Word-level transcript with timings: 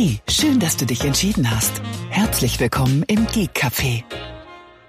Hey, 0.00 0.20
schön, 0.28 0.60
dass 0.60 0.76
du 0.76 0.86
dich 0.86 1.04
entschieden 1.04 1.50
hast. 1.50 1.82
Herzlich 2.08 2.60
willkommen 2.60 3.02
im 3.08 3.26
Geek 3.26 3.50
Café, 3.52 4.04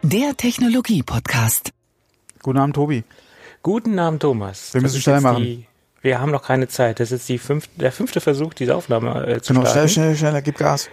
der 0.04 0.38
Technologie-Podcast. 0.38 1.72
Guten 2.44 2.60
Abend, 2.60 2.76
Tobi. 2.76 3.04
Guten 3.64 3.98
Abend, 3.98 4.22
Thomas. 4.22 4.72
Wir 4.72 4.82
müssen 4.84 5.02
schnell 5.02 5.20
machen. 5.20 5.42
Die, 5.42 5.66
wir 6.04 6.22
haben 6.22 6.30
noch 6.30 6.44
keine 6.44 6.68
Zeit. 6.68 7.00
Das 7.00 7.12
ist 7.12 7.28
die 7.28 7.40
fünf, 7.40 7.68
der 7.76 7.92
fünfte 7.92 8.22
Versuch, 8.22 8.54
diese 8.54 8.76
Aufnahme 8.76 9.26
äh, 9.26 9.42
zu 9.42 9.54
genau, 9.54 9.66
starten. 9.66 9.90
schnell, 9.90 9.90
schnell, 9.90 10.16
schneller, 10.16 10.44
gib 10.44 10.60
Gas. 10.60 10.90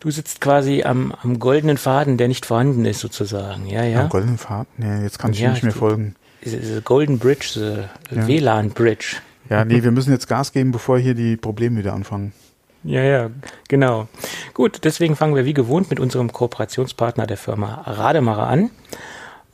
Du 0.00 0.10
sitzt 0.10 0.40
quasi 0.40 0.82
am, 0.82 1.12
am 1.12 1.38
goldenen 1.38 1.76
Faden, 1.76 2.16
der 2.16 2.28
nicht 2.28 2.46
vorhanden 2.46 2.86
ist, 2.86 3.00
sozusagen. 3.00 3.66
Ja, 3.66 3.84
ja. 3.84 4.00
Am 4.00 4.08
goldenen 4.08 4.38
Faden? 4.38 4.72
Nee, 4.78 5.02
jetzt 5.02 5.18
kann 5.18 5.32
ich 5.32 5.40
ja, 5.40 5.50
nicht 5.50 5.64
mehr 5.64 5.72
folgen. 5.72 6.16
The 6.42 6.80
Golden 6.82 7.18
Bridge, 7.18 7.50
the 7.52 8.16
ja. 8.16 8.26
WLAN 8.26 8.70
Bridge. 8.70 9.16
Ja, 9.50 9.66
nee, 9.66 9.82
wir 9.82 9.90
müssen 9.90 10.12
jetzt 10.12 10.28
Gas 10.28 10.52
geben, 10.52 10.72
bevor 10.72 10.98
hier 10.98 11.12
die 11.12 11.36
Probleme 11.36 11.80
wieder 11.80 11.92
anfangen. 11.92 12.32
Ja, 12.84 13.02
ja, 13.02 13.30
genau. 13.68 14.08
Gut, 14.52 14.80
deswegen 14.84 15.16
fangen 15.16 15.34
wir 15.34 15.44
wie 15.44 15.54
gewohnt 15.54 15.90
mit 15.90 16.00
unserem 16.00 16.32
Kooperationspartner 16.32 17.26
der 17.26 17.38
Firma 17.38 17.82
Rademacher 17.86 18.46
an. 18.46 18.70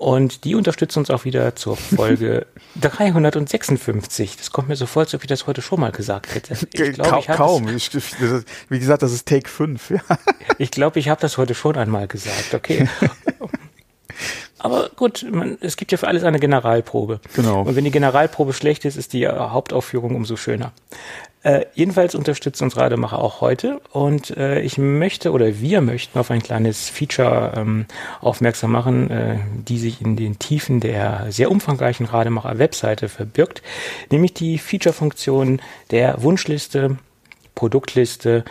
Und 0.00 0.44
die 0.44 0.54
unterstützen 0.54 1.00
uns 1.00 1.10
auch 1.10 1.26
wieder 1.26 1.54
zur 1.56 1.76
Folge 1.76 2.46
356. 2.80 4.38
Das 4.38 4.50
kommt 4.50 4.68
mir 4.68 4.76
so 4.76 4.86
vor, 4.86 5.02
als 5.02 5.14
ob 5.14 5.20
ich 5.22 5.28
das 5.28 5.46
heute 5.46 5.60
schon 5.60 5.78
mal 5.78 5.92
gesagt 5.92 6.34
hätte. 6.34 6.54
Ich 6.72 6.94
glaub, 6.94 7.18
ich 7.20 7.26
kaum. 7.26 7.68
Ich, 7.68 7.90
wie 8.70 8.78
gesagt, 8.78 9.02
das 9.02 9.12
ist 9.12 9.28
Take 9.28 9.48
5. 9.48 9.90
Ja. 9.90 10.00
Ich 10.58 10.70
glaube, 10.70 10.98
ich 10.98 11.08
habe 11.08 11.20
das 11.20 11.38
heute 11.38 11.54
schon 11.54 11.76
einmal 11.76 12.06
gesagt. 12.06 12.52
Okay. 12.52 12.86
Aber 14.58 14.90
gut, 14.94 15.26
man, 15.30 15.56
es 15.62 15.76
gibt 15.78 15.90
ja 15.90 15.96
für 15.96 16.06
alles 16.06 16.22
eine 16.22 16.38
Generalprobe. 16.38 17.20
Genau. 17.34 17.62
Und 17.62 17.76
wenn 17.76 17.84
die 17.84 17.90
Generalprobe 17.90 18.52
schlecht 18.52 18.84
ist, 18.84 18.96
ist 18.96 19.14
die 19.14 19.26
Hauptaufführung 19.26 20.14
umso 20.14 20.36
schöner. 20.36 20.72
Äh, 21.42 21.64
jedenfalls 21.74 22.14
unterstützt 22.14 22.60
uns 22.60 22.76
Rademacher 22.76 23.18
auch 23.18 23.40
heute 23.40 23.80
und 23.92 24.36
äh, 24.36 24.60
ich 24.60 24.76
möchte 24.76 25.32
oder 25.32 25.58
wir 25.58 25.80
möchten 25.80 26.18
auf 26.18 26.30
ein 26.30 26.42
kleines 26.42 26.90
Feature 26.90 27.54
ähm, 27.56 27.86
aufmerksam 28.20 28.72
machen, 28.72 29.10
äh, 29.10 29.38
die 29.54 29.78
sich 29.78 30.02
in 30.02 30.16
den 30.16 30.38
Tiefen 30.38 30.80
der 30.80 31.26
sehr 31.30 31.50
umfangreichen 31.50 32.04
Rademacher 32.04 32.58
Webseite 32.58 33.08
verbirgt, 33.08 33.62
nämlich 34.10 34.34
die 34.34 34.58
Feature-Funktion 34.58 35.62
der 35.90 36.22
Wunschliste, 36.22 36.98
Produktliste, 37.54 38.44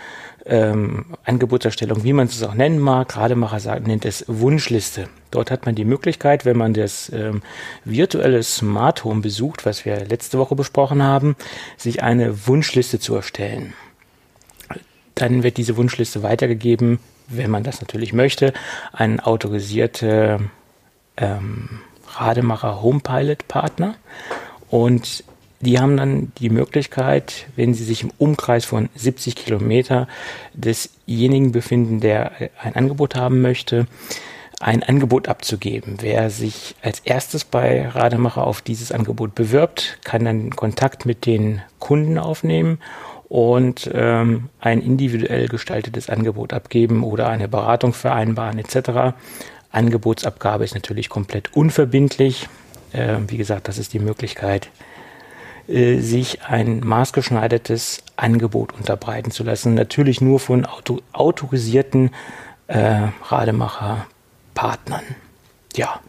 ähm, 0.47 1.15
Angebotserstellung, 1.25 2.03
wie 2.03 2.13
man 2.13 2.25
es 2.25 2.41
auch 2.41 2.55
nennen 2.55 2.79
mag. 2.79 3.15
Rademacher 3.15 3.59
sagt, 3.59 3.85
nennt 3.85 4.05
es 4.05 4.25
Wunschliste. 4.27 5.09
Dort 5.31 5.51
hat 5.51 5.65
man 5.65 5.75
die 5.75 5.85
Möglichkeit, 5.85 6.45
wenn 6.45 6.57
man 6.57 6.73
das 6.73 7.11
ähm, 7.13 7.41
virtuelle 7.85 8.41
Smart 8.43 9.03
Home 9.03 9.21
besucht, 9.21 9.65
was 9.65 9.85
wir 9.85 10.05
letzte 10.05 10.39
Woche 10.39 10.55
besprochen 10.55 11.03
haben, 11.03 11.35
sich 11.77 12.01
eine 12.01 12.47
Wunschliste 12.47 12.99
zu 12.99 13.15
erstellen. 13.15 13.73
Dann 15.15 15.43
wird 15.43 15.57
diese 15.57 15.77
Wunschliste 15.77 16.23
weitergegeben, 16.23 16.99
wenn 17.27 17.51
man 17.51 17.63
das 17.63 17.81
natürlich 17.81 18.13
möchte, 18.13 18.53
an 18.91 19.19
autorisierte 19.19 20.39
ähm, 21.17 21.81
Rademacher 22.15 22.81
Homepilot 22.81 23.47
Partner. 23.47 23.95
Und 24.69 25.23
die 25.61 25.79
haben 25.79 25.97
dann 25.97 26.31
die 26.39 26.49
Möglichkeit, 26.49 27.47
wenn 27.55 27.73
sie 27.73 27.83
sich 27.83 28.03
im 28.03 28.11
Umkreis 28.17 28.65
von 28.65 28.89
70 28.95 29.35
Kilometer 29.35 30.07
desjenigen 30.53 31.51
befinden, 31.51 31.99
der 31.99 32.31
ein 32.61 32.75
Angebot 32.75 33.15
haben 33.15 33.41
möchte, 33.41 33.85
ein 34.59 34.83
Angebot 34.83 35.29
abzugeben. 35.29 35.97
Wer 36.01 36.29
sich 36.29 36.75
als 36.81 36.99
erstes 36.99 37.45
bei 37.45 37.87
Rademacher 37.87 38.45
auf 38.45 38.61
dieses 38.61 38.91
Angebot 38.91 39.33
bewirbt, 39.33 39.99
kann 40.03 40.25
dann 40.25 40.49
Kontakt 40.51 41.05
mit 41.05 41.25
den 41.25 41.61
Kunden 41.79 42.17
aufnehmen 42.17 42.79
und 43.29 43.89
ähm, 43.93 44.49
ein 44.59 44.81
individuell 44.81 45.47
gestaltetes 45.47 46.09
Angebot 46.09 46.51
abgeben 46.51 47.03
oder 47.03 47.29
eine 47.29 47.47
Beratung 47.47 47.93
vereinbaren 47.93 48.59
etc. 48.59 49.15
Angebotsabgabe 49.71 50.65
ist 50.65 50.75
natürlich 50.75 51.09
komplett 51.09 51.55
unverbindlich. 51.55 52.49
Äh, 52.91 53.17
wie 53.27 53.37
gesagt, 53.37 53.67
das 53.67 53.77
ist 53.77 53.93
die 53.93 53.99
Möglichkeit, 53.99 54.69
äh, 55.67 55.99
sich 55.99 56.41
ein 56.41 56.81
maßgeschneidertes 56.81 58.03
Angebot 58.17 58.73
unterbreiten 58.73 59.31
zu 59.31 59.43
lassen. 59.43 59.75
Natürlich 59.75 60.19
nur 60.19 60.39
von 60.39 60.65
auto 60.65 60.99
autorisierten 61.13 62.09
äh, 62.67 63.07
Rademacher-Partnern. 64.59 65.15
Ja, 65.75 65.99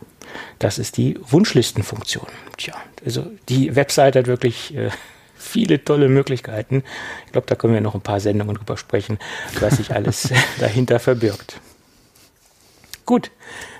das 0.58 0.78
ist 0.78 0.96
die 0.96 1.18
Wunschlistenfunktion. 1.22 2.26
Tja, 2.56 2.74
also 3.04 3.26
die 3.48 3.74
Webseite 3.76 4.20
hat 4.20 4.26
wirklich 4.26 4.74
äh, 4.74 4.90
viele 5.36 5.84
tolle 5.84 6.08
Möglichkeiten. 6.08 6.82
Ich 7.26 7.32
glaube, 7.32 7.46
da 7.46 7.54
können 7.54 7.74
wir 7.74 7.80
noch 7.80 7.94
ein 7.94 8.00
paar 8.00 8.20
Sendungen 8.20 8.56
drüber 8.56 8.76
sprechen, 8.76 9.18
was 9.60 9.76
sich 9.76 9.94
alles 9.94 10.30
dahinter 10.60 10.98
verbirgt. 10.98 11.60
Gut, 13.06 13.30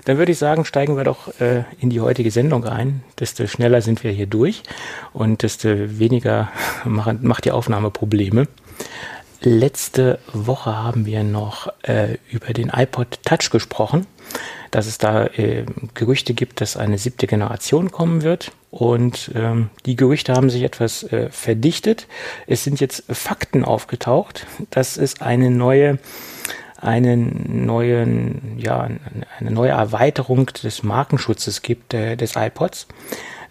dann 0.05 0.17
würde 0.17 0.33
ich 0.33 0.37
sagen, 0.37 0.65
steigen 0.65 0.97
wir 0.97 1.05
doch 1.05 1.39
äh, 1.39 1.63
in 1.79 1.89
die 1.89 2.01
heutige 2.01 2.31
Sendung 2.31 2.65
ein. 2.65 3.03
Desto 3.19 3.47
schneller 3.47 3.81
sind 3.81 4.03
wir 4.03 4.11
hier 4.11 4.25
durch 4.25 4.63
und 5.13 5.43
desto 5.43 5.69
weniger 5.99 6.51
machen, 6.85 7.19
macht 7.21 7.45
die 7.45 7.51
Aufnahme 7.51 7.91
Probleme. 7.91 8.47
Letzte 9.43 10.19
Woche 10.33 10.75
haben 10.77 11.05
wir 11.05 11.23
noch 11.23 11.71
äh, 11.81 12.17
über 12.29 12.53
den 12.53 12.69
iPod 12.69 13.19
Touch 13.23 13.49
gesprochen, 13.49 14.05
dass 14.71 14.87
es 14.87 14.97
da 14.97 15.25
äh, 15.25 15.65
Gerüchte 15.93 16.33
gibt, 16.33 16.61
dass 16.61 16.77
eine 16.77 16.97
siebte 16.97 17.27
Generation 17.27 17.91
kommen 17.91 18.23
wird. 18.23 18.51
Und 18.71 19.31
ähm, 19.35 19.69
die 19.85 19.97
Gerüchte 19.97 20.33
haben 20.33 20.49
sich 20.49 20.63
etwas 20.63 21.03
äh, 21.03 21.29
verdichtet. 21.29 22.07
Es 22.47 22.63
sind 22.63 22.79
jetzt 22.79 23.03
Fakten 23.09 23.65
aufgetaucht, 23.65 24.47
dass 24.69 24.97
es 24.97 25.21
eine 25.21 25.51
neue 25.51 25.99
einen 26.77 27.65
neuen, 27.67 28.57
ja, 28.57 28.89
eine 29.39 29.51
neue 29.51 29.69
Erweiterung 29.69 30.47
des 30.47 30.81
Markenschutzes 30.81 31.61
gibt 31.61 31.93
äh, 31.93 32.15
des 32.15 32.35
iPods. 32.35 32.87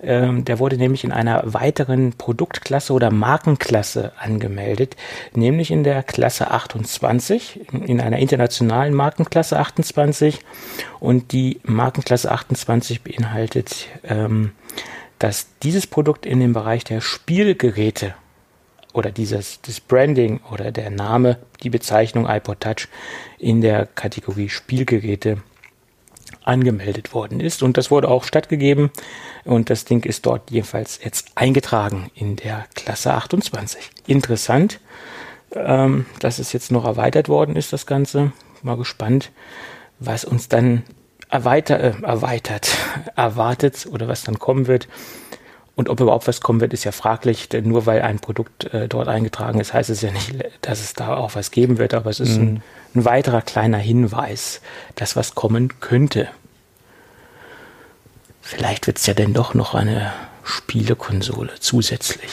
Ähm, 0.02 0.44
der 0.44 0.58
wurde 0.58 0.76
nämlich 0.76 1.04
in 1.04 1.12
einer 1.12 1.42
weiteren 1.44 2.12
Produktklasse 2.14 2.92
oder 2.92 3.10
Markenklasse 3.10 4.12
angemeldet, 4.18 4.96
nämlich 5.34 5.70
in 5.70 5.84
der 5.84 6.02
Klasse 6.02 6.50
28, 6.50 7.72
in 7.72 8.00
einer 8.00 8.18
internationalen 8.18 8.94
Markenklasse 8.94 9.58
28. 9.58 10.40
Und 11.00 11.32
die 11.32 11.60
Markenklasse 11.64 12.30
28 12.30 13.02
beinhaltet, 13.02 13.88
ähm, 14.04 14.52
dass 15.18 15.48
dieses 15.62 15.86
Produkt 15.86 16.24
in 16.24 16.40
dem 16.40 16.54
Bereich 16.54 16.84
der 16.84 17.00
Spielgeräte 17.00 18.14
oder 18.92 19.10
dieses 19.10 19.60
das 19.62 19.80
Branding 19.80 20.40
oder 20.50 20.72
der 20.72 20.90
Name, 20.90 21.38
die 21.62 21.70
Bezeichnung 21.70 22.26
iPod 22.26 22.60
Touch 22.60 22.88
in 23.38 23.60
der 23.60 23.86
Kategorie 23.86 24.48
Spielgeräte 24.48 25.42
angemeldet 26.42 27.14
worden 27.14 27.40
ist. 27.40 27.62
Und 27.62 27.76
das 27.76 27.90
wurde 27.90 28.08
auch 28.08 28.24
stattgegeben. 28.24 28.90
Und 29.50 29.68
das 29.68 29.84
Ding 29.84 30.04
ist 30.04 30.26
dort 30.26 30.52
jedenfalls 30.52 31.00
jetzt 31.02 31.32
eingetragen 31.34 32.08
in 32.14 32.36
der 32.36 32.66
Klasse 32.76 33.14
28. 33.14 33.90
Interessant, 34.06 34.78
ähm, 35.56 36.06
dass 36.20 36.38
es 36.38 36.52
jetzt 36.52 36.70
noch 36.70 36.84
erweitert 36.84 37.28
worden 37.28 37.56
ist, 37.56 37.72
das 37.72 37.84
Ganze. 37.84 38.30
Mal 38.62 38.76
gespannt, 38.76 39.32
was 39.98 40.24
uns 40.24 40.46
dann 40.46 40.84
erweiter, 41.28 41.80
äh, 41.80 41.94
erweitert, 42.00 42.76
erwartet 43.16 43.88
oder 43.90 44.06
was 44.06 44.22
dann 44.22 44.38
kommen 44.38 44.68
wird. 44.68 44.86
Und 45.74 45.88
ob 45.88 45.98
überhaupt 45.98 46.28
was 46.28 46.42
kommen 46.42 46.60
wird, 46.60 46.72
ist 46.72 46.84
ja 46.84 46.92
fraglich, 46.92 47.48
denn 47.48 47.66
nur 47.66 47.86
weil 47.86 48.02
ein 48.02 48.20
Produkt 48.20 48.72
äh, 48.72 48.86
dort 48.86 49.08
eingetragen 49.08 49.58
ist, 49.58 49.74
heißt 49.74 49.90
es 49.90 50.00
ja 50.00 50.12
nicht, 50.12 50.32
dass 50.60 50.78
es 50.78 50.94
da 50.94 51.16
auch 51.16 51.34
was 51.34 51.50
geben 51.50 51.78
wird, 51.78 51.92
aber 51.92 52.10
es 52.10 52.20
ist 52.20 52.36
mhm. 52.36 52.42
ein, 52.44 52.62
ein 52.94 53.04
weiterer 53.04 53.42
kleiner 53.42 53.78
Hinweis, 53.78 54.60
dass 54.94 55.16
was 55.16 55.34
kommen 55.34 55.80
könnte. 55.80 56.28
Vielleicht 58.40 58.86
wird 58.86 58.98
es 58.98 59.06
ja 59.06 59.14
denn 59.14 59.32
doch 59.32 59.54
noch 59.54 59.74
eine 59.74 60.12
Spielekonsole 60.44 61.52
zusätzlich. 61.60 62.30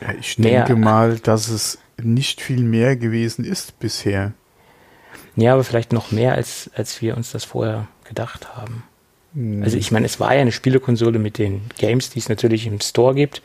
Ja, 0.00 0.12
ich 0.18 0.36
denke 0.36 0.74
mehr, 0.74 0.84
mal, 0.84 1.18
dass 1.18 1.48
es 1.48 1.78
nicht 2.02 2.40
viel 2.40 2.62
mehr 2.62 2.96
gewesen 2.96 3.44
ist 3.44 3.78
bisher. 3.78 4.32
Ja, 5.34 5.54
aber 5.54 5.64
vielleicht 5.64 5.92
noch 5.92 6.12
mehr, 6.12 6.34
als, 6.34 6.70
als 6.74 7.00
wir 7.02 7.16
uns 7.16 7.32
das 7.32 7.44
vorher 7.44 7.88
gedacht 8.04 8.56
haben. 8.56 8.84
Also 9.62 9.76
ich 9.76 9.92
meine, 9.92 10.06
es 10.06 10.18
war 10.18 10.34
ja 10.34 10.40
eine 10.40 10.52
Spielekonsole 10.52 11.18
mit 11.18 11.36
den 11.36 11.60
Games, 11.76 12.08
die 12.08 12.20
es 12.20 12.30
natürlich 12.30 12.66
im 12.66 12.80
Store 12.80 13.14
gibt, 13.14 13.42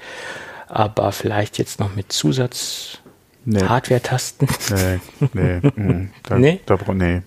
aber 0.69 1.11
vielleicht 1.11 1.57
jetzt 1.57 1.81
noch 1.81 1.95
mit 1.95 2.13
Zusatz 2.13 2.99
nee. 3.43 3.61
Hardware-Tasten. 3.61 4.47
Nee, 4.69 4.99
nee, 5.33 5.59
mm, 5.59 6.11
da, 6.23 6.37
nee? 6.37 6.61
Da, 6.65 6.77
nee, 6.93 7.23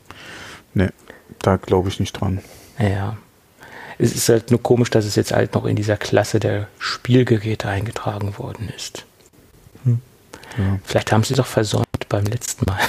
nee, 0.73 0.89
da 1.41 1.57
glaube 1.57 1.91
ich 1.91 2.01
nicht 2.01 2.15
dran. 2.15 2.41
Ja. 2.79 3.19
Es 3.99 4.15
ist 4.15 4.29
halt 4.29 4.51
nur 4.51 4.63
komisch, 4.63 4.91
dass 4.91 5.05
es 5.05 5.17
jetzt 5.17 5.33
halt 5.33 5.55
noch 5.55 5.65
in 5.65 5.77
dieser 5.77 5.97
Klasse 5.97 6.41
der 6.41 6.69
Spielgeräte 6.79 7.69
eingetragen 7.69 8.39
worden 8.39 8.69
ist. 8.77 9.07
Hm. 9.85 10.01
Ja. 10.59 10.79
Vielleicht 10.85 11.13
haben 11.13 11.25
sie 11.25 11.35
doch 11.35 11.47
versäumt 11.47 12.09
beim 12.09 12.25
letzten 12.25 12.67
Mal. 12.67 12.81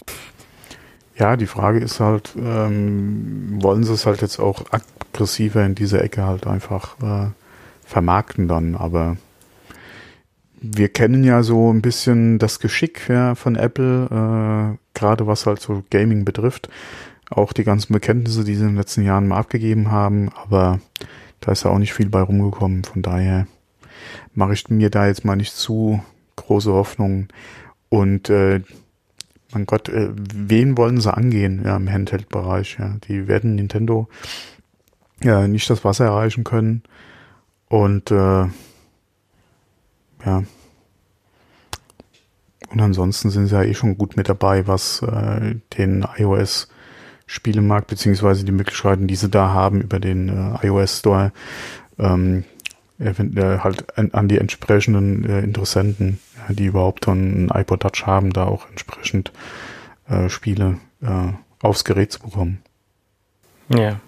Ja, 1.17 1.37
die 1.37 1.47
Frage 1.47 1.79
ist 1.79 1.99
halt, 1.99 2.31
ähm, 2.35 3.59
wollen 3.61 3.83
sie 3.83 3.93
es 3.93 4.05
halt 4.05 4.21
jetzt 4.21 4.39
auch 4.39 4.65
aggressiver 4.71 5.65
in 5.65 5.75
dieser 5.75 6.03
Ecke 6.03 6.23
halt 6.23 6.45
einfach 6.45 6.97
äh, 7.01 7.29
vermarkten 7.85 8.47
dann, 8.47 8.75
aber 8.75 9.17
wir 10.73 10.89
kennen 10.89 11.23
ja 11.23 11.43
so 11.43 11.71
ein 11.71 11.81
bisschen 11.81 12.39
das 12.39 12.59
Geschick 12.59 13.07
ja, 13.07 13.35
von 13.35 13.55
Apple, 13.55 14.05
äh, 14.05 14.77
gerade 14.97 15.27
was 15.27 15.45
halt 15.45 15.61
so 15.61 15.83
Gaming 15.89 16.25
betrifft. 16.25 16.69
Auch 17.29 17.53
die 17.53 17.63
ganzen 17.63 17.93
Bekenntnisse, 17.93 18.43
die 18.43 18.55
sie 18.55 18.61
in 18.61 18.69
den 18.69 18.77
letzten 18.77 19.03
Jahren 19.03 19.27
mal 19.27 19.37
abgegeben 19.37 19.91
haben, 19.91 20.29
aber 20.29 20.79
da 21.39 21.51
ist 21.51 21.63
ja 21.63 21.71
auch 21.71 21.79
nicht 21.79 21.93
viel 21.93 22.09
bei 22.09 22.21
rumgekommen. 22.21 22.83
Von 22.83 23.01
daher 23.01 23.47
mache 24.33 24.53
ich 24.53 24.69
mir 24.69 24.89
da 24.89 25.07
jetzt 25.07 25.25
mal 25.25 25.35
nicht 25.35 25.55
zu 25.55 26.03
große 26.35 26.71
Hoffnungen. 26.71 27.29
Und 27.89 28.29
äh, 28.29 28.61
mein 29.51 29.65
Gott, 29.65 29.89
äh, 29.89 30.09
wen 30.13 30.77
wollen 30.77 30.99
sie 30.99 31.13
angehen 31.13 31.61
ja, 31.63 31.77
im 31.77 31.91
Handheld-Bereich? 31.91 32.77
Ja? 32.79 32.97
Die 33.07 33.27
werden 33.27 33.55
Nintendo 33.55 34.07
ja 35.23 35.47
nicht 35.47 35.69
das 35.69 35.83
Wasser 35.83 36.05
erreichen 36.05 36.43
können. 36.43 36.83
Und 37.69 38.11
äh, 38.11 38.45
ja. 40.25 40.43
Und 42.69 42.81
ansonsten 42.81 43.29
sind 43.29 43.47
sie 43.47 43.55
ja 43.55 43.63
eh 43.63 43.73
schon 43.73 43.97
gut 43.97 44.17
mit 44.17 44.27
dabei, 44.27 44.67
was 44.67 45.01
äh, 45.01 45.55
den 45.77 46.05
iOS 46.17 46.67
Spielemarkt 47.25 47.87
beziehungsweise 47.87 48.45
die 48.45 48.51
Möglichkeiten, 48.51 49.07
die 49.07 49.15
sie 49.15 49.29
da 49.29 49.49
haben 49.49 49.81
über 49.81 49.99
den 49.99 50.29
äh, 50.29 50.67
iOS 50.67 50.99
Store, 50.99 51.31
ähm, 51.97 52.43
äh, 52.99 53.13
halt 53.59 53.97
an, 53.97 54.11
an, 54.11 54.27
die 54.27 54.37
entsprechenden 54.37 55.25
äh, 55.25 55.39
Interessenten, 55.41 56.19
ja, 56.37 56.53
die 56.53 56.65
überhaupt 56.65 57.07
dann 57.07 57.45
ein 57.45 57.61
iPod 57.61 57.81
Touch 57.81 58.05
haben, 58.05 58.31
da 58.31 58.45
auch 58.45 58.69
entsprechend 58.69 59.31
äh, 60.07 60.29
Spiele 60.29 60.77
äh, 61.01 61.33
aufs 61.61 61.83
Gerät 61.83 62.11
zu 62.11 62.19
bekommen. 62.19 62.59
Ja. 63.69 63.99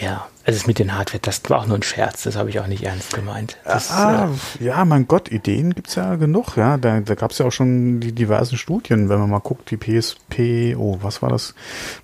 Ja, 0.00 0.26
also 0.44 0.58
es 0.58 0.66
mit 0.66 0.78
den 0.78 0.96
Hardware, 0.96 1.20
das 1.20 1.40
war 1.48 1.60
auch 1.60 1.66
nur 1.66 1.78
ein 1.78 1.82
Scherz, 1.82 2.24
das 2.24 2.36
habe 2.36 2.50
ich 2.50 2.60
auch 2.60 2.66
nicht 2.66 2.84
ernst 2.84 3.14
gemeint. 3.14 3.56
Das, 3.64 3.90
ah, 3.90 4.30
äh, 4.60 4.64
ja, 4.64 4.84
mein 4.84 5.08
Gott, 5.08 5.30
Ideen 5.30 5.74
gibt's 5.74 5.94
ja 5.94 6.16
genug, 6.16 6.56
ja. 6.56 6.76
Da, 6.76 7.00
da 7.00 7.14
gab's 7.14 7.38
ja 7.38 7.46
auch 7.46 7.52
schon 7.52 8.00
die 8.00 8.12
diversen 8.12 8.58
Studien, 8.58 9.08
wenn 9.08 9.18
man 9.18 9.30
mal 9.30 9.38
guckt, 9.38 9.70
die 9.70 9.76
PSP, 9.76 10.76
oh, 10.76 10.98
was 11.00 11.22
war 11.22 11.30
das? 11.30 11.54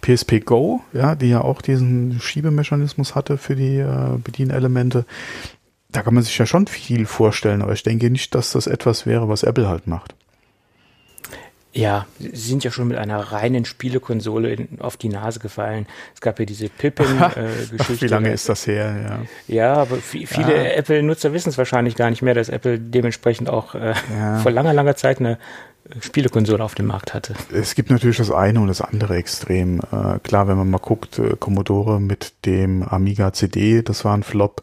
PSP 0.00 0.40
Go, 0.40 0.80
ja, 0.92 1.14
die 1.14 1.28
ja 1.28 1.42
auch 1.42 1.60
diesen 1.62 2.18
Schiebemechanismus 2.20 3.14
hatte 3.14 3.36
für 3.36 3.56
die 3.56 3.78
äh, 3.78 4.18
Bedienelemente. 4.22 5.04
Da 5.90 6.02
kann 6.02 6.14
man 6.14 6.22
sich 6.22 6.38
ja 6.38 6.46
schon 6.46 6.66
viel 6.66 7.04
vorstellen, 7.06 7.62
aber 7.62 7.72
ich 7.72 7.82
denke 7.82 8.10
nicht, 8.10 8.34
dass 8.34 8.52
das 8.52 8.66
etwas 8.66 9.06
wäre, 9.06 9.28
was 9.28 9.42
Apple 9.42 9.68
halt 9.68 9.86
macht. 9.86 10.14
Ja, 11.72 12.06
sie 12.18 12.34
sind 12.34 12.64
ja 12.64 12.72
schon 12.72 12.88
mit 12.88 12.98
einer 12.98 13.20
reinen 13.20 13.64
Spielekonsole 13.64 14.52
in, 14.52 14.80
auf 14.80 14.96
die 14.96 15.08
Nase 15.08 15.38
gefallen. 15.38 15.86
Es 16.14 16.20
gab 16.20 16.40
ja 16.40 16.44
diese 16.44 16.68
Pippin-Geschichte. 16.68 17.70
Äh, 17.80 18.00
Wie 18.00 18.06
lange 18.06 18.32
ist 18.32 18.48
das 18.48 18.66
her? 18.66 19.24
Ja, 19.48 19.54
ja 19.54 19.74
aber 19.74 19.96
viele 19.98 20.56
ja. 20.56 20.72
Apple-Nutzer 20.72 21.32
wissen 21.32 21.50
es 21.50 21.58
wahrscheinlich 21.58 21.94
gar 21.94 22.10
nicht 22.10 22.22
mehr, 22.22 22.34
dass 22.34 22.48
Apple 22.48 22.78
dementsprechend 22.78 23.48
auch 23.48 23.74
äh, 23.74 23.94
ja. 24.12 24.38
vor 24.42 24.50
langer, 24.50 24.72
langer 24.72 24.96
Zeit 24.96 25.20
eine 25.20 25.38
Spielekonsole 26.00 26.62
auf 26.62 26.74
dem 26.74 26.86
Markt 26.86 27.14
hatte. 27.14 27.34
Es 27.52 27.74
gibt 27.74 27.90
natürlich 27.90 28.16
das 28.16 28.30
eine 28.32 28.60
und 28.60 28.68
das 28.68 28.80
andere 28.80 29.16
Extrem. 29.16 29.80
Äh, 29.92 30.18
klar, 30.22 30.48
wenn 30.48 30.56
man 30.56 30.70
mal 30.70 30.78
guckt, 30.78 31.18
äh, 31.18 31.36
Commodore 31.38 32.00
mit 32.00 32.32
dem 32.46 32.82
Amiga 32.82 33.32
CD, 33.32 33.82
das 33.82 34.04
war 34.04 34.16
ein 34.16 34.22
Flop. 34.24 34.62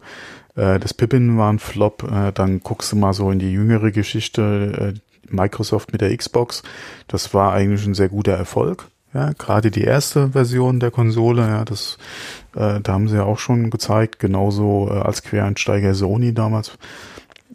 Äh, 0.56 0.80
das 0.80 0.94
Pippin 0.94 1.38
war 1.38 1.52
ein 1.52 1.60
Flop. 1.60 2.04
Äh, 2.04 2.32
dann 2.34 2.60
guckst 2.62 2.92
du 2.92 2.98
mal 2.98 3.14
so 3.14 3.32
in 3.32 3.40
die 3.40 3.52
jüngere 3.52 3.92
Geschichte 3.92 4.96
Microsoft 5.30 5.92
mit 5.92 6.02
der 6.02 6.16
Xbox. 6.16 6.64
Das 7.08 7.34
war 7.34 7.54
eigentlich 7.54 7.86
ein 7.86 7.94
sehr 7.94 8.10
guter 8.10 8.34
Erfolg. 8.34 8.88
Ja, 9.14 9.32
gerade 9.34 9.72
die 9.72 9.84
erste 9.84 10.32
Version 10.32 10.80
der 10.80 10.92
Konsole, 10.92 11.48
ja, 11.48 11.66
das, 11.66 11.98
äh, 12.56 12.82
da 12.82 12.94
haben 12.94 13.08
sie 13.08 13.16
ja 13.16 13.24
auch 13.24 13.40
schon 13.40 13.70
gezeigt, 13.70 14.20
genauso 14.20 14.90
äh, 14.92 15.00
als 15.00 15.24
Quereinsteiger 15.24 15.94
Sony 15.96 16.34
damals 16.34 16.78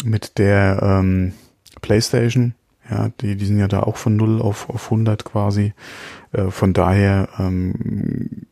mit 0.02 0.38
der 0.38 0.80
ähm, 0.82 1.34
PlayStation. 1.82 2.54
Ja, 2.90 3.10
die, 3.20 3.36
die 3.36 3.46
sind 3.46 3.58
ja 3.58 3.68
da 3.68 3.80
auch 3.80 3.96
von 3.96 4.16
0 4.16 4.40
auf, 4.42 4.68
auf 4.70 4.84
100 4.84 5.24
quasi. 5.24 5.72
Äh, 6.32 6.50
von 6.50 6.72
daher 6.72 7.28
ähm, 7.38 8.46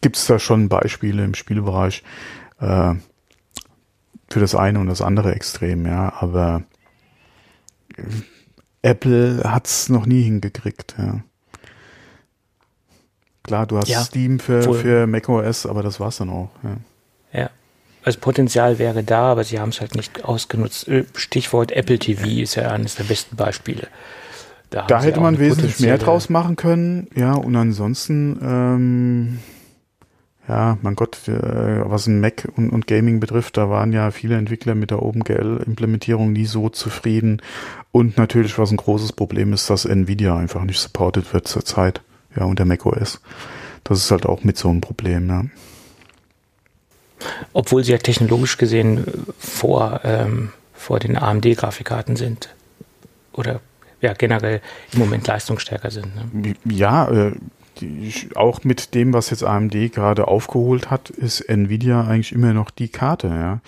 gibt 0.00 0.16
es 0.16 0.26
da 0.26 0.38
schon 0.38 0.68
Beispiele 0.68 1.24
im 1.24 1.34
Spielbereich 1.34 2.02
äh, 2.60 2.94
für 4.30 4.40
das 4.40 4.54
eine 4.54 4.80
und 4.80 4.88
das 4.88 5.02
andere 5.02 5.34
Extrem, 5.34 5.86
ja, 5.86 6.12
aber 6.18 6.62
Apple 8.82 9.42
hat's 9.44 9.88
noch 9.88 10.06
nie 10.06 10.22
hingekriegt, 10.22 10.94
ja. 10.98 11.20
Klar, 13.42 13.66
du 13.66 13.78
hast 13.78 13.88
ja, 13.88 14.02
Steam 14.02 14.40
für, 14.40 14.74
für 14.74 15.06
macOS, 15.06 15.64
aber 15.64 15.82
das 15.82 16.00
war's 16.00 16.18
dann 16.18 16.30
auch, 16.30 16.50
ja. 16.62 17.40
Ja. 17.40 17.50
Also 18.04 18.20
Potenzial 18.20 18.78
wäre 18.78 19.02
da, 19.02 19.32
aber 19.32 19.44
sie 19.44 19.58
haben 19.58 19.70
es 19.70 19.80
halt 19.80 19.94
nicht 19.94 20.24
ausgenutzt. 20.24 20.88
Äh, 20.88 21.04
Stichwort 21.14 21.72
Apple 21.72 21.98
TV 21.98 22.26
ist 22.26 22.54
ja 22.54 22.70
eines 22.70 22.94
der 22.94 23.04
besten 23.04 23.36
Beispiele. 23.36 23.88
Da, 24.70 24.86
da 24.86 25.02
hätte 25.02 25.20
man 25.20 25.38
wesentlich 25.38 25.80
mehr 25.80 25.98
draus 25.98 26.28
machen 26.28 26.56
können, 26.56 27.08
ja, 27.14 27.32
und 27.32 27.56
ansonsten, 27.56 28.38
ähm, 28.42 29.38
ja, 30.48 30.78
mein 30.80 30.96
Gott, 30.96 31.28
äh, 31.28 31.32
was 31.90 32.06
ein 32.06 32.20
Mac 32.20 32.48
und, 32.56 32.70
und, 32.70 32.86
Gaming 32.86 33.20
betrifft, 33.20 33.58
da 33.58 33.68
waren 33.68 33.92
ja 33.92 34.10
viele 34.10 34.36
Entwickler 34.36 34.74
mit 34.74 34.90
der 34.90 35.02
OpenGL-Implementierung 35.02 36.32
nie 36.32 36.46
so 36.46 36.70
zufrieden. 36.70 37.42
Und 37.92 38.16
natürlich, 38.16 38.58
was 38.58 38.70
ein 38.70 38.78
großes 38.78 39.12
Problem 39.12 39.52
ist, 39.52 39.68
dass 39.68 39.84
Nvidia 39.84 40.36
einfach 40.36 40.64
nicht 40.64 40.80
supported 40.80 41.34
wird 41.34 41.46
zurzeit, 41.48 42.00
ja, 42.34 42.44
unter 42.44 42.64
macOS. 42.64 43.20
Das 43.84 43.98
ist 43.98 44.10
halt 44.10 44.24
auch 44.24 44.42
mit 44.42 44.56
so 44.56 44.70
einem 44.70 44.80
Problem, 44.80 45.28
ja. 45.28 45.44
Obwohl 47.52 47.84
sie 47.84 47.92
ja 47.92 47.98
technologisch 47.98 48.56
gesehen 48.56 49.04
vor, 49.38 50.00
ähm, 50.04 50.52
vor 50.72 50.98
den 50.98 51.18
AMD-Grafikkarten 51.18 52.16
sind. 52.16 52.54
Oder 53.32 53.60
ja, 54.00 54.12
generell 54.12 54.62
im 54.92 55.00
Moment 55.00 55.26
leistungsstärker 55.26 55.90
sind. 55.90 56.14
Ne? 56.14 56.54
Ja, 56.64 57.10
äh, 57.10 57.32
auch 58.34 58.64
mit 58.64 58.94
dem, 58.94 59.12
was 59.12 59.30
jetzt 59.30 59.44
AMD 59.44 59.92
gerade 59.92 60.28
aufgeholt 60.28 60.90
hat, 60.90 61.10
ist 61.10 61.40
Nvidia 61.40 62.02
eigentlich 62.06 62.32
immer 62.32 62.52
noch 62.52 62.70
die 62.70 62.88
Karte, 62.88 63.28
ja. 63.28 63.60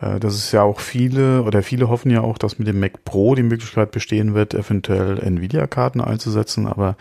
Äh, 0.00 0.20
das 0.20 0.34
ist 0.34 0.52
ja 0.52 0.62
auch 0.62 0.80
viele, 0.80 1.42
oder 1.42 1.62
viele 1.62 1.88
hoffen 1.88 2.10
ja 2.10 2.20
auch, 2.20 2.38
dass 2.38 2.58
mit 2.58 2.68
dem 2.68 2.80
Mac 2.80 3.04
Pro 3.04 3.34
die 3.34 3.42
Möglichkeit 3.42 3.92
bestehen 3.92 4.34
wird, 4.34 4.54
eventuell 4.54 5.18
Nvidia-Karten 5.18 6.00
einzusetzen, 6.00 6.66
aber 6.66 6.96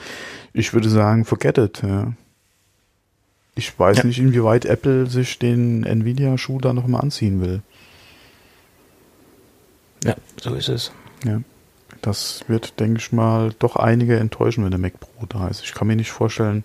ich 0.54 0.74
würde 0.74 0.90
sagen, 0.90 1.26
forget 1.26 1.58
it, 1.58 1.82
ja. 1.84 2.14
Ich 3.56 3.78
weiß 3.78 3.98
ja. 3.98 4.04
nicht, 4.06 4.20
inwieweit 4.20 4.66
Apple 4.66 5.08
sich 5.08 5.38
den 5.38 5.84
Nvidia-Schuh 5.84 6.60
da 6.60 6.74
nochmal 6.74 7.02
anziehen 7.02 7.42
will. 7.42 7.62
Ja, 10.06 10.16
so 10.40 10.56
ist 10.56 10.70
es. 10.70 10.92
Ja. 11.26 11.42
Das 12.02 12.44
wird, 12.48 12.80
denke 12.80 13.00
ich 13.00 13.12
mal, 13.12 13.54
doch 13.60 13.76
einige 13.76 14.18
enttäuschen, 14.18 14.64
wenn 14.64 14.72
der 14.72 14.80
Mac 14.80 15.00
Pro 15.00 15.26
da 15.28 15.48
ist. 15.48 15.64
Ich 15.64 15.74
kann 15.74 15.88
mir 15.88 15.96
nicht 15.96 16.12
vorstellen, 16.12 16.64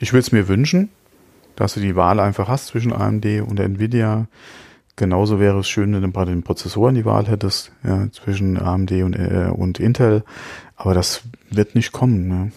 ich 0.00 0.12
würde 0.12 0.20
es 0.20 0.32
mir 0.32 0.48
wünschen, 0.48 0.88
dass 1.56 1.74
du 1.74 1.80
die 1.80 1.96
Wahl 1.96 2.20
einfach 2.20 2.48
hast 2.48 2.68
zwischen 2.68 2.92
AMD 2.92 3.26
und 3.46 3.60
Nvidia. 3.60 4.26
Genauso 4.96 5.38
wäre 5.38 5.60
es 5.60 5.68
schön, 5.68 5.94
wenn 5.94 6.02
du 6.02 6.08
bei 6.08 6.24
den 6.24 6.42
Prozessoren 6.42 6.94
die 6.94 7.04
Wahl 7.04 7.28
hättest, 7.28 7.70
ja, 7.84 8.08
zwischen 8.12 8.58
AMD 8.58 8.90
und, 9.02 9.14
äh, 9.14 9.50
und 9.52 9.78
Intel. 9.78 10.24
Aber 10.76 10.94
das 10.94 11.22
wird 11.50 11.74
nicht 11.74 11.92
kommen. 11.92 12.28
Ne? 12.28 12.52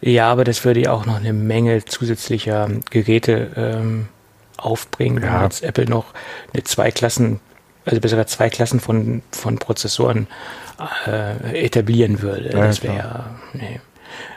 Ja, 0.00 0.32
aber 0.32 0.44
das 0.44 0.64
würde 0.64 0.80
ja 0.80 0.92
auch 0.92 1.04
noch 1.04 1.16
eine 1.16 1.32
Menge 1.32 1.84
zusätzlicher 1.84 2.68
Geräte 2.90 3.50
ähm, 3.54 4.08
aufbringen, 4.56 5.22
wenn 5.22 5.42
jetzt 5.42 5.62
Apple 5.62 5.86
noch 5.86 6.06
eine 6.52 6.64
zwei 6.64 6.90
Klassen 6.90 7.40
also 7.90 8.00
besser 8.00 8.26
zwei 8.26 8.48
Klassen 8.50 8.80
von, 8.80 9.22
von 9.32 9.58
Prozessoren 9.58 10.28
äh, 11.06 11.64
etablieren 11.64 12.22
würde. 12.22 12.50
Ja, 12.50 12.66
das 12.66 12.82
wäre 12.82 12.96
ja, 12.96 13.24
nee. 13.52 13.80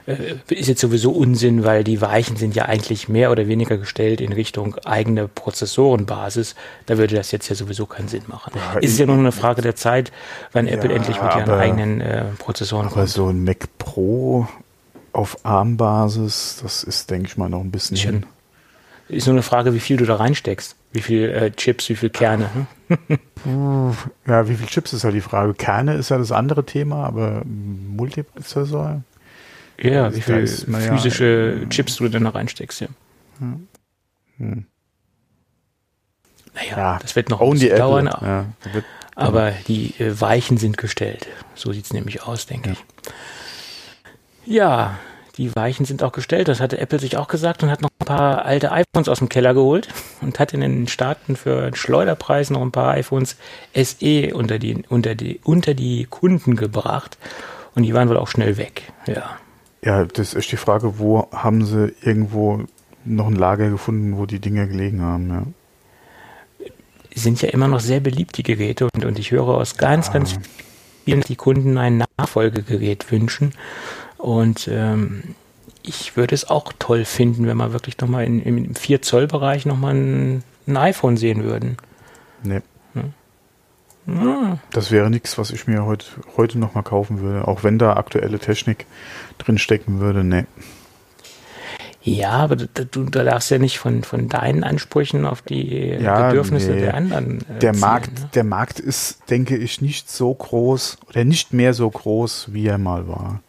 Äh, 0.06 0.36
ist 0.50 0.68
jetzt 0.68 0.82
sowieso 0.82 1.12
Unsinn, 1.12 1.64
weil 1.64 1.84
die 1.84 2.02
Weichen 2.02 2.36
sind 2.36 2.56
ja 2.56 2.66
eigentlich 2.66 3.08
mehr 3.10 3.32
oder 3.32 3.48
weniger 3.48 3.78
gestellt 3.78 4.22
in 4.22 4.34
Richtung 4.34 4.76
eigene 4.86 5.28
Prozessorenbasis. 5.28 6.56
Da 6.86 6.98
würde 6.98 7.16
das 7.16 7.32
jetzt 7.32 7.48
ja 7.50 7.56
sowieso 7.56 7.86
keinen 7.86 8.08
Sinn 8.08 8.24
machen. 8.28 8.54
Ja, 8.56 8.80
ist 8.80 9.00
ja 9.00 9.06
nur 9.06 9.18
eine 9.18 9.32
Frage 9.32 9.62
der 9.62 9.76
Zeit, 9.76 10.12
wann 10.52 10.68
Apple 10.68 10.90
ja, 10.90 10.96
endlich 10.96 11.22
mit 11.22 11.32
ihren 11.32 11.50
aber, 11.50 11.60
eigenen 11.60 12.02
äh, 12.02 12.26
Prozessoren 12.38 12.88
aber 12.88 12.96
kommt. 12.96 13.10
so 13.10 13.28
ein 13.28 13.44
Mac 13.44 13.68
Pro 13.78 14.48
auf 15.14 15.38
ARM-Basis, 15.44 16.60
das 16.64 16.84
ist, 16.84 17.12
denke 17.12 17.28
ich 17.28 17.38
mal, 17.38 17.50
noch 17.50 17.62
ein 17.62 17.72
bisschen 17.72 17.98
Schön. 17.98 18.26
Ist 19.14 19.28
nur 19.28 19.36
eine 19.36 19.44
Frage, 19.44 19.74
wie 19.74 19.80
viel 19.80 19.98
du 19.98 20.06
da 20.06 20.16
reinsteckst. 20.16 20.76
Wie 20.92 21.02
viel 21.02 21.30
äh, 21.30 21.52
Chips, 21.52 21.90
wie 21.90 21.96
viel 21.96 22.10
Kerne. 22.10 22.50
Hm? 23.44 23.96
ja, 24.28 24.48
wie 24.48 24.56
viel 24.56 24.68
Chips 24.68 24.94
ist 24.94 25.04
halt 25.04 25.16
die 25.16 25.22
Frage. 25.22 25.54
Kerne 25.54 25.96
ist 25.96 26.10
ja 26.10 26.18
das 26.18 26.32
andere 26.32 26.66
Thema, 26.66 27.06
aber 27.06 27.42
Multiprozessor. 27.46 29.04
Ja, 29.82 30.16
wie 30.16 30.22
viel 30.22 30.48
physische 30.48 31.60
ja, 31.62 31.70
Chips 31.70 31.98
du 31.98 32.08
denn 32.08 32.24
da 32.24 32.30
reinsteckst, 32.30 32.82
ja. 32.82 32.88
Hm. 33.40 33.68
Hm. 34.38 34.66
Naja, 36.54 36.78
ja, 36.78 37.00
das 37.02 37.16
wird 37.16 37.30
noch 37.30 37.42
ein 37.42 37.50
bisschen 37.52 37.78
dauern. 37.78 38.06
Ja, 38.06 38.46
wird, 38.72 38.86
aber 39.16 39.52
die 39.68 39.94
äh, 40.00 40.20
Weichen 40.20 40.58
sind 40.58 40.78
gestellt. 40.78 41.28
So 41.56 41.74
sieht 41.74 41.86
es 41.86 41.94
nämlich 41.94 42.24
aus, 42.24 42.46
denke 42.46 42.72
ich. 42.72 42.84
Ja, 44.46 45.00
die 45.38 45.56
Weichen 45.56 45.86
sind 45.86 46.04
auch 46.04 46.12
gestellt. 46.12 46.48
Das 46.48 46.60
hatte 46.60 46.78
Apple 46.78 47.00
sich 47.00 47.18
auch 47.18 47.28
gesagt 47.28 47.64
und 47.64 47.72
hat 47.72 47.82
noch 47.82 47.90
ein 48.00 48.06
paar 48.06 48.46
alte 48.46 48.72
iPhones 48.72 49.10
aus 49.10 49.20
dem 49.20 49.30
Keller 49.30 49.54
geholt 49.54 49.88
und 50.22 50.40
hat 50.40 50.54
in 50.54 50.62
den 50.62 50.88
Staaten 50.88 51.36
für 51.36 51.64
einen 51.64 51.76
Schleuderpreis 51.76 52.50
noch 52.50 52.62
ein 52.62 52.72
paar 52.72 52.92
iPhones 52.92 53.38
SE 53.74 54.34
unter 54.34 54.60
die, 54.60 54.84
unter 54.90 55.16
die, 55.16 55.40
unter 55.44 55.74
die 55.74 56.06
Kunden 56.10 56.56
gebracht. 56.56 57.18
Und 57.76 57.84
die 57.84 57.94
waren 57.94 58.10
wohl 58.10 58.18
auch 58.18 58.28
schnell 58.28 58.58
weg. 58.58 58.84
Ja. 59.08 59.38
Ja, 59.84 60.06
das 60.06 60.34
ist 60.34 60.52
die 60.52 60.58
Frage, 60.58 60.98
wo 61.00 61.28
haben 61.32 61.66
sie 61.66 61.94
irgendwo 62.02 62.64
noch 63.04 63.28
ein 63.28 63.36
Lager 63.36 63.70
gefunden, 63.70 64.18
wo 64.18 64.26
die 64.26 64.40
Dinger 64.40 64.66
gelegen 64.68 65.02
haben, 65.02 65.30
ja. 65.30 65.44
Sind 67.16 67.42
ja 67.44 67.50
immer 67.50 67.68
noch 67.68 67.80
sehr 67.80 68.00
beliebt, 68.00 68.38
die 68.38 68.44
Geräte. 68.44 68.88
Und, 68.92 69.06
und 69.06 69.20
ich 69.20 69.30
höre 69.30 69.50
aus 69.50 69.78
ganz, 69.78 70.10
ah. 70.10 70.14
ganz 70.14 70.40
vielen, 71.06 71.22
die 71.22 71.36
Kunden 71.36 71.78
ein 71.78 72.04
Nachfolgegerät 72.18 73.12
wünschen. 73.12 73.54
Und 74.24 74.70
ähm, 74.72 75.36
ich 75.82 76.16
würde 76.16 76.34
es 76.34 76.50
auch 76.50 76.72
toll 76.80 77.04
finden, 77.04 77.46
wenn 77.46 77.58
wir 77.58 77.74
wirklich 77.74 77.98
nochmal 77.98 78.24
im 78.24 78.74
4-Zoll-Bereich 78.74 79.66
nochmal 79.66 79.96
ein, 79.96 80.44
ein 80.66 80.78
iPhone 80.78 81.18
sehen 81.18 81.44
würden. 81.44 81.76
Nee. 82.42 82.62
Ja. 84.08 84.60
Das 84.72 84.92
wäre 84.92 85.10
nichts, 85.10 85.38
was 85.38 85.52
ich 85.52 85.68
mir 85.68 85.86
heut, 85.86 86.18
heute 86.38 86.58
nochmal 86.58 86.84
kaufen 86.84 87.20
würde, 87.20 87.50
auch 87.50 87.66
wenn 87.66 87.78
da 87.78 87.98
aktuelle 87.98 88.40
Technik 88.40 88.86
drin 89.40 89.58
stecken 89.58 90.00
würde. 90.00 90.24
Nee. 90.24 90.46
Ja, 92.02 92.32
aber 92.32 92.56
du, 92.56 92.68
du, 92.68 92.86
du 92.86 93.10
darfst 93.10 93.52
ja 93.52 93.58
nicht 93.58 93.78
von, 93.78 94.04
von 94.04 94.30
deinen 94.30 94.64
Ansprüchen 94.64 95.26
auf 95.26 95.42
die 95.42 95.90
ja, 95.90 96.28
Bedürfnisse 96.30 96.72
nee. 96.72 96.80
der 96.80 96.94
anderen. 96.94 97.42
Äh, 97.42 97.60
der 97.60 97.74
ziehen, 97.74 97.82
Markt, 97.82 98.20
ne? 98.20 98.30
der 98.34 98.44
Markt 98.46 98.80
ist, 98.80 99.30
denke 99.30 99.58
ich, 99.58 99.82
nicht 99.82 100.10
so 100.10 100.34
groß 100.34 101.00
oder 101.10 101.26
nicht 101.26 101.52
mehr 101.52 101.74
so 101.74 101.90
groß, 101.90 102.54
wie 102.54 102.68
er 102.68 102.78
mal 102.78 103.10
war. 103.10 103.42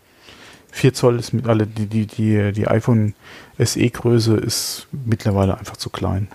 4 0.75 0.93
Zoll 0.93 1.21
ist 1.21 1.33
mit 1.33 1.47
alle, 1.47 1.69
die, 1.69 1.87
die, 1.87 2.07
die, 2.07 2.53
die 2.53 2.67
iPhone 2.67 3.15
SE 3.59 3.89
Größe 3.89 4.37
ist 4.37 4.89
mittlerweile 4.91 5.57
einfach 5.57 5.77
zu 5.77 5.89
klein. 5.89 6.27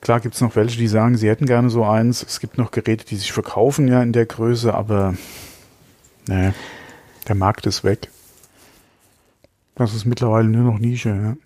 Klar 0.00 0.20
gibt 0.20 0.36
es 0.36 0.40
noch 0.40 0.56
welche, 0.56 0.78
die 0.78 0.88
sagen, 0.88 1.18
sie 1.18 1.28
hätten 1.28 1.44
gerne 1.44 1.68
so 1.68 1.84
eins. 1.84 2.22
Es 2.22 2.40
gibt 2.40 2.56
noch 2.56 2.70
Geräte, 2.70 3.04
die 3.04 3.16
sich 3.16 3.30
verkaufen 3.30 3.88
ja 3.88 4.02
in 4.02 4.12
der 4.12 4.24
Größe, 4.24 4.72
aber 4.72 5.14
nee, 6.28 6.52
der 7.28 7.34
Markt 7.34 7.66
ist 7.66 7.84
weg. 7.84 8.08
Das 9.74 9.92
ist 9.92 10.06
mittlerweile 10.06 10.48
nur 10.48 10.72
noch 10.72 10.78
Nische, 10.78 11.10
ja. 11.10 11.36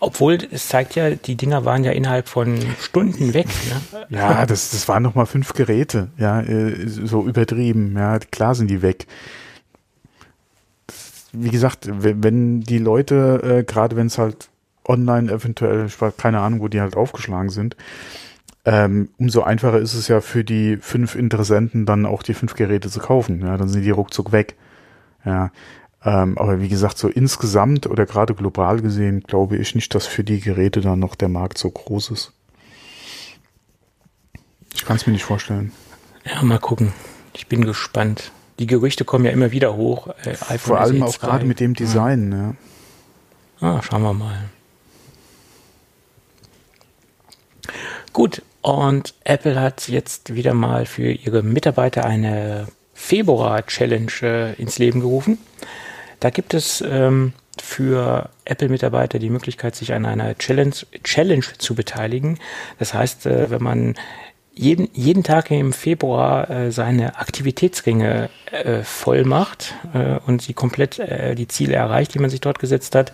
Obwohl, 0.00 0.38
es 0.50 0.68
zeigt 0.68 0.96
ja, 0.96 1.10
die 1.10 1.36
Dinger 1.36 1.64
waren 1.64 1.84
ja 1.84 1.92
innerhalb 1.92 2.28
von 2.28 2.58
Stunden 2.78 3.32
weg. 3.32 3.46
Ne? 3.92 4.06
Ja, 4.10 4.44
das, 4.44 4.70
das 4.70 4.86
waren 4.88 5.02
nochmal 5.02 5.26
fünf 5.26 5.54
Geräte, 5.54 6.08
ja, 6.18 6.40
äh, 6.42 6.88
so 6.88 7.26
übertrieben. 7.26 7.94
Ja, 7.96 8.18
klar 8.18 8.54
sind 8.54 8.68
die 8.68 8.82
weg. 8.82 9.06
Wie 11.32 11.50
gesagt, 11.50 11.88
wenn 11.90 12.60
die 12.60 12.78
Leute, 12.78 13.40
äh, 13.60 13.64
gerade 13.64 13.96
wenn 13.96 14.06
es 14.06 14.18
halt 14.18 14.48
online 14.86 15.32
eventuell, 15.32 15.86
ich 15.86 16.00
weiß 16.00 16.16
keine 16.16 16.40
Ahnung, 16.40 16.60
wo 16.60 16.68
die 16.68 16.80
halt 16.80 16.96
aufgeschlagen 16.96 17.50
sind, 17.50 17.76
ähm, 18.64 19.08
umso 19.18 19.42
einfacher 19.42 19.78
ist 19.78 19.94
es 19.94 20.08
ja 20.08 20.20
für 20.20 20.44
die 20.44 20.76
fünf 20.76 21.14
Interessenten 21.14 21.84
dann 21.84 22.06
auch 22.06 22.22
die 22.22 22.34
fünf 22.34 22.54
Geräte 22.54 22.90
zu 22.90 23.00
kaufen. 23.00 23.40
Ja, 23.40 23.56
dann 23.56 23.68
sind 23.68 23.82
die 23.82 23.90
ruckzuck 23.90 24.30
weg. 24.30 24.56
Ja, 25.24 25.50
ähm, 26.04 26.36
aber 26.38 26.60
wie 26.60 26.68
gesagt, 26.68 26.98
so 26.98 27.08
insgesamt 27.08 27.86
oder 27.86 28.06
gerade 28.06 28.34
global 28.34 28.80
gesehen 28.80 29.22
glaube 29.22 29.56
ich 29.56 29.74
nicht, 29.74 29.94
dass 29.94 30.06
für 30.06 30.24
die 30.24 30.40
Geräte 30.40 30.80
dann 30.80 30.98
noch 30.98 31.14
der 31.14 31.28
Markt 31.28 31.58
so 31.58 31.70
groß 31.70 32.10
ist. 32.10 32.32
Ich 34.74 34.84
kann 34.84 34.96
es 34.96 35.06
mir 35.06 35.12
nicht 35.12 35.24
vorstellen. 35.24 35.72
Ja, 36.24 36.42
mal 36.42 36.58
gucken. 36.58 36.92
Ich 37.34 37.46
bin 37.46 37.64
gespannt. 37.64 38.32
Die 38.62 38.68
Gerüchte 38.68 39.04
kommen 39.04 39.24
ja 39.24 39.32
immer 39.32 39.50
wieder 39.50 39.74
hoch. 39.74 40.06
Äh, 40.24 40.56
Vor 40.56 40.78
allem 40.78 41.02
auch 41.02 41.18
gerade 41.18 41.44
mit 41.44 41.58
dem 41.58 41.74
Design. 41.74 42.56
Ja. 43.60 43.68
Ah, 43.68 43.82
schauen 43.82 44.02
wir 44.02 44.12
mal. 44.12 44.50
Gut, 48.12 48.42
und 48.60 49.14
Apple 49.24 49.60
hat 49.60 49.88
jetzt 49.88 50.36
wieder 50.36 50.54
mal 50.54 50.86
für 50.86 51.10
ihre 51.10 51.42
Mitarbeiter 51.42 52.04
eine 52.04 52.68
Februar-Challenge 52.94 54.12
äh, 54.22 54.52
ins 54.62 54.78
Leben 54.78 55.00
gerufen. 55.00 55.38
Da 56.20 56.30
gibt 56.30 56.54
es 56.54 56.84
ähm, 56.86 57.32
für 57.60 58.30
Apple-Mitarbeiter 58.44 59.18
die 59.18 59.30
Möglichkeit, 59.30 59.74
sich 59.74 59.92
an 59.92 60.06
einer 60.06 60.38
Challenge, 60.38 60.76
Challenge 61.02 61.46
zu 61.58 61.74
beteiligen. 61.74 62.38
Das 62.78 62.94
heißt, 62.94 63.26
äh, 63.26 63.50
wenn 63.50 63.62
man 63.64 63.96
jeden, 64.54 64.88
jeden 64.92 65.22
Tag 65.22 65.50
im 65.50 65.72
Februar 65.72 66.50
äh, 66.50 66.72
seine 66.72 67.16
Aktivitätsringe 67.16 68.28
äh, 68.50 68.82
voll 68.82 69.24
macht 69.24 69.74
äh, 69.94 70.18
und 70.26 70.42
sie 70.42 70.52
komplett 70.52 70.98
äh, 70.98 71.34
die 71.34 71.48
Ziele 71.48 71.74
erreicht, 71.74 72.14
die 72.14 72.18
man 72.18 72.30
sich 72.30 72.40
dort 72.40 72.58
gesetzt 72.58 72.94
hat, 72.94 73.12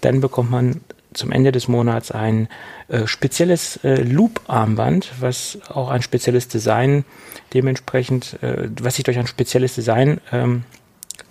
dann 0.00 0.20
bekommt 0.20 0.50
man 0.50 0.80
zum 1.12 1.32
Ende 1.32 1.52
des 1.52 1.68
Monats 1.68 2.10
ein 2.10 2.48
äh, 2.88 3.06
spezielles 3.06 3.76
äh, 3.84 4.02
Loop-Armband, 4.02 5.12
was 5.20 5.58
auch 5.68 5.90
ein 5.90 6.02
spezielles 6.02 6.48
Design 6.48 7.04
dementsprechend, 7.52 8.42
äh, 8.42 8.68
was 8.80 8.94
sich 8.94 9.04
durch 9.04 9.18
ein 9.18 9.26
spezielles 9.26 9.74
Design 9.74 10.20
ähm, 10.32 10.64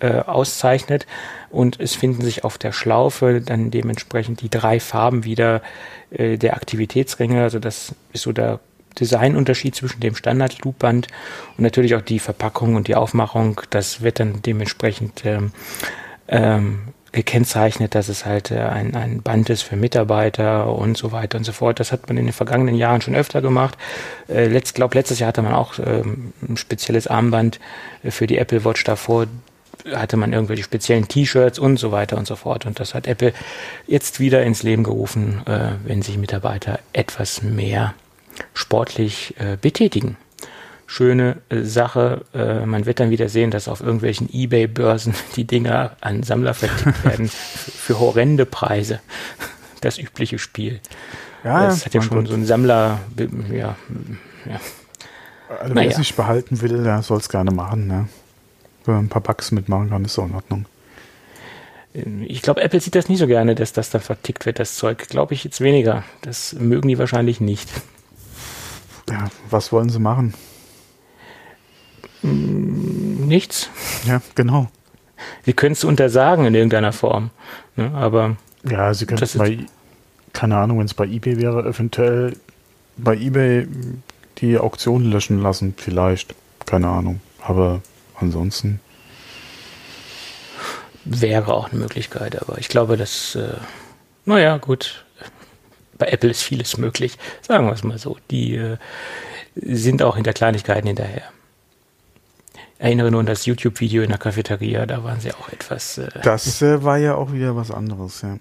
äh, 0.00 0.20
auszeichnet 0.20 1.06
und 1.50 1.80
es 1.80 1.94
finden 1.94 2.22
sich 2.22 2.44
auf 2.44 2.58
der 2.58 2.72
Schlaufe 2.72 3.40
dann 3.40 3.70
dementsprechend 3.70 4.42
die 4.42 4.50
drei 4.50 4.80
Farben 4.80 5.24
wieder 5.24 5.62
äh, 6.10 6.36
der 6.36 6.54
Aktivitätsringe. 6.54 7.42
Also 7.42 7.58
das 7.58 7.94
ist 8.12 8.22
so 8.22 8.32
der 8.32 8.60
Designunterschied 8.98 9.74
zwischen 9.74 10.00
dem 10.00 10.14
Standard-Loopband 10.14 11.08
und 11.56 11.62
natürlich 11.62 11.94
auch 11.94 12.02
die 12.02 12.18
Verpackung 12.18 12.74
und 12.74 12.88
die 12.88 12.94
Aufmachung. 12.94 13.60
Das 13.70 14.02
wird 14.02 14.20
dann 14.20 14.42
dementsprechend 14.42 15.24
ähm, 15.24 15.52
ähm, 16.28 16.80
gekennzeichnet, 17.12 17.94
dass 17.94 18.08
es 18.08 18.24
halt 18.24 18.50
äh, 18.50 18.60
ein, 18.60 18.94
ein 18.94 19.22
Band 19.22 19.50
ist 19.50 19.62
für 19.62 19.76
Mitarbeiter 19.76 20.72
und 20.72 20.96
so 20.96 21.12
weiter 21.12 21.38
und 21.38 21.44
so 21.44 21.52
fort. 21.52 21.80
Das 21.80 21.92
hat 21.92 22.08
man 22.08 22.16
in 22.16 22.26
den 22.26 22.32
vergangenen 22.32 22.76
Jahren 22.76 23.00
schon 23.00 23.14
öfter 23.14 23.42
gemacht. 23.42 23.76
Äh, 24.28 24.46
letzt, 24.46 24.74
glaub, 24.74 24.94
letztes 24.94 25.18
Jahr 25.18 25.28
hatte 25.28 25.42
man 25.42 25.54
auch 25.54 25.78
ähm, 25.78 26.32
ein 26.48 26.56
spezielles 26.56 27.06
Armband 27.06 27.58
äh, 28.04 28.10
für 28.10 28.26
die 28.26 28.38
Apple 28.38 28.64
Watch 28.64 28.84
davor 28.84 29.26
hatte 29.94 30.18
man 30.18 30.34
irgendwelche 30.34 30.62
speziellen 30.62 31.08
T-Shirts 31.08 31.58
und 31.58 31.78
so 31.78 31.90
weiter 31.90 32.18
und 32.18 32.26
so 32.26 32.36
fort. 32.36 32.66
Und 32.66 32.78
das 32.80 32.94
hat 32.94 33.06
Apple 33.06 33.32
jetzt 33.86 34.20
wieder 34.20 34.42
ins 34.42 34.62
Leben 34.62 34.84
gerufen, 34.84 35.42
äh, 35.46 35.72
wenn 35.84 36.02
sich 36.02 36.18
Mitarbeiter 36.18 36.80
etwas 36.92 37.42
mehr 37.42 37.94
sportlich 38.54 39.34
äh, 39.38 39.56
betätigen. 39.60 40.16
Schöne 40.86 41.36
äh, 41.48 41.62
Sache. 41.62 42.24
Äh, 42.34 42.66
man 42.66 42.86
wird 42.86 43.00
dann 43.00 43.10
wieder 43.10 43.28
sehen, 43.28 43.50
dass 43.50 43.68
auf 43.68 43.80
irgendwelchen 43.80 44.28
Ebay-Börsen 44.32 45.14
die 45.36 45.44
Dinger 45.44 45.96
an 46.00 46.22
Sammler 46.22 46.54
vertickt 46.54 47.04
werden 47.04 47.28
für 47.28 47.98
horrende 47.98 48.46
Preise. 48.46 49.00
Das 49.80 49.98
übliche 49.98 50.38
Spiel. 50.38 50.80
Ja, 51.44 51.66
das 51.66 51.86
hat 51.86 51.94
ja 51.94 52.02
schon 52.02 52.26
so 52.26 52.34
ein 52.34 52.44
Sammler, 52.44 53.00
ja, 53.50 53.76
ja. 54.44 54.60
Also, 55.48 55.74
wer 55.74 55.88
es 55.88 55.98
nicht 55.98 56.14
behalten 56.14 56.60
will, 56.60 56.84
der 56.84 57.02
soll 57.02 57.18
es 57.18 57.28
gerne 57.28 57.50
machen. 57.50 57.86
Ne? 57.86 58.08
Wenn 58.84 58.94
man 58.94 59.04
ein 59.06 59.08
paar 59.08 59.22
Bugs 59.22 59.50
mitmachen 59.50 59.90
kann, 59.90 60.04
ist 60.04 60.18
auch 60.18 60.26
in 60.26 60.34
Ordnung. 60.34 60.66
Ich 61.92 62.42
glaube, 62.42 62.62
Apple 62.62 62.78
sieht 62.80 62.94
das 62.94 63.08
nicht 63.08 63.18
so 63.18 63.26
gerne, 63.26 63.56
dass 63.56 63.72
das 63.72 63.90
dann 63.90 64.00
vertickt 64.00 64.46
wird, 64.46 64.60
das 64.60 64.76
Zeug. 64.76 65.08
Glaube 65.08 65.34
ich 65.34 65.42
jetzt 65.42 65.60
weniger. 65.60 66.04
Das 66.22 66.52
mögen 66.52 66.88
die 66.88 66.98
wahrscheinlich 66.98 67.40
nicht. 67.40 67.68
Ja, 69.10 69.30
was 69.50 69.72
wollen 69.72 69.88
sie 69.88 69.98
machen? 69.98 70.34
Hm, 72.22 73.26
nichts. 73.26 73.70
Ja, 74.04 74.20
genau. 74.34 74.68
Sie 75.44 75.52
können 75.52 75.72
es 75.72 75.84
untersagen 75.84 76.46
in 76.46 76.54
irgendeiner 76.54 76.92
Form. 76.92 77.30
Ne? 77.76 77.92
Aber. 77.94 78.36
Ja, 78.68 78.92
sie 78.94 79.06
können 79.06 79.22
es 79.22 79.36
bei, 79.36 79.58
keine 80.32 80.56
Ahnung, 80.56 80.78
wenn 80.78 80.86
es 80.86 80.94
bei 80.94 81.06
eBay 81.06 81.38
wäre, 81.38 81.66
eventuell 81.66 82.36
bei 82.96 83.16
eBay 83.16 83.66
die 84.38 84.58
Auktion 84.58 85.10
löschen 85.10 85.42
lassen, 85.42 85.74
vielleicht. 85.76 86.34
Keine 86.66 86.88
Ahnung. 86.88 87.20
Aber 87.42 87.80
ansonsten. 88.14 88.80
Wäre 91.04 91.54
auch 91.54 91.70
eine 91.70 91.80
Möglichkeit, 91.80 92.40
aber 92.40 92.58
ich 92.58 92.68
glaube, 92.68 92.96
dass, 92.98 93.34
äh, 93.34 93.54
naja, 94.26 94.58
gut, 94.58 95.06
bei 96.00 96.06
Apple 96.08 96.30
ist 96.30 96.42
vieles 96.42 96.76
möglich, 96.76 97.16
sagen 97.40 97.66
wir 97.66 97.72
es 97.72 97.84
mal 97.84 97.98
so. 97.98 98.16
Die 98.30 98.56
äh, 98.56 98.76
sind 99.54 100.02
auch 100.02 100.16
hinter 100.16 100.32
Kleinigkeiten 100.32 100.88
hinterher. 100.88 101.22
Erinnere 102.78 103.10
nur 103.10 103.20
an 103.20 103.26
das 103.26 103.46
YouTube-Video 103.46 104.02
in 104.02 104.08
der 104.08 104.18
Cafeteria, 104.18 104.86
da 104.86 105.04
waren 105.04 105.20
sie 105.20 105.32
auch 105.32 105.48
etwas. 105.50 105.98
Äh, 105.98 106.08
das 106.22 106.60
äh, 106.62 106.82
war 106.82 106.98
ja 106.98 107.14
auch 107.14 107.32
wieder 107.32 107.54
was 107.54 107.70
anderes, 107.70 108.22
ja. 108.22 108.38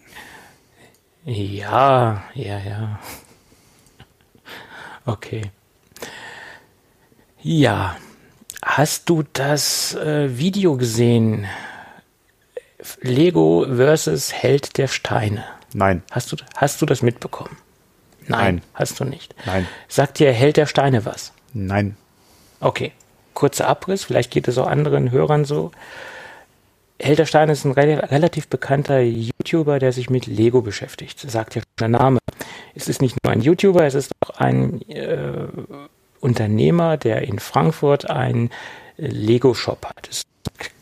Ja, 1.26 2.24
ja, 2.34 2.58
ja. 2.58 3.00
Okay. 5.06 5.52
Ja, 7.42 7.96
Hast 8.62 9.10
du 9.10 9.24
das 9.34 9.96
äh, 9.96 10.38
Video 10.38 10.76
gesehen? 10.76 11.48
Lego 13.02 13.66
versus 13.68 14.34
Held 14.34 14.78
der 14.78 14.88
Steine. 14.88 15.46
Nein. 15.74 16.04
Hast 16.12 16.32
du, 16.32 16.38
hast 16.56 16.82
du 16.82 16.86
das 16.86 17.02
mitbekommen? 17.02 17.58
Nein, 18.28 18.56
Nein. 18.56 18.62
Hast 18.74 19.00
du 19.00 19.06
nicht? 19.06 19.36
Nein. 19.46 19.68
Sagt 19.88 20.20
dir 20.20 20.32
Held 20.32 20.58
der 20.58 20.66
Steine 20.66 21.06
was? 21.06 21.34
Nein. 21.54 21.98
Okay. 22.60 22.92
Kurzer 23.34 23.68
Abriss, 23.68 24.04
vielleicht 24.04 24.32
geht 24.32 24.48
es 24.48 24.58
auch 24.58 24.68
anderen 24.68 25.12
Hörern 25.12 25.46
so. 25.46 25.72
Helter 27.02 27.26
Stein 27.26 27.50
ist 27.50 27.64
ein 27.64 27.72
re 27.72 28.12
relativ 28.12 28.50
bekannter 28.50 29.00
YouTuber, 29.00 29.80
der 29.80 29.94
sich 29.94 30.10
mit 30.10 30.28
Lego 30.28 30.62
beschäftigt. 30.62 31.20
Sagt 31.20 31.56
ja 31.56 31.62
schon 31.62 31.92
der 31.92 32.00
Name. 32.00 32.20
Es 32.76 32.90
ist 32.90 33.02
nicht 33.02 33.16
nur 33.24 33.32
ein 33.32 33.42
YouTuber, 33.42 33.86
es 33.86 33.96
ist 33.96 34.12
auch 34.20 34.32
ein 34.32 34.82
äh, 34.90 35.48
Unternehmer, 36.20 36.98
der 36.98 37.22
in 37.22 37.40
Frankfurt 37.40 38.10
einen 38.10 38.50
Lego-Shop 38.98 39.86
hat. 39.86 40.10
Es 40.12 40.24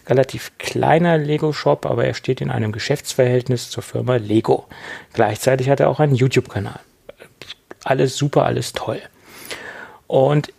relativ 0.09 0.57
kleiner 0.57 1.17
Lego-Shop, 1.17 1.85
aber 1.85 2.05
er 2.05 2.13
steht 2.13 2.41
in 2.41 2.51
einem 2.51 2.71
Geschäftsverhältnis 2.71 3.69
zur 3.69 3.83
Firma 3.83 4.15
Lego. 4.15 4.65
Gleichzeitig 5.13 5.69
hat 5.69 5.79
er 5.79 5.89
auch 5.89 5.99
einen 5.99 6.15
YouTube-Kanal. 6.15 6.79
Alles 7.83 8.17
super, 8.17 8.45
alles 8.45 8.73
toll. 8.73 9.01
Und 10.07 10.51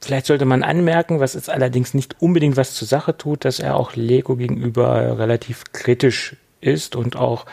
Vielleicht 0.00 0.26
sollte 0.26 0.44
man 0.44 0.62
anmerken, 0.62 1.18
was 1.20 1.34
jetzt 1.34 1.50
allerdings 1.50 1.92
nicht 1.92 2.22
unbedingt 2.22 2.56
was 2.56 2.74
zur 2.74 2.86
Sache 2.86 3.16
tut, 3.16 3.44
dass 3.44 3.58
er 3.58 3.76
auch 3.76 3.96
Lego 3.96 4.36
gegenüber 4.36 5.18
relativ 5.18 5.64
kritisch 5.72 6.36
ist 6.60 6.96
und 6.96 7.16
auch 7.16 7.46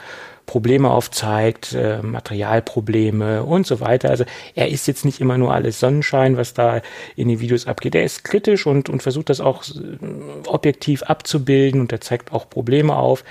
Probleme 0.45 0.89
aufzeigt, 0.89 1.73
äh, 1.73 2.01
Materialprobleme 2.01 3.43
und 3.43 3.65
so 3.65 3.79
weiter. 3.79 4.09
Also 4.09 4.25
er 4.53 4.69
ist 4.69 4.87
jetzt 4.87 5.05
nicht 5.05 5.19
immer 5.19 5.37
nur 5.37 5.53
alles 5.53 5.79
Sonnenschein, 5.79 6.37
was 6.37 6.53
da 6.53 6.81
in 7.15 7.27
den 7.27 7.39
Videos 7.39 7.67
abgeht. 7.67 7.95
Er 7.95 8.03
ist 8.03 8.23
kritisch 8.23 8.67
und, 8.67 8.89
und 8.89 9.03
versucht 9.03 9.29
das 9.29 9.41
auch 9.41 9.63
äh, 9.63 10.47
objektiv 10.47 11.03
abzubilden 11.03 11.81
und 11.81 11.91
er 11.91 12.01
zeigt 12.01 12.31
auch 12.31 12.49
Probleme 12.49 12.95
auf. 12.95 13.23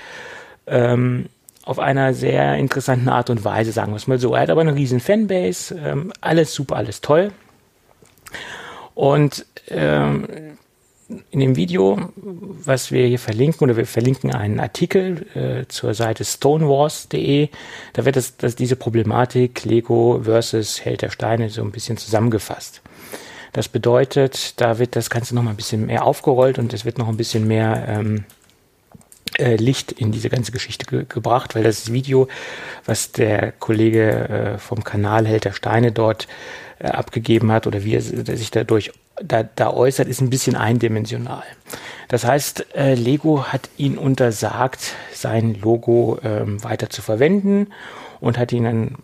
Ähm, 0.67 1.27
auf 1.63 1.79
einer 1.79 2.13
sehr 2.13 2.57
interessanten 2.57 3.09
Art 3.09 3.31
und 3.31 3.43
Weise, 3.43 3.71
sagen 3.71 3.91
wir 3.91 3.97
es 3.97 4.07
mal 4.07 4.19
so. 4.19 4.35
Er 4.35 4.41
hat 4.41 4.49
aber 4.51 4.61
eine 4.61 4.75
riesen 4.75 4.99
Fanbase, 4.99 5.75
ähm, 5.83 6.13
alles 6.21 6.53
super, 6.53 6.75
alles 6.75 7.01
toll. 7.01 7.31
Und 8.93 9.45
ähm, 9.69 10.27
in 11.29 11.39
dem 11.39 11.55
Video, 11.55 11.99
was 12.15 12.91
wir 12.91 13.05
hier 13.05 13.19
verlinken, 13.19 13.63
oder 13.63 13.77
wir 13.77 13.85
verlinken 13.85 14.33
einen 14.33 14.59
Artikel 14.59 15.25
äh, 15.35 15.67
zur 15.67 15.93
Seite 15.93 16.25
stonewars.de, 16.25 17.49
da 17.93 18.05
wird 18.05 18.15
das, 18.15 18.37
das, 18.37 18.55
diese 18.55 18.75
Problematik 18.75 19.65
Lego 19.65 20.21
versus 20.23 20.83
Held 20.83 21.03
der 21.03 21.11
Steine 21.11 21.49
so 21.49 21.61
ein 21.61 21.71
bisschen 21.71 21.97
zusammengefasst. 21.97 22.81
Das 23.53 23.69
bedeutet, 23.69 24.59
da 24.59 24.79
wird 24.79 24.95
das 24.95 25.09
Ganze 25.09 25.35
noch 25.35 25.43
mal 25.43 25.51
ein 25.51 25.55
bisschen 25.55 25.85
mehr 25.85 26.05
aufgerollt 26.05 26.57
und 26.57 26.73
es 26.73 26.85
wird 26.85 26.97
noch 26.97 27.07
ein 27.07 27.17
bisschen 27.17 27.47
mehr 27.47 27.85
ähm, 27.87 28.25
äh, 29.37 29.55
Licht 29.55 29.91
in 29.91 30.11
diese 30.11 30.29
ganze 30.29 30.51
Geschichte 30.51 30.85
ge 30.85 31.05
gebracht, 31.07 31.55
weil 31.55 31.63
das 31.63 31.93
Video, 31.93 32.27
was 32.85 33.11
der 33.11 33.51
Kollege 33.51 34.29
äh, 34.29 34.57
vom 34.57 34.83
Kanal 34.83 35.27
Held 35.27 35.45
der 35.45 35.53
Steine 35.53 35.91
dort 35.91 36.23
äh, 36.23 36.27
abgegeben 36.79 37.51
hat 37.51 37.67
oder 37.67 37.83
wie 37.83 37.95
er 37.95 38.01
sich 38.01 38.51
dadurch 38.51 38.91
da, 39.23 39.43
da 39.43 39.71
äußert, 39.71 40.07
ist 40.07 40.21
ein 40.21 40.29
bisschen 40.29 40.55
eindimensional. 40.55 41.43
Das 42.07 42.25
heißt, 42.25 42.75
äh, 42.75 42.95
Lego 42.95 43.45
hat 43.45 43.69
ihn 43.77 43.97
untersagt, 43.97 44.93
sein 45.13 45.55
Logo 45.61 46.19
ähm, 46.23 46.63
weiter 46.63 46.89
zu 46.89 47.01
verwenden 47.01 47.67
und 48.19 48.37
hat 48.37 48.51
ihn 48.51 48.63
dann 48.63 48.95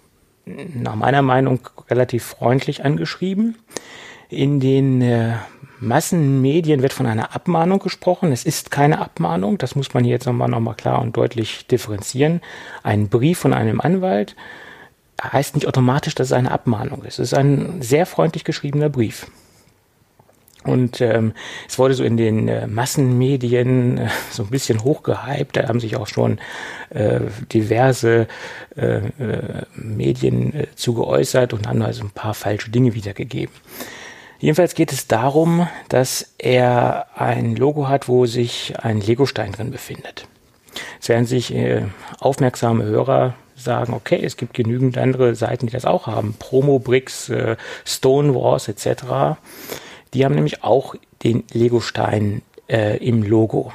nach 0.45 0.95
meiner 0.95 1.21
Meinung 1.21 1.59
relativ 1.89 2.23
freundlich 2.23 2.83
angeschrieben. 2.83 3.57
In 4.29 4.59
den 4.59 5.01
äh, 5.01 5.33
Massenmedien 5.79 6.81
wird 6.81 6.93
von 6.93 7.05
einer 7.05 7.35
Abmahnung 7.35 7.79
gesprochen. 7.79 8.31
Es 8.31 8.45
ist 8.45 8.71
keine 8.71 8.99
Abmahnung, 8.99 9.57
das 9.57 9.75
muss 9.75 9.93
man 9.93 10.03
hier 10.03 10.13
jetzt 10.13 10.25
nochmal 10.25 10.49
noch 10.49 10.59
mal 10.59 10.75
klar 10.75 11.01
und 11.01 11.17
deutlich 11.17 11.67
differenzieren. 11.67 12.41
Ein 12.83 13.09
Brief 13.09 13.39
von 13.39 13.53
einem 13.53 13.81
Anwalt 13.81 14.35
heißt 15.21 15.55
nicht 15.55 15.67
automatisch, 15.67 16.15
dass 16.15 16.27
es 16.27 16.33
eine 16.33 16.51
Abmahnung 16.51 17.03
ist. 17.03 17.19
Es 17.19 17.31
ist 17.31 17.37
ein 17.37 17.81
sehr 17.81 18.05
freundlich 18.05 18.43
geschriebener 18.43 18.89
Brief. 18.89 19.27
Und 20.63 21.01
ähm, 21.01 21.33
es 21.67 21.79
wurde 21.79 21.95
so 21.95 22.03
in 22.03 22.17
den 22.17 22.47
äh, 22.47 22.67
Massenmedien 22.67 23.97
äh, 23.97 24.09
so 24.31 24.43
ein 24.43 24.49
bisschen 24.49 24.83
hochgehypt. 24.83 25.57
Da 25.57 25.67
haben 25.67 25.79
sich 25.79 25.95
auch 25.95 26.07
schon 26.07 26.39
äh, 26.89 27.21
diverse 27.51 28.27
äh, 28.75 28.97
äh, 28.97 29.65
Medien 29.73 30.53
äh, 30.53 30.67
zu 30.75 31.03
und 31.03 31.67
haben 31.67 31.81
also 31.81 32.03
ein 32.03 32.11
paar 32.11 32.33
falsche 32.33 32.69
Dinge 32.69 32.93
wiedergegeben. 32.93 33.53
Jedenfalls 34.39 34.73
geht 34.73 34.91
es 34.91 35.07
darum, 35.07 35.67
dass 35.89 36.33
er 36.39 37.07
ein 37.15 37.55
Logo 37.55 37.87
hat, 37.87 38.07
wo 38.07 38.25
sich 38.25 38.73
ein 38.79 38.99
Legostein 38.99 39.51
drin 39.51 39.69
befindet. 39.69 40.27
Es 40.99 41.09
werden 41.09 41.25
sich 41.25 41.53
äh, 41.53 41.83
aufmerksame 42.19 42.83
Hörer 42.83 43.35
sagen, 43.55 43.93
okay, 43.93 44.19
es 44.23 44.37
gibt 44.37 44.53
genügend 44.53 44.97
andere 44.97 45.35
Seiten, 45.35 45.67
die 45.67 45.73
das 45.73 45.85
auch 45.85 46.07
haben. 46.07 46.35
Promobricks, 46.37 47.29
äh, 47.29 47.57
Stonewars 47.85 48.67
etc. 48.67 49.37
Die 50.13 50.25
haben 50.25 50.35
nämlich 50.35 50.63
auch 50.63 50.95
den 51.23 51.43
Lego-Stein 51.51 52.41
äh, 52.67 52.97
im 52.97 53.23
Logo. 53.23 53.71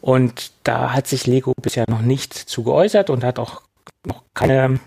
Und 0.00 0.52
da 0.64 0.92
hat 0.92 1.06
sich 1.06 1.26
Lego 1.26 1.52
bisher 1.60 1.84
noch 1.88 2.02
nicht 2.02 2.34
zu 2.34 2.62
geäußert 2.62 3.10
und 3.10 3.24
hat 3.24 3.38
auch 3.38 3.62
noch 4.06 4.22
keine 4.34 4.78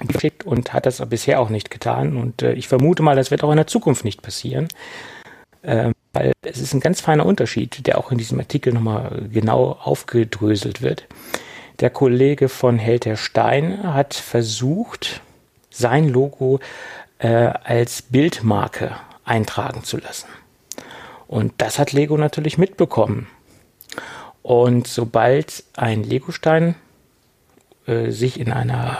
geschickt 0.00 0.44
und 0.46 0.72
hat 0.72 0.86
das 0.86 1.06
bisher 1.08 1.40
auch 1.40 1.50
nicht 1.50 1.70
getan. 1.70 2.16
Und 2.16 2.42
äh, 2.42 2.52
ich 2.54 2.68
vermute 2.68 3.02
mal, 3.02 3.16
das 3.16 3.30
wird 3.30 3.44
auch 3.44 3.50
in 3.50 3.58
der 3.58 3.66
Zukunft 3.66 4.04
nicht 4.04 4.22
passieren. 4.22 4.68
Äh, 5.62 5.92
weil 6.12 6.32
es 6.42 6.58
ist 6.58 6.74
ein 6.74 6.80
ganz 6.80 7.00
feiner 7.00 7.26
Unterschied, 7.26 7.86
der 7.86 7.98
auch 7.98 8.10
in 8.10 8.18
diesem 8.18 8.38
Artikel 8.38 8.72
nochmal 8.72 9.28
genau 9.32 9.78
aufgedröselt 9.82 10.82
wird. 10.82 11.06
Der 11.80 11.90
Kollege 11.90 12.48
von 12.48 12.78
Helter 12.78 13.16
Stein 13.16 13.94
hat 13.94 14.14
versucht, 14.14 15.22
sein 15.70 16.08
Logo 16.08 16.60
äh, 17.18 17.28
als 17.28 18.02
Bildmarke 18.02 18.96
eintragen 19.24 19.84
zu 19.84 19.98
lassen. 19.98 20.28
Und 21.26 21.52
das 21.58 21.78
hat 21.78 21.92
Lego 21.92 22.16
natürlich 22.16 22.58
mitbekommen. 22.58 23.28
Und 24.42 24.88
sobald 24.88 25.64
ein 25.76 26.02
Legostein 26.02 26.74
äh, 27.86 28.10
sich 28.10 28.40
in 28.40 28.50
einer 28.50 28.98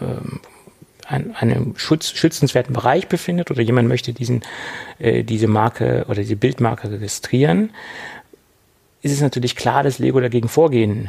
ähm, 0.00 0.40
ein, 1.08 1.34
einem 1.36 1.74
Schutz, 1.76 2.10
schützenswerten 2.10 2.72
Bereich 2.72 3.08
befindet 3.08 3.50
oder 3.50 3.62
jemand 3.62 3.88
möchte 3.88 4.12
diesen, 4.12 4.42
äh, 4.98 5.22
diese 5.24 5.48
Marke 5.48 6.04
oder 6.08 6.22
diese 6.22 6.36
Bildmarke 6.36 6.90
registrieren, 6.90 7.70
ist 9.02 9.12
es 9.12 9.20
natürlich 9.20 9.56
klar, 9.56 9.82
dass 9.82 9.98
Lego 9.98 10.20
dagegen 10.20 10.48
vorgehen 10.48 11.08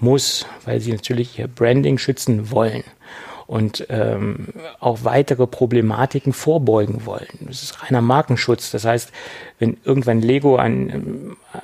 muss, 0.00 0.46
weil 0.64 0.80
sie 0.80 0.92
natürlich 0.92 1.38
ihr 1.38 1.48
Branding 1.48 1.98
schützen 1.98 2.50
wollen 2.50 2.84
und 3.46 3.86
ähm, 3.88 4.48
auch 4.78 5.04
weitere 5.04 5.46
Problematiken 5.46 6.34
vorbeugen 6.34 7.06
wollen. 7.06 7.26
Das 7.40 7.62
ist 7.62 7.82
reiner 7.82 8.02
Markenschutz. 8.02 8.70
Das 8.70 8.84
heißt, 8.84 9.10
wenn 9.58 9.78
irgendwann 9.84 10.20
Lego 10.20 10.56
ein, 10.56 11.36
äh, 11.54 11.58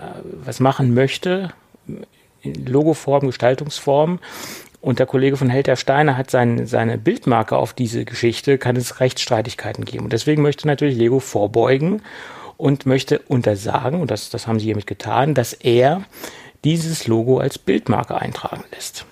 was 0.45 0.61
machen 0.61 0.95
möchte, 0.95 1.53
in 2.41 2.67
Logoform, 2.67 3.27
Gestaltungsform, 3.27 4.19
und 4.85 4.99
der 4.99 5.07
Kollege 5.07 5.39
von 5.39 5.49
Helter 5.49 5.77
Steiner 5.77 6.19
hat 6.19 6.31
sein, 6.31 6.67
seine 6.67 6.99
Bildmarke 6.99 7.57
auf 7.57 7.73
diese 7.73 8.05
Geschichte, 8.05 8.59
kann 8.59 8.77
es 8.77 9.01
Rechtsstreitigkeiten 9.01 9.87
geben. 9.87 10.05
Und 10.05 10.13
deswegen 10.13 10.43
möchte 10.43 10.67
natürlich 10.67 10.99
Lego 10.99 11.21
vorbeugen 11.21 12.03
und 12.59 12.85
möchte 12.85 13.21
untersagen, 13.21 14.03
und 14.03 14.11
das, 14.11 14.29
das 14.29 14.47
haben 14.47 14.59
sie 14.59 14.67
hiermit 14.67 14.87
getan, 14.87 15.33
dass 15.33 15.55
er 15.55 16.05
dieses 16.65 17.07
Logo 17.07 17.39
als 17.39 17.57
Bildmarke 17.57 18.21
eintragen 18.21 18.63
lässt. 18.75 19.07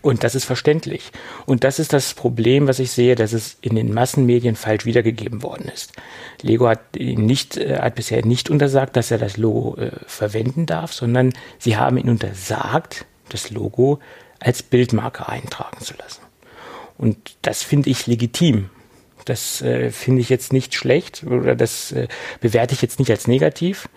Und 0.00 0.24
das 0.24 0.34
ist 0.34 0.46
verständlich. 0.46 1.12
Und 1.44 1.62
das 1.62 1.78
ist 1.78 1.92
das 1.92 2.14
Problem, 2.14 2.68
was 2.68 2.78
ich 2.78 2.90
sehe, 2.90 3.16
dass 3.16 3.34
es 3.34 3.58
in 3.60 3.76
den 3.76 3.92
Massenmedien 3.92 4.56
falsch 4.56 4.86
wiedergegeben 4.86 5.42
worden 5.42 5.70
ist. 5.74 5.92
Lego 6.40 6.68
hat, 6.68 6.80
nicht, 6.96 7.58
äh, 7.58 7.80
hat 7.80 7.96
bisher 7.96 8.24
nicht 8.24 8.48
untersagt, 8.48 8.96
dass 8.96 9.10
er 9.10 9.18
das 9.18 9.36
Logo 9.36 9.76
äh, 9.76 9.90
verwenden 10.06 10.64
darf, 10.64 10.94
sondern 10.94 11.34
sie 11.58 11.76
haben 11.76 11.98
ihn 11.98 12.08
untersagt, 12.08 13.04
das 13.28 13.50
Logo 13.50 13.98
als 14.40 14.62
Bildmarke 14.62 15.28
eintragen 15.28 15.80
zu 15.80 15.94
lassen. 15.96 16.22
Und 16.96 17.36
das 17.42 17.62
finde 17.62 17.90
ich 17.90 18.06
legitim. 18.06 18.70
Das 19.24 19.62
äh, 19.62 19.90
finde 19.90 20.20
ich 20.20 20.28
jetzt 20.28 20.52
nicht 20.52 20.74
schlecht 20.74 21.24
oder 21.24 21.54
das 21.54 21.92
äh, 21.92 22.08
bewerte 22.40 22.74
ich 22.74 22.82
jetzt 22.82 22.98
nicht 22.98 23.10
als 23.10 23.26
negativ, 23.26 23.88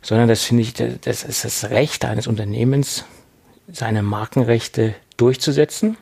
sondern 0.00 0.28
das 0.28 0.42
finde 0.42 0.62
ich, 0.62 0.72
das 0.74 1.22
ist 1.22 1.44
das 1.44 1.70
Recht 1.70 2.04
eines 2.04 2.26
Unternehmens, 2.26 3.04
seine 3.68 4.02
Markenrechte 4.02 4.94
durchzusetzen. 5.16 5.96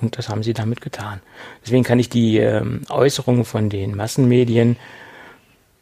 Und 0.00 0.16
das 0.16 0.28
haben 0.28 0.42
sie 0.42 0.54
damit 0.54 0.80
getan. 0.80 1.20
Deswegen 1.62 1.84
kann 1.84 1.98
ich 1.98 2.08
die 2.08 2.38
ähm, 2.38 2.82
Äußerungen 2.88 3.44
von 3.44 3.68
den 3.68 3.94
Massenmedien, 3.94 4.76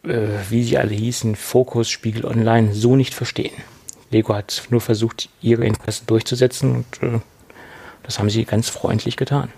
äh, 0.02 0.26
wie 0.50 0.64
sie 0.64 0.78
alle 0.78 0.94
hießen, 0.94 1.36
Fokus, 1.36 1.88
Spiegel 1.88 2.24
Online, 2.24 2.74
so 2.74 2.96
nicht 2.96 3.14
verstehen. 3.14 3.52
Lego 4.10 4.34
hat 4.34 4.64
nur 4.70 4.80
versucht, 4.80 5.28
ihre 5.40 5.64
Interessen 5.64 6.06
durchzusetzen 6.06 6.76
und 6.76 7.02
äh, 7.02 7.20
das 8.02 8.18
haben 8.18 8.30
sie 8.30 8.44
ganz 8.44 8.68
freundlich 8.68 9.16
getan. 9.16 9.50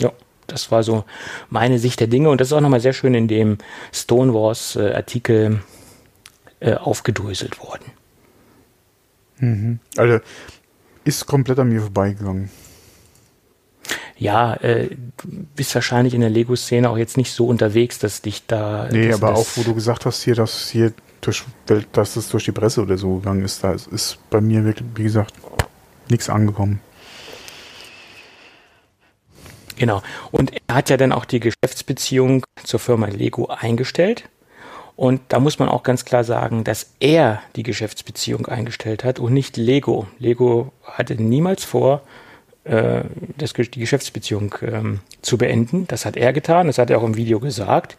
Ja, 0.00 0.12
das 0.46 0.70
war 0.70 0.82
so 0.82 1.04
meine 1.50 1.78
Sicht 1.78 2.00
der 2.00 2.06
Dinge 2.06 2.30
und 2.30 2.40
das 2.40 2.48
ist 2.48 2.52
auch 2.52 2.60
nochmal 2.60 2.80
sehr 2.80 2.92
schön 2.92 3.14
in 3.14 3.28
dem 3.28 3.58
Stonewars-Artikel 3.92 5.62
äh, 6.60 6.74
aufgedröselt 6.74 7.60
worden. 7.60 7.84
Mhm. 9.38 9.80
Also 9.96 10.20
ist 11.04 11.26
komplett 11.26 11.58
an 11.58 11.68
mir 11.68 11.82
vorbeigegangen. 11.82 12.50
Ja, 14.18 14.54
äh, 14.54 14.88
du 14.88 15.46
bist 15.54 15.74
wahrscheinlich 15.74 16.14
in 16.14 16.22
der 16.22 16.30
Lego-Szene 16.30 16.88
auch 16.88 16.96
jetzt 16.96 17.16
nicht 17.16 17.32
so 17.32 17.46
unterwegs, 17.46 17.98
dass 17.98 18.22
dich 18.22 18.46
da. 18.46 18.88
Nee, 18.90 19.12
aber 19.12 19.34
auch, 19.34 19.46
wo 19.56 19.62
du 19.62 19.74
gesagt 19.74 20.06
hast, 20.06 20.22
hier, 20.22 20.34
dass 20.34 20.70
hier 20.70 20.92
durch, 21.20 21.44
dass 21.92 22.16
es 22.16 22.28
durch 22.28 22.44
die 22.44 22.52
Presse 22.52 22.82
oder 22.82 22.96
so 22.96 23.16
gegangen 23.16 23.44
ist, 23.44 23.62
da 23.62 23.72
ist 23.72 24.18
bei 24.30 24.40
mir 24.40 24.64
wirklich, 24.64 24.88
wie 24.94 25.02
gesagt, 25.02 25.34
nichts 26.08 26.30
angekommen. 26.30 26.80
Genau. 29.76 30.02
Und 30.30 30.52
er 30.68 30.76
hat 30.76 30.88
ja 30.88 30.96
dann 30.96 31.12
auch 31.12 31.26
die 31.26 31.40
Geschäftsbeziehung 31.40 32.44
zur 32.64 32.80
Firma 32.80 33.06
Lego 33.08 33.46
eingestellt. 33.46 34.28
Und 34.96 35.20
da 35.28 35.40
muss 35.40 35.58
man 35.58 35.68
auch 35.68 35.82
ganz 35.82 36.06
klar 36.06 36.24
sagen, 36.24 36.64
dass 36.64 36.94
er 37.00 37.42
die 37.54 37.62
Geschäftsbeziehung 37.62 38.46
eingestellt 38.46 39.04
hat 39.04 39.18
und 39.18 39.34
nicht 39.34 39.58
Lego. 39.58 40.06
Lego 40.18 40.72
hatte 40.82 41.16
niemals 41.16 41.64
vor, 41.64 42.00
äh, 42.66 43.04
das, 43.38 43.52
die 43.52 43.80
Geschäftsbeziehung 43.80 44.54
ähm, 44.62 45.00
zu 45.22 45.38
beenden. 45.38 45.86
Das 45.88 46.04
hat 46.04 46.16
er 46.16 46.32
getan, 46.32 46.66
das 46.66 46.78
hat 46.78 46.90
er 46.90 46.98
auch 46.98 47.04
im 47.04 47.16
Video 47.16 47.40
gesagt. 47.40 47.96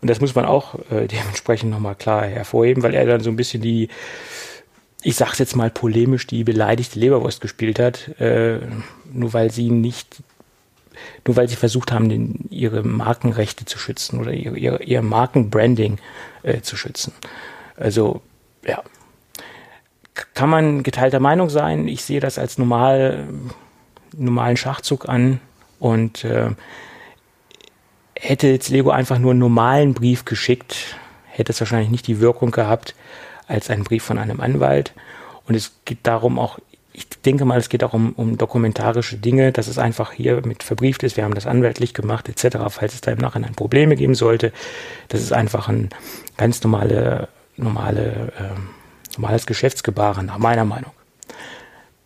Und 0.00 0.08
das 0.08 0.20
muss 0.20 0.34
man 0.34 0.44
auch 0.44 0.74
äh, 0.90 1.06
dementsprechend 1.08 1.70
nochmal 1.70 1.94
klar 1.94 2.26
hervorheben, 2.26 2.82
weil 2.82 2.94
er 2.94 3.06
dann 3.06 3.20
so 3.20 3.30
ein 3.30 3.36
bisschen 3.36 3.62
die, 3.62 3.88
ich 5.02 5.16
sag's 5.16 5.38
jetzt 5.38 5.56
mal 5.56 5.70
polemisch, 5.70 6.26
die 6.26 6.44
beleidigte 6.44 6.98
Leberwurst 6.98 7.40
gespielt 7.40 7.78
hat, 7.78 8.08
äh, 8.20 8.58
nur 9.12 9.32
weil 9.32 9.50
sie 9.50 9.70
nicht 9.70 10.22
nur 11.26 11.36
weil 11.36 11.48
sie 11.48 11.56
versucht 11.56 11.92
haben, 11.92 12.08
den, 12.08 12.46
ihre 12.48 12.82
Markenrechte 12.82 13.66
zu 13.66 13.78
schützen 13.78 14.18
oder 14.18 14.32
ihr, 14.32 14.54
ihr, 14.54 14.80
ihr 14.80 15.02
Markenbranding 15.02 15.98
äh, 16.42 16.62
zu 16.62 16.76
schützen. 16.76 17.12
Also, 17.76 18.22
ja. 18.64 18.82
Kann 20.32 20.48
man 20.48 20.82
geteilter 20.82 21.20
Meinung 21.20 21.50
sein. 21.50 21.88
Ich 21.88 22.02
sehe 22.02 22.20
das 22.20 22.38
als 22.38 22.56
normal, 22.56 23.28
normalen 24.16 24.56
Schachzug 24.56 25.08
an 25.08 25.40
und 25.78 26.24
äh, 26.24 26.50
hätte 28.18 28.48
jetzt 28.48 28.70
Lego 28.70 28.90
einfach 28.90 29.18
nur 29.18 29.32
einen 29.32 29.40
normalen 29.40 29.94
Brief 29.94 30.24
geschickt, 30.24 30.96
hätte 31.26 31.52
es 31.52 31.60
wahrscheinlich 31.60 31.90
nicht 31.90 32.06
die 32.06 32.20
Wirkung 32.20 32.50
gehabt 32.50 32.94
als 33.46 33.70
ein 33.70 33.84
Brief 33.84 34.02
von 34.02 34.18
einem 34.18 34.40
Anwalt. 34.40 34.92
Und 35.46 35.54
es 35.54 35.72
geht 35.84 35.98
darum 36.02 36.38
auch 36.38 36.58
ich 36.96 37.06
denke 37.26 37.44
mal, 37.44 37.58
es 37.58 37.68
geht 37.68 37.84
auch 37.84 37.92
um, 37.92 38.14
um 38.14 38.38
dokumentarische 38.38 39.18
Dinge, 39.18 39.52
dass 39.52 39.68
es 39.68 39.76
einfach 39.78 40.12
hier 40.12 40.40
mit 40.46 40.62
verbrieft 40.62 41.02
ist. 41.02 41.18
Wir 41.18 41.24
haben 41.24 41.34
das 41.34 41.46
anwaltlich 41.46 41.92
gemacht, 41.92 42.26
etc., 42.26 42.56
falls 42.70 42.94
es 42.94 43.02
da 43.02 43.12
im 43.12 43.18
Nachhinein 43.18 43.54
Probleme 43.54 43.96
geben 43.96 44.14
sollte. 44.14 44.50
Das 45.08 45.20
ist 45.20 45.34
einfach 45.34 45.68
ein 45.68 45.90
ganz 46.38 46.62
normale, 46.62 47.28
normale, 47.58 48.32
äh, 48.38 49.18
normales 49.18 49.44
Geschäftsgebaren, 49.44 50.24
nach 50.24 50.38
meiner 50.38 50.64
Meinung. 50.64 50.90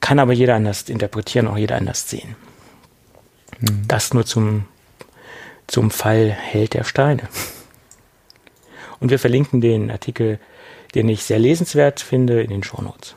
Kann 0.00 0.18
aber 0.18 0.32
jeder 0.32 0.54
anders 0.54 0.88
interpretieren, 0.88 1.46
auch 1.46 1.56
jeder 1.56 1.76
anders 1.76 2.08
sehen. 2.08 2.36
Mhm. 3.60 3.86
Das 3.86 4.14
nur 4.14 4.24
zum, 4.24 4.64
zum 5.66 5.90
Fall 5.90 6.30
Held 6.30 6.74
der 6.74 6.84
Steine. 6.84 7.28
Und 8.98 9.10
wir 9.10 9.18
verlinken 9.18 9.60
den 9.60 9.90
Artikel, 9.90 10.38
den 10.94 11.08
ich 11.08 11.24
sehr 11.24 11.38
lesenswert 11.38 12.00
finde, 12.00 12.42
in 12.42 12.50
den 12.50 12.62
Shownotes. 12.62 13.16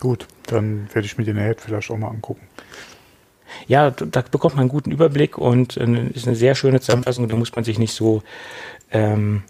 Gut, 0.00 0.26
dann 0.46 0.88
werde 0.92 1.06
ich 1.06 1.16
mir 1.16 1.24
den 1.24 1.38
Head 1.38 1.60
vielleicht 1.60 1.90
auch 1.90 1.96
mal 1.96 2.08
angucken. 2.08 2.46
Ja, 3.66 3.90
da 3.90 4.22
bekommt 4.22 4.54
man 4.54 4.62
einen 4.62 4.68
guten 4.68 4.90
Überblick 4.90 5.38
und 5.38 5.76
äh, 5.76 6.08
ist 6.08 6.26
eine 6.26 6.36
sehr 6.36 6.54
schöne 6.54 6.80
Zusammenfassung. 6.80 7.28
Da 7.28 7.36
muss 7.36 7.54
man 7.54 7.64
sich 7.64 7.78
nicht 7.78 7.94
so 7.94 8.22
ähm, 8.90 9.42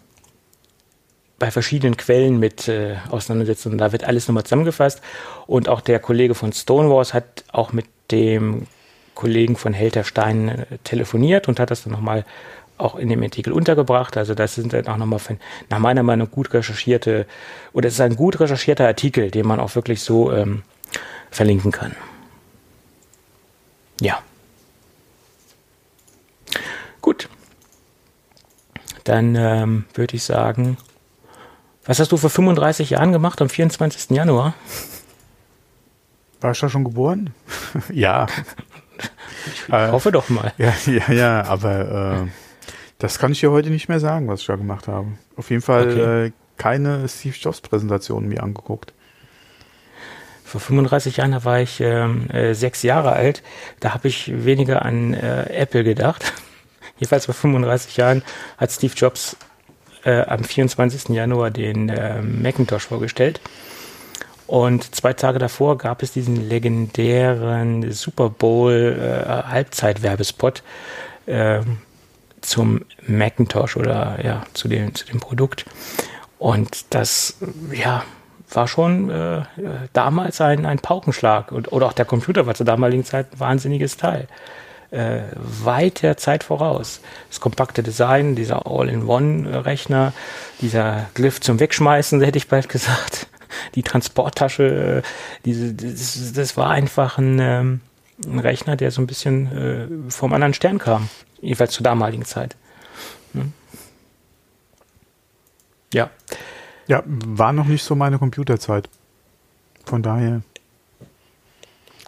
bei 1.43 1.51
verschiedenen 1.51 1.97
Quellen 1.97 2.39
mit 2.39 2.69
äh, 2.69 2.95
auseinandersetzen. 3.11 3.73
Und 3.73 3.79
da 3.79 3.91
wird 3.91 4.05
alles 4.05 4.29
nochmal 4.29 4.45
zusammengefasst. 4.45 5.03
Und 5.49 5.69
auch 5.69 5.81
der 5.81 5.99
Kollege 5.99 6.37
von 6.37 6.53
Stonewalls 6.53 7.15
hat 7.15 7.43
auch 7.51 7.73
mit 7.73 7.87
dem 8.13 8.69
Kollegen 9.17 9.57
von 9.57 9.73
Helter 9.73 10.05
Stein 10.05 10.51
äh, 10.51 10.79
telefoniert 10.85 11.49
und 11.49 11.59
hat 11.59 11.73
das 11.73 11.83
dann 11.83 11.95
nochmal 11.95 12.25
auch 12.79 12.95
in 12.95 13.09
dem 13.09 13.21
Artikel 13.25 13.53
untergebracht. 13.53 14.17
Also 14.17 14.37
das 14.37 14.55
sind 14.55 14.73
dann 14.73 14.87
auch 14.87 14.97
nochmal 14.97 15.19
von, 15.19 15.41
nach 15.69 15.81
meiner 15.81 16.05
Meinung 16.05 16.31
gut 16.31 16.55
recherchierte, 16.55 17.27
oder 17.73 17.89
es 17.89 17.95
ist 17.95 18.01
ein 18.01 18.15
gut 18.15 18.39
recherchierter 18.39 18.87
Artikel, 18.87 19.33
den 19.33 19.45
man 19.45 19.59
auch 19.59 19.75
wirklich 19.75 20.01
so 20.01 20.31
ähm, 20.33 20.63
verlinken 21.33 21.73
kann. 21.73 21.97
Ja. 24.01 24.23
Gut. 27.01 27.29
Dann 29.03 29.35
ähm, 29.35 29.87
würde 29.95 30.15
ich 30.15 30.23
sagen, 30.23 30.77
was 31.85 31.99
hast 31.99 32.13
du 32.13 32.17
vor 32.17 32.31
35 32.31 32.91
Jahren 32.91 33.13
gemacht 33.13 33.41
am 33.43 33.49
24. 33.49 34.11
Januar? 34.11 34.55
War 36.41 36.53
ich 36.53 36.61
da 36.61 36.69
schon 36.69 36.85
geboren? 36.85 37.35
ja. 37.93 38.27
Ich 39.47 39.73
hoffe 39.73 40.11
äh, 40.11 40.13
doch 40.13 40.29
mal. 40.29 40.53
Ja, 40.59 40.73
ja, 40.87 41.13
ja, 41.13 41.45
aber 41.45 42.25
äh, 42.25 42.31
das 42.99 43.19
kann 43.19 43.33
ich 43.33 43.41
dir 43.41 43.51
heute 43.51 43.71
nicht 43.71 43.89
mehr 43.89 44.01
sagen, 44.01 44.29
was 44.29 44.41
ich 44.41 44.47
da 44.47 44.57
gemacht 44.57 44.89
habe. 44.89 45.09
Auf 45.37 45.51
jeden 45.51 45.63
Fall 45.63 45.91
okay. 45.91 46.27
äh, 46.27 46.33
keine 46.57 47.09
Steve 47.09 47.35
Jobs 47.39 47.61
Präsentation 47.61 48.29
mir 48.29 48.43
angeguckt. 48.43 48.93
Vor 50.45 50.61
35 50.61 51.17
Jahren, 51.17 51.33
da 51.33 51.45
war 51.45 51.61
ich 51.61 51.81
ähm, 51.81 52.29
äh, 52.31 52.55
sechs 52.55 52.83
Jahre 52.83 53.13
alt. 53.13 53.43
Da 53.81 53.95
habe 53.95 54.09
ich 54.09 54.45
weniger 54.45 54.85
an 54.85 55.15
äh, 55.15 55.45
Apple 55.45 55.83
gedacht. 55.83 56.33
Jedenfalls 56.99 57.25
vor 57.25 57.35
35 57.35 57.97
Jahren 57.97 58.23
hat 58.59 58.71
Steve 58.71 58.93
Jobs 58.95 59.37
äh, 60.05 60.23
am 60.23 60.45
24. 60.45 61.11
Januar 61.11 61.51
den 61.51 61.89
äh, 61.89 62.21
Macintosh 62.23 62.87
vorgestellt. 62.87 63.41
Und 64.47 64.95
zwei 64.95 65.13
Tage 65.13 65.39
davor 65.39 65.79
gab 65.79 66.03
es 66.03 66.13
diesen 66.13 66.37
legendären 66.49 67.91
Super 67.93 68.29
Bowl 68.29 68.99
äh, 69.01 69.49
Halbzeitwerbespot. 69.49 70.63
Ähm, 71.27 71.79
zum 72.43 72.85
Macintosh 73.07 73.77
oder 73.77 74.19
ja, 74.23 74.43
zu 74.53 74.69
dem, 74.69 74.95
zu 74.95 75.07
dem 75.07 75.21
Produkt. 75.21 75.65
Und 76.39 76.93
das, 76.93 77.39
ja, 77.73 78.05
war 78.51 78.69
schon 78.69 79.11
äh, 79.11 79.43
damals 79.93 80.41
ein, 80.41 80.67
ein 80.67 80.79
Paukenschlag. 80.79 81.53
Und, 81.53 81.73
oder 81.73 81.87
auch 81.87 81.93
der 81.93 82.05
Computer 82.05 82.47
war 82.47 82.55
zur 82.55 82.67
damaligen 82.67 83.05
Zeit 83.05 83.33
ein 83.33 83.41
wahnsinniges 83.41 83.97
Teil. 83.97 84.29
Äh, 84.93 85.23
weit 85.37 86.03
der 86.03 86.19
Zeit 86.19 86.45
voraus. 86.45 87.01
Das 87.31 87.41
kompakte 87.41 87.83
Design, 87.83 88.37
dieser 88.37 88.67
All-in-One-Rechner, 88.67 90.13
dieser 90.61 91.09
Glyph 91.15 91.41
zum 91.41 91.59
Wegschmeißen, 91.61 92.21
hätte 92.21 92.37
ich 92.37 92.47
bald 92.47 92.69
gesagt. 92.69 93.27
Die 93.75 93.83
Transporttasche, 93.83 95.03
äh, 95.03 95.03
diese, 95.47 95.73
das, 95.73 96.33
das 96.35 96.57
war 96.59 96.69
einfach 96.71 97.17
ein, 97.17 97.39
ähm, 97.39 97.81
ein 98.27 98.39
Rechner, 98.39 98.77
der 98.77 98.91
so 98.91 99.01
ein 99.01 99.07
bisschen 99.07 100.07
äh, 100.09 100.11
vom 100.11 100.35
anderen 100.35 100.53
Stern 100.53 100.79
kam. 100.79 101.09
Jedenfalls 101.41 101.73
zur 101.73 101.85
damaligen 101.85 102.27
Zeit. 102.27 102.57
Hm? 103.33 103.55
Ja. 105.95 106.11
Ja, 106.87 107.03
war 107.07 107.55
noch 107.55 107.67
nicht 107.67 107.83
so 107.83 107.95
meine 107.95 108.19
Computerzeit. 108.19 108.91
Von 109.87 110.03
daher. 110.03 110.43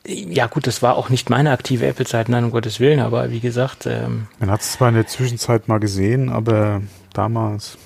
Ja, 0.07 0.47
gut, 0.49 0.67
das 0.67 0.83
war 0.83 0.97
auch 0.97 1.09
nicht 1.09 1.31
meine 1.31 1.51
aktive 1.51 1.87
Apple-Zeit, 1.87 2.29
nein, 2.29 2.45
um 2.45 2.51
Gottes 2.51 2.79
Willen, 2.79 3.01
aber 3.01 3.31
wie 3.31 3.40
gesagt. 3.40 3.87
Ähm, 3.87 4.27
Man 4.38 4.51
hat 4.51 4.61
es 4.61 4.73
zwar 4.73 4.90
in 4.90 4.97
der 4.97 5.07
Zwischenzeit 5.07 5.67
mal 5.67 5.81
gesehen, 5.81 6.29
aber 6.29 6.83
damals. 7.14 7.79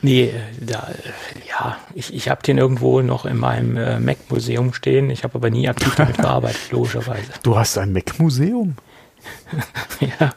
Nee, 0.00 0.32
da, 0.60 0.88
ja, 1.48 1.76
ich, 1.94 2.14
ich 2.14 2.28
habe 2.28 2.42
den 2.42 2.58
irgendwo 2.58 3.00
noch 3.00 3.24
in 3.24 3.38
meinem 3.38 3.76
äh, 3.76 3.98
Mac-Museum 3.98 4.74
stehen. 4.74 5.10
Ich 5.10 5.24
habe 5.24 5.36
aber 5.36 5.50
nie 5.50 5.68
aktiv 5.68 5.94
damit 5.96 6.18
gearbeitet, 6.18 6.70
logischerweise. 6.70 7.32
Du 7.42 7.56
hast 7.56 7.76
ein 7.78 7.92
Mac-Museum? 7.92 8.76
ja. 10.00 10.34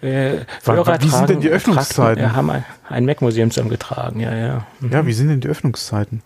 Äh, 0.00 0.46
wie 0.64 1.08
sind 1.08 1.28
denn 1.28 1.40
die 1.40 1.50
Öffnungszeiten? 1.50 2.22
Wir 2.22 2.34
haben 2.34 2.50
ein, 2.50 2.64
ein 2.88 3.04
Mac-Museum 3.04 3.50
zusammengetragen, 3.50 4.20
ja, 4.20 4.34
ja. 4.34 4.66
Mhm. 4.80 4.92
Ja, 4.92 5.06
wie 5.06 5.12
sind 5.12 5.28
denn 5.28 5.40
die 5.40 5.48
Öffnungszeiten? 5.48 6.22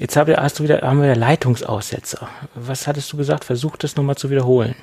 Jetzt 0.00 0.16
hab, 0.16 0.28
hast 0.28 0.58
du 0.58 0.64
wieder, 0.64 0.80
haben 0.80 1.02
wir 1.02 1.14
Leitungsaussetzer. 1.14 2.26
Was 2.54 2.86
hattest 2.86 3.12
du 3.12 3.18
gesagt? 3.18 3.44
Versuch 3.44 3.76
das 3.76 3.96
nochmal 3.96 4.16
zu 4.16 4.30
wiederholen. 4.30 4.74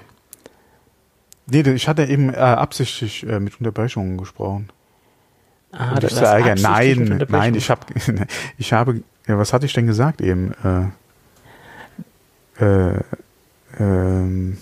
Nee, 1.48 1.62
ich 1.62 1.88
hatte 1.88 2.06
eben 2.06 2.32
äh, 2.32 2.38
absichtlich 2.38 3.26
äh, 3.26 3.40
mit 3.40 3.60
Unterbrechungen 3.60 4.20
gesprochen. 4.20 4.70
Ah, 5.72 6.00
das 6.00 6.14
ist 6.14 6.62
Nein, 6.62 7.26
nein, 7.30 7.56
ich 7.56 7.72
habe, 7.72 7.82
ich 8.60 8.74
habe, 8.74 9.02
ja, 9.28 9.40
was 9.40 9.54
hatte 9.54 9.66
ich 9.66 9.74
denn 9.74 9.88
gesagt 9.88 10.22
eben? 10.22 10.54
Äh, 12.60 12.64
äh, 12.64 13.02
ähm, 13.80 14.60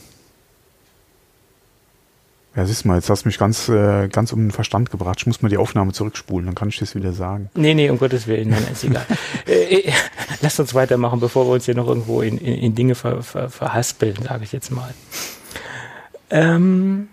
ja, 2.56 2.66
siehst 2.66 2.86
mal, 2.86 2.96
jetzt 2.96 3.10
hast 3.10 3.26
du 3.26 3.28
mich 3.28 3.38
ganz, 3.38 3.68
äh, 3.68 4.08
ganz 4.08 4.32
um 4.32 4.40
den 4.40 4.52
Verstand 4.52 4.90
gebracht. 4.90 5.18
Ich 5.20 5.28
muss 5.28 5.42
mal 5.42 5.50
die 5.50 5.58
Aufnahme 5.58 5.92
zurückspulen, 5.92 6.46
dann 6.46 6.56
kann 6.56 6.70
ich 6.70 6.78
das 6.78 6.96
wieder 6.96 7.12
sagen. 7.12 7.50
Nee, 7.54 7.74
nee, 7.74 7.90
um 7.90 7.98
Gottes 7.98 8.28
Willen, 8.28 8.50
nein, 8.50 8.66
ist 8.72 8.84
egal. 8.84 9.06
äh, 9.48 9.80
äh, 9.80 9.92
lasst 10.42 10.60
uns 10.60 10.74
weitermachen, 10.74 11.20
bevor 11.20 11.46
wir 11.48 11.54
uns 11.54 11.66
hier 11.66 11.76
noch 11.76 11.88
irgendwo 11.88 12.22
in, 12.22 12.38
in, 12.38 12.56
in 12.56 12.76
Dinge 12.76 12.96
ver, 12.96 13.22
ver, 13.24 13.50
verhaspeln, 13.50 14.16
sage 14.24 14.46
ich 14.46 14.54
jetzt 14.54 14.72
mal. 14.72 14.94
Ähm, 16.30 17.10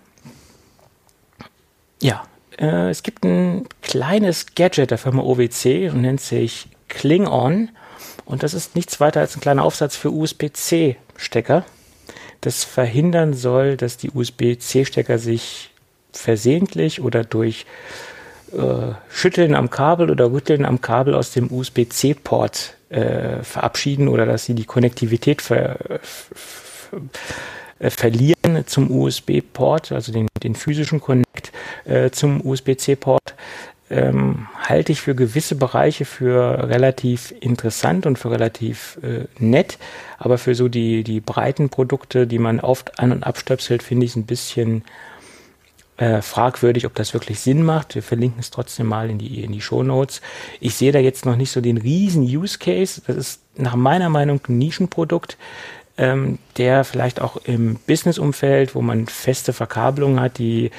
ja, 2.01 2.23
äh, 2.57 2.89
es 2.89 3.03
gibt 3.03 3.25
ein 3.25 3.67
kleines 3.81 4.55
Gadget 4.55 4.91
der 4.91 4.97
Firma 4.97 5.23
OWC 5.23 5.91
und 5.91 6.01
nennt 6.01 6.21
sich 6.21 6.69
Klingon. 6.87 7.69
Und 8.25 8.43
das 8.43 8.53
ist 8.53 8.75
nichts 8.75 8.99
weiter 8.99 9.19
als 9.19 9.35
ein 9.35 9.41
kleiner 9.41 9.63
Aufsatz 9.63 9.97
für 9.97 10.09
USB-C-Stecker. 10.09 11.65
Das 12.43 12.65
verhindern 12.65 13.33
soll, 13.33 13.77
dass 13.77 13.95
die 13.95 14.11
USB-C-Stecker 14.11 15.17
sich 15.17 15.69
versehentlich 16.11 17.01
oder 17.01 17.23
durch 17.23 17.65
äh, 18.51 18.91
Schütteln 19.09 19.55
am 19.55 19.69
Kabel 19.69 20.11
oder 20.11 20.29
Rütteln 20.29 20.65
am 20.65 20.81
Kabel 20.81 21.15
aus 21.15 21.31
dem 21.31 21.49
USB-C-Port 21.49 22.75
äh, 22.89 23.41
verabschieden 23.43 24.09
oder 24.09 24.25
dass 24.25 24.43
sie 24.43 24.55
die 24.55 24.65
Konnektivität 24.65 25.41
ver, 25.41 25.79
äh, 27.79 27.89
verlieren 27.89 28.65
zum 28.65 28.91
USB-Port, 28.91 29.93
also 29.93 30.11
den, 30.11 30.27
den 30.43 30.55
physischen 30.55 30.99
Connect 30.99 31.53
äh, 31.85 32.09
zum 32.09 32.45
USB-C-Port. 32.45 33.35
Ähm, 33.89 34.47
halte 34.55 34.91
ich 34.91 35.01
für 35.01 35.13
gewisse 35.13 35.55
Bereiche 35.55 36.05
für 36.05 36.69
relativ 36.69 37.33
interessant 37.41 38.05
und 38.05 38.17
für 38.17 38.31
relativ 38.31 38.97
äh, 39.03 39.25
nett, 39.37 39.77
aber 40.17 40.37
für 40.37 40.55
so 40.55 40.69
die, 40.69 41.03
die 41.03 41.19
breiten 41.19 41.69
Produkte, 41.69 42.25
die 42.25 42.39
man 42.39 42.59
oft 42.59 42.99
an- 42.99 43.11
und 43.11 43.23
abstöpselt, 43.23 43.83
finde 43.83 44.05
ich 44.05 44.11
es 44.11 44.15
ein 44.15 44.25
bisschen 44.25 44.83
äh, 45.97 46.21
fragwürdig, 46.21 46.85
ob 46.85 46.95
das 46.95 47.13
wirklich 47.13 47.39
Sinn 47.39 47.63
macht. 47.63 47.95
Wir 47.95 48.03
verlinken 48.03 48.39
es 48.39 48.49
trotzdem 48.49 48.87
mal 48.87 49.09
in 49.09 49.19
die, 49.19 49.43
in 49.43 49.51
die 49.51 49.61
Show 49.61 49.83
Notes. 49.83 50.21
Ich 50.59 50.75
sehe 50.75 50.91
da 50.91 50.99
jetzt 50.99 51.25
noch 51.25 51.35
nicht 51.35 51.51
so 51.51 51.61
den 51.61 51.77
riesen 51.77 52.23
Use 52.23 52.57
Case. 52.57 53.01
Das 53.05 53.15
ist 53.15 53.41
nach 53.55 53.75
meiner 53.75 54.09
Meinung 54.09 54.41
ein 54.47 54.57
Nischenprodukt, 54.57 55.37
ähm, 55.97 56.39
der 56.57 56.83
vielleicht 56.83 57.21
auch 57.21 57.37
im 57.37 57.75
Business-Umfeld, 57.85 58.73
wo 58.73 58.81
man 58.81 59.05
feste 59.05 59.53
Verkabelungen 59.53 60.19
hat, 60.19 60.39
die 60.39 60.71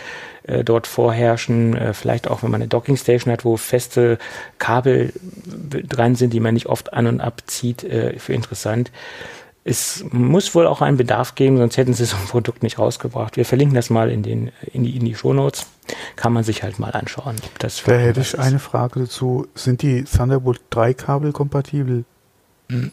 äh, 0.45 0.65
dort 0.65 0.87
vorherrschen, 0.87 1.77
äh, 1.77 1.95
vielleicht 1.95 2.29
auch 2.29 2.43
wenn 2.43 2.51
man 2.51 2.63
eine 2.63 2.69
Dockingstation 2.69 3.33
hat, 3.33 3.45
wo 3.45 3.57
feste 3.57 4.19
Kabel 4.59 5.13
dran 5.45 6.15
sind, 6.15 6.33
die 6.33 6.41
man 6.41 6.55
nicht 6.55 6.67
oft 6.67 6.93
an 6.93 7.07
und 7.07 7.21
abzieht, 7.21 7.85
äh, 7.85 8.19
für 8.19 8.33
interessant 8.33 8.91
es 9.65 10.05
muss 10.13 10.55
wohl 10.55 10.67
auch 10.67 10.83
einen 10.83 10.99
Bedarf 10.99 11.35
geben, 11.35 11.57
sonst 11.57 11.79
hätten 11.79 11.95
sie 11.95 12.05
so 12.05 12.17
ein 12.17 12.27
Produkt 12.27 12.63
nicht 12.63 12.79
rausgebracht. 12.79 13.39
Wir 13.39 13.47
verlinken 13.47 13.75
das 13.75 13.89
mal 13.89 14.11
in, 14.11 14.23
den, 14.23 14.53
in 14.73 14.85
die, 14.85 14.95
in 14.97 15.07
die 15.07 15.15
Shownotes. 15.15 15.67
Kann 16.17 16.35
man 16.35 16.45
sich 16.45 16.63
halt 16.63 16.79
mal 16.79 16.91
anschauen. 16.91 17.37
Ob 17.43 17.59
das 17.59 17.83
da 17.83 17.93
hätte 17.93 18.21
ich 18.21 18.35
ist. 18.35 18.39
eine 18.39 18.59
Frage 18.59 19.01
dazu. 19.01 19.47
Sind 19.55 19.81
die 19.81 20.05
Thunderbolt 20.05 20.61
3 20.71 20.93
Kabel 20.93 21.33
kompatibel? 21.33 22.05
Hm. 22.71 22.93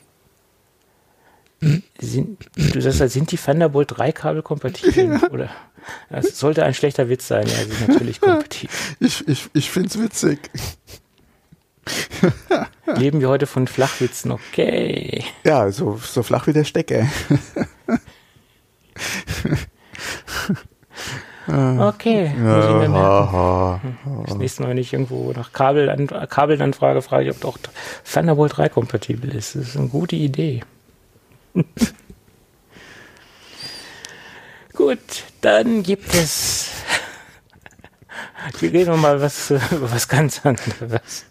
Sind, 2.00 2.50
du 2.56 2.82
sagst, 2.82 3.02
halt, 3.02 3.12
sind 3.12 3.32
die 3.32 3.38
Thunderbolt 3.38 3.96
3 3.96 4.12
Kabel 4.12 4.42
kompatibel? 4.42 5.20
Ja. 5.22 5.30
Oder? 5.30 5.52
Das 6.10 6.40
sollte 6.40 6.64
ein 6.66 6.74
schlechter 6.74 7.08
Witz 7.08 7.28
sein. 7.28 7.46
Ja, 7.46 7.54
sie 7.66 7.72
sind 7.72 7.90
natürlich 7.90 8.20
kompatibel. 8.20 8.76
Ich, 9.00 9.28
ich, 9.28 9.48
ich 9.54 9.70
finde 9.70 9.90
es 9.90 10.00
witzig. 10.00 10.50
Leben 12.96 13.22
wir 13.22 13.30
heute 13.30 13.46
von 13.46 13.68
Flachwitzen, 13.68 14.32
okay. 14.32 15.24
Ja, 15.44 15.72
so, 15.72 15.98
so 15.98 16.24
flach 16.24 16.48
wie 16.48 16.54
der 16.54 16.64
Stecker. 16.64 17.08
okay. 21.48 22.36
Ja, 22.38 22.88
ha, 22.88 23.32
ha, 23.32 23.82
ha. 23.84 24.24
Das 24.26 24.36
nächste 24.36 24.64
Mal, 24.64 24.70
wenn 24.70 24.78
ich 24.78 24.94
irgendwo 24.94 25.32
nach 25.34 25.54
Kabel, 25.54 26.08
Kabelanfrage 26.28 27.04
frage, 27.04 27.30
ich, 27.30 27.32
ob 27.36 27.42
doch 27.42 27.60
Thunderbolt 28.12 28.58
3 28.58 28.70
kompatibel 28.70 29.34
ist. 29.36 29.56
Das 29.56 29.70
ist 29.70 29.78
eine 29.78 29.90
gute 29.90 30.16
Idee. 30.16 30.64
Gut, 34.74 35.00
dann 35.42 35.84
gibt 35.84 36.14
es. 36.14 36.70
Wir 38.60 38.74
reden 38.74 39.00
mal 39.00 39.22
was, 39.22 39.52
über 39.52 39.92
was 39.92 40.08
ganz 40.08 40.46
anderes. 40.46 41.26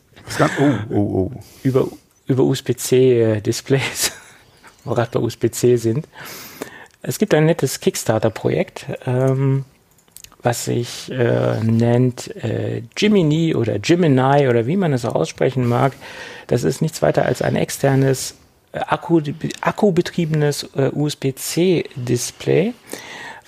Oh, 0.58 0.72
oh, 0.90 0.96
oh. 0.96 1.32
Über, 1.62 1.88
über 2.26 2.44
USB-C-Displays, 2.44 4.12
wo 4.84 4.90
wir 4.90 4.96
gerade 4.96 5.10
bei 5.10 5.20
USB-C 5.20 5.76
sind. 5.76 6.06
Es 7.02 7.18
gibt 7.18 7.34
ein 7.34 7.46
nettes 7.46 7.80
Kickstarter-Projekt, 7.80 8.86
ähm, 9.06 9.64
was 10.42 10.66
sich 10.66 11.10
äh, 11.10 11.58
nennt 11.60 12.34
äh, 12.36 12.82
Jiminy 12.96 13.54
oder 13.54 13.78
Gemini 13.78 14.48
oder 14.48 14.66
wie 14.66 14.76
man 14.76 14.92
es 14.92 15.04
auch 15.04 15.14
aussprechen 15.14 15.66
mag. 15.66 15.94
Das 16.46 16.62
ist 16.64 16.82
nichts 16.82 17.02
weiter 17.02 17.24
als 17.24 17.42
ein 17.42 17.56
externes 17.56 18.32
äh, 18.32 18.39
Akku, 18.72 19.20
akkubetriebenes 19.60 20.68
äh, 20.74 20.90
USB-C-Display 20.94 22.74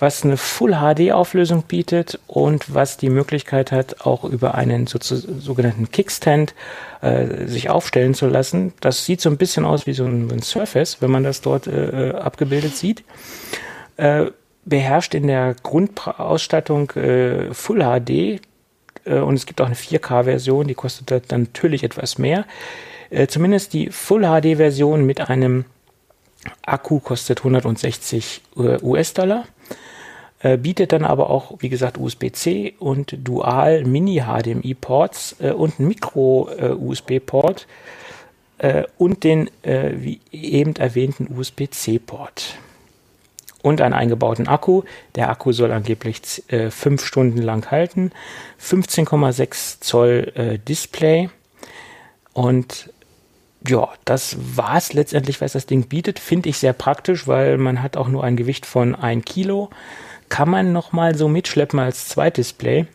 was 0.03 0.25
eine 0.25 0.35
Full 0.35 0.73
HD 0.73 1.13
Auflösung 1.13 1.63
bietet 1.63 2.19
und 2.27 2.73
was 2.73 2.97
die 2.97 3.09
Möglichkeit 3.09 3.71
hat, 3.71 4.05
auch 4.05 4.25
über 4.25 4.55
einen 4.55 4.85
so, 4.85 4.97
sogenannten 4.99 5.91
Kickstand 5.91 6.53
äh, 6.99 7.47
sich 7.47 7.69
aufstellen 7.69 8.13
zu 8.13 8.27
lassen. 8.27 8.73
Das 8.81 9.05
sieht 9.05 9.21
so 9.21 9.29
ein 9.29 9.37
bisschen 9.37 9.63
aus 9.63 9.87
wie 9.87 9.93
so 9.93 10.03
ein, 10.03 10.29
ein 10.29 10.41
Surface, 10.41 11.01
wenn 11.01 11.09
man 11.09 11.23
das 11.23 11.39
dort 11.39 11.67
äh, 11.67 12.09
äh 12.09 12.15
abgebildet 12.15 12.75
sieht. 12.75 13.05
Äh, 13.95 14.25
beherrscht 14.65 15.13
in 15.13 15.27
der 15.27 15.55
Grundausstattung 15.63 16.91
äh, 16.91 17.53
Full 17.53 17.79
HD 17.79 18.41
äh, 19.05 19.19
und 19.19 19.35
es 19.35 19.45
gibt 19.45 19.61
auch 19.61 19.67
eine 19.67 19.75
4K-Version, 19.75 20.67
die 20.67 20.75
kostet 20.75 21.31
dann 21.31 21.43
natürlich 21.43 21.83
etwas 21.83 22.17
mehr. 22.17 22.45
Zumindest 23.27 23.73
die 23.73 23.89
Full 23.89 24.21
HD-Version 24.21 25.05
mit 25.05 25.29
einem 25.29 25.65
Akku 26.65 26.99
kostet 26.99 27.39
160 27.39 28.41
US-Dollar. 28.55 29.45
Äh, 30.43 30.57
bietet 30.57 30.91
dann 30.91 31.05
aber 31.05 31.29
auch, 31.29 31.55
wie 31.59 31.69
gesagt, 31.69 31.97
USB-C 31.97 32.73
und 32.77 33.15
Dual 33.23 33.85
Mini-HDMI-Ports 33.85 35.37
äh, 35.39 35.51
und 35.51 35.79
einen 35.79 35.87
Micro-USB-Port 35.87 37.65
äh, 38.57 38.83
und 38.97 39.23
den, 39.23 39.49
äh, 39.63 39.91
wie 39.95 40.19
eben 40.33 40.75
erwähnten, 40.75 41.33
USB-C-Port. 41.33 42.55
Und 43.61 43.79
einen 43.79 43.93
eingebauten 43.93 44.49
Akku. 44.49 44.83
Der 45.15 45.29
Akku 45.29 45.53
soll 45.53 45.71
angeblich 45.71 46.43
äh, 46.49 46.69
fünf 46.69 47.05
Stunden 47.05 47.41
lang 47.41 47.71
halten. 47.71 48.11
15,6 48.61 49.79
Zoll 49.79 50.33
äh, 50.35 50.59
Display. 50.59 51.29
Und 52.33 52.91
ja, 53.67 53.89
das 54.05 54.37
war 54.57 54.77
es 54.77 54.93
letztendlich, 54.93 55.39
was 55.41 55.53
das 55.53 55.65
Ding 55.65 55.87
bietet. 55.87 56.19
Finde 56.19 56.49
ich 56.49 56.57
sehr 56.57 56.73
praktisch, 56.73 57.27
weil 57.27 57.57
man 57.57 57.81
hat 57.81 57.97
auch 57.97 58.07
nur 58.07 58.23
ein 58.23 58.35
Gewicht 58.35 58.65
von 58.65 58.95
1 58.95 59.23
Kilo 59.25 59.69
kann 60.29 60.49
man 60.49 60.73
noch 60.73 60.93
mal 60.93 61.15
so 61.15 61.27
mitschleppen 61.27 61.79
als 61.79 62.07
Zweitdisplay, 62.09 62.87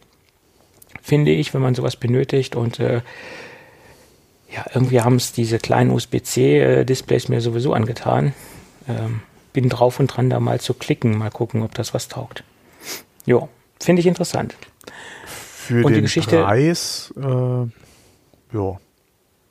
finde 1.01 1.31
ich, 1.31 1.55
wenn 1.55 1.63
man 1.63 1.77
sowas 1.77 1.95
benötigt. 1.95 2.57
Und 2.57 2.81
äh, 2.81 3.03
ja, 4.51 4.65
irgendwie 4.75 5.03
haben 5.03 5.17
es 5.17 5.33
diese 5.33 5.59
kleinen 5.59 5.91
USB-C-Displays 5.91 7.29
mir 7.29 7.41
sowieso 7.41 7.75
angetan. 7.75 8.35
Ähm, 8.89 9.21
bin 9.53 9.69
drauf 9.69 10.01
und 10.01 10.09
dran, 10.09 10.31
da 10.31 10.41
mal 10.41 10.61
zu 10.61 10.75
klicken, 10.75 11.17
mal 11.17 11.31
gucken, 11.31 11.63
ob 11.63 11.75
das 11.75 11.95
was 11.95 12.09
taugt. 12.09 12.43
Ja, 13.25 13.49
finde 13.81 14.01
ich 14.01 14.07
interessant. 14.07 14.57
Für 15.25 15.85
und 15.85 15.93
den 15.93 15.95
die 15.95 16.01
Geschichte, 16.03 16.43
Preis, 16.43 17.15
äh, 17.17 17.23
ja. 18.57 18.81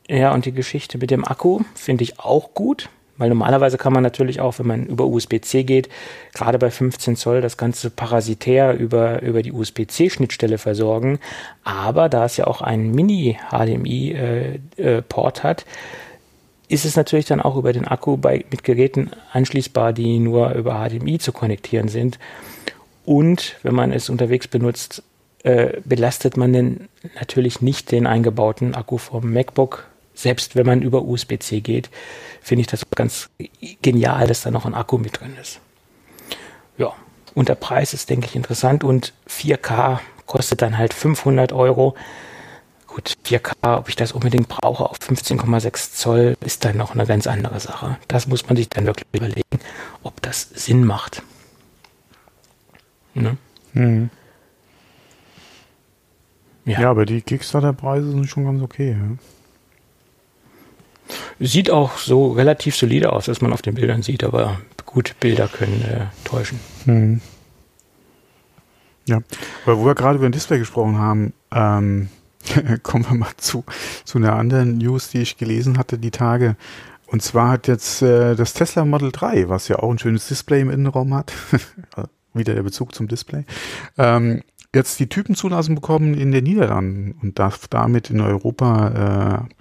Ja, 0.08 0.34
und 0.34 0.46
die 0.46 0.54
Geschichte 0.54 0.98
mit 0.98 1.12
dem 1.12 1.26
Akku 1.26 1.62
finde 1.76 2.04
ich 2.04 2.20
auch 2.20 2.54
gut. 2.54 2.90
Weil 3.18 3.30
normalerweise 3.30 3.80
kann 3.80 3.94
man 3.94 4.04
natürlich 4.04 4.42
auch, 4.42 4.60
wenn 4.60 4.68
man 4.68 4.86
über 4.86 5.06
USB-C 5.06 5.64
geht, 5.64 5.90
gerade 6.36 6.60
bei 6.60 6.70
15 6.70 7.16
Zoll 7.16 7.42
das 7.42 7.58
Ganze 7.58 7.90
parasitär 7.90 8.78
über, 8.78 9.24
über 9.24 9.42
die 9.42 9.52
USB-C-Schnittstelle 9.52 10.60
versorgen. 10.60 11.18
Aber 11.64 12.10
da 12.10 12.26
es 12.26 12.38
ja 12.38 12.46
auch 12.46 12.62
einen 12.62 12.92
Mini-HDMI-Port 12.92 15.38
äh, 15.38 15.40
äh, 15.40 15.44
hat, 15.44 15.66
ist 16.68 16.86
es 16.86 16.96
natürlich 16.96 17.26
dann 17.26 17.42
auch 17.42 17.56
über 17.56 17.74
den 17.74 17.88
Akku 17.88 18.18
bei, 18.18 18.46
mit 18.52 18.64
Geräten 18.64 19.10
anschließbar, 19.32 19.94
die 19.94 20.20
nur 20.20 20.52
über 20.52 20.88
HDMI 20.88 21.18
zu 21.18 21.32
konnektieren 21.32 21.88
sind. 21.88 22.20
Und 23.04 23.56
wenn 23.64 23.74
man 23.74 23.92
es 23.92 24.10
unterwegs 24.10 24.48
benutzt, 24.48 25.02
äh, 25.44 25.80
belastet 25.86 26.38
man 26.38 26.54
denn 26.54 26.90
natürlich 27.20 27.62
nicht 27.62 27.92
den 27.92 28.06
eingebauten 28.06 28.76
Akku 28.76 28.98
vom 28.98 29.32
MacBook, 29.32 29.88
selbst 30.18 30.56
wenn 30.56 30.66
man 30.66 30.82
über 30.82 31.04
USB-C 31.04 31.62
geht 31.62 31.90
finde 32.48 32.62
ich 32.62 32.68
das 32.68 32.86
ganz 32.96 33.30
genial, 33.82 34.26
dass 34.28 34.42
da 34.42 34.52
noch 34.52 34.66
ein 34.66 34.74
Akku 34.74 34.98
mit 34.98 35.20
drin 35.20 35.36
ist. 35.42 35.60
Ja, 36.78 36.94
und 37.36 37.50
der 37.50 37.56
Preis 37.56 37.94
ist, 37.94 38.10
denke 38.10 38.28
ich, 38.28 38.36
interessant 38.36 38.86
und 38.86 39.14
4K 39.30 40.00
kostet 40.26 40.62
dann 40.62 40.78
halt 40.78 40.94
500 40.94 41.52
Euro. 41.52 41.96
Gut, 42.88 43.18
4K, 43.26 43.78
ob 43.78 43.90
ich 43.90 43.98
das 43.98 44.14
unbedingt 44.14 44.48
brauche 44.48 44.90
auf 44.90 44.98
15,6 44.98 45.94
Zoll, 45.94 46.38
ist 46.40 46.64
dann 46.64 46.78
noch 46.78 46.94
eine 46.94 47.06
ganz 47.06 47.28
andere 47.28 47.60
Sache. 47.60 47.98
Das 48.08 48.28
muss 48.28 48.48
man 48.48 48.56
sich 48.56 48.70
dann 48.70 48.86
wirklich 48.86 49.08
überlegen, 49.12 49.60
ob 50.04 50.22
das 50.22 50.50
Sinn 50.54 50.86
macht. 50.86 51.22
Ne? 53.14 53.36
Mhm. 53.74 54.10
Ja. 56.64 56.80
ja. 56.80 56.90
aber 56.90 57.06
die 57.06 57.22
Kickstarter-Preise 57.22 58.12
sind 58.12 58.30
schon 58.30 58.46
ganz 58.46 58.62
okay. 58.62 58.92
Ja? 58.92 59.37
Sieht 61.40 61.70
auch 61.70 61.98
so 61.98 62.32
relativ 62.32 62.76
solide 62.76 63.14
aus, 63.14 63.28
was 63.28 63.42
man 63.42 63.54
auf 63.54 63.62
den 63.62 63.76
Bildern 63.76 64.02
sieht, 64.02 64.24
aber 64.24 64.60
gut, 64.86 65.16
Bilder 65.20 65.48
können 65.48 65.82
äh, 65.84 66.06
täuschen. 66.24 66.60
Hm. 66.86 67.22
Ja, 69.08 69.22
weil 69.66 69.78
wo 69.78 69.86
wir 69.86 69.96
gerade 69.96 70.18
über 70.18 70.26
ein 70.26 70.34
Display 70.34 70.60
gesprochen 70.60 70.98
haben, 70.98 71.34
ähm, 71.52 72.10
kommen 72.84 73.06
wir 73.10 73.16
mal 73.16 73.32
zu, 73.38 73.64
zu 74.04 74.18
einer 74.18 74.34
anderen 74.34 74.78
News, 74.78 75.10
die 75.10 75.22
ich 75.22 75.38
gelesen 75.38 75.78
hatte 75.78 75.98
die 75.98 76.12
Tage. 76.12 76.56
Und 77.08 77.22
zwar 77.22 77.52
hat 77.52 77.68
jetzt 77.68 78.02
äh, 78.02 78.36
das 78.36 78.54
Tesla 78.54 78.84
Model 78.84 79.12
3, 79.12 79.48
was 79.48 79.70
ja 79.70 79.80
auch 79.80 79.90
ein 79.90 80.00
schönes 80.00 80.28
Display 80.28 80.62
im 80.62 80.70
Innenraum 80.70 81.14
hat, 81.14 81.32
wieder 82.34 82.54
der 82.54 82.64
Bezug 82.64 82.94
zum 82.94 83.08
Display, 83.08 83.46
ähm, 83.98 84.44
jetzt 84.76 85.00
die 85.00 85.08
Typenzulassung 85.08 85.76
bekommen 85.76 86.14
in 86.14 86.32
den 86.32 86.44
Niederlanden 86.44 87.16
und 87.22 87.40
darf 87.40 87.68
damit 87.70 88.10
in 88.10 88.20
Europa 88.20 89.46
äh, 89.48 89.54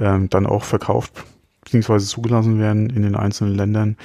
äh, 0.00 0.18
dann 0.28 0.46
auch 0.46 0.64
verkauft 0.64 1.24
bzw. 1.64 1.98
zugelassen 2.00 2.58
werden 2.58 2.90
in 2.90 3.02
den 3.02 3.14
einzelnen 3.14 3.54
Ländern. 3.54 3.96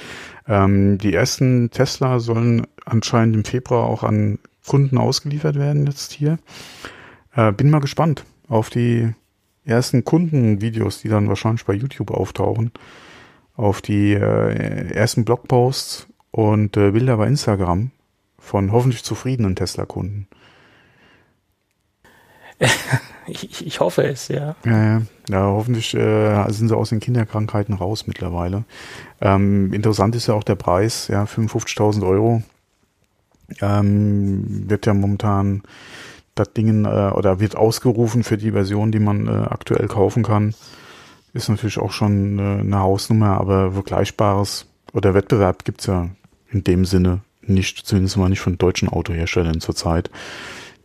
Ähm, 0.46 0.98
die 0.98 1.14
ersten 1.14 1.70
Tesla 1.70 2.20
sollen 2.20 2.66
anscheinend 2.84 3.34
im 3.34 3.44
Februar 3.44 3.86
auch 3.86 4.04
an 4.04 4.38
Kunden 4.66 4.98
ausgeliefert 4.98 5.56
werden 5.56 5.86
jetzt 5.86 6.12
hier. 6.12 6.38
Äh, 7.34 7.52
bin 7.52 7.70
mal 7.70 7.80
gespannt 7.80 8.24
auf 8.48 8.70
die 8.70 9.12
ersten 9.64 10.04
Kundenvideos, 10.04 11.00
die 11.00 11.08
dann 11.08 11.28
wahrscheinlich 11.28 11.64
bei 11.64 11.74
YouTube 11.74 12.10
auftauchen, 12.10 12.70
auf 13.54 13.80
die 13.82 14.12
äh, 14.12 14.92
ersten 14.92 15.24
Blogposts 15.24 16.06
und 16.30 16.76
äh, 16.76 16.92
Bilder 16.92 17.16
bei 17.16 17.26
Instagram 17.26 17.90
von 18.38 18.70
hoffentlich 18.70 19.02
zufriedenen 19.02 19.56
Tesla-Kunden. 19.56 20.28
ich, 23.26 23.66
ich 23.66 23.80
hoffe 23.80 24.04
es, 24.04 24.28
ja. 24.28 24.54
Ja, 24.64 25.02
ja 25.28 25.42
hoffentlich 25.42 25.94
äh, 25.94 26.50
sind 26.50 26.68
sie 26.68 26.76
aus 26.76 26.90
den 26.90 27.00
Kinderkrankheiten 27.00 27.74
raus 27.74 28.06
mittlerweile. 28.06 28.64
Ähm, 29.20 29.72
interessant 29.72 30.14
ist 30.14 30.26
ja 30.26 30.34
auch 30.34 30.44
der 30.44 30.56
Preis, 30.56 31.08
ja, 31.08 31.24
55.000 31.24 32.06
Euro. 32.06 32.42
Ähm, 33.60 34.68
wird 34.68 34.86
ja 34.86 34.94
momentan 34.94 35.62
das 36.34 36.52
Ding 36.52 36.84
äh, 36.84 36.88
oder 36.88 37.40
wird 37.40 37.56
ausgerufen 37.56 38.24
für 38.24 38.36
die 38.36 38.52
Version, 38.52 38.92
die 38.92 38.98
man 38.98 39.26
äh, 39.26 39.30
aktuell 39.30 39.86
kaufen 39.88 40.22
kann. 40.22 40.54
Ist 41.32 41.48
natürlich 41.48 41.78
auch 41.78 41.92
schon 41.92 42.38
äh, 42.38 42.60
eine 42.60 42.80
Hausnummer, 42.80 43.38
aber 43.40 43.72
Vergleichbares 43.72 44.66
oder 44.92 45.14
Wettbewerb 45.14 45.64
gibt's 45.64 45.86
ja 45.86 46.08
in 46.50 46.64
dem 46.64 46.84
Sinne 46.84 47.20
nicht, 47.42 47.86
zumindest 47.86 48.16
mal 48.16 48.28
nicht 48.28 48.40
von 48.40 48.58
deutschen 48.58 48.88
Autoherstellern 48.88 49.60
zurzeit. 49.60 50.10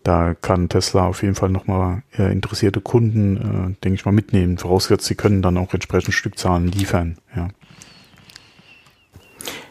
Da 0.03 0.33
kann 0.33 0.69
Tesla 0.69 1.05
auf 1.05 1.21
jeden 1.21 1.35
Fall 1.35 1.49
nochmal 1.49 2.03
äh, 2.17 2.31
interessierte 2.31 2.81
Kunden, 2.81 3.37
äh, 3.37 3.83
denke 3.83 3.95
ich 3.95 4.05
mal, 4.05 4.11
mitnehmen. 4.11 4.57
Vorausgesetzt, 4.57 5.05
sie 5.05 5.15
können 5.15 5.41
dann 5.41 5.57
auch 5.57 5.73
entsprechend 5.73 6.13
Stückzahlen 6.13 6.71
liefern. 6.71 7.17
Ja. 7.35 7.49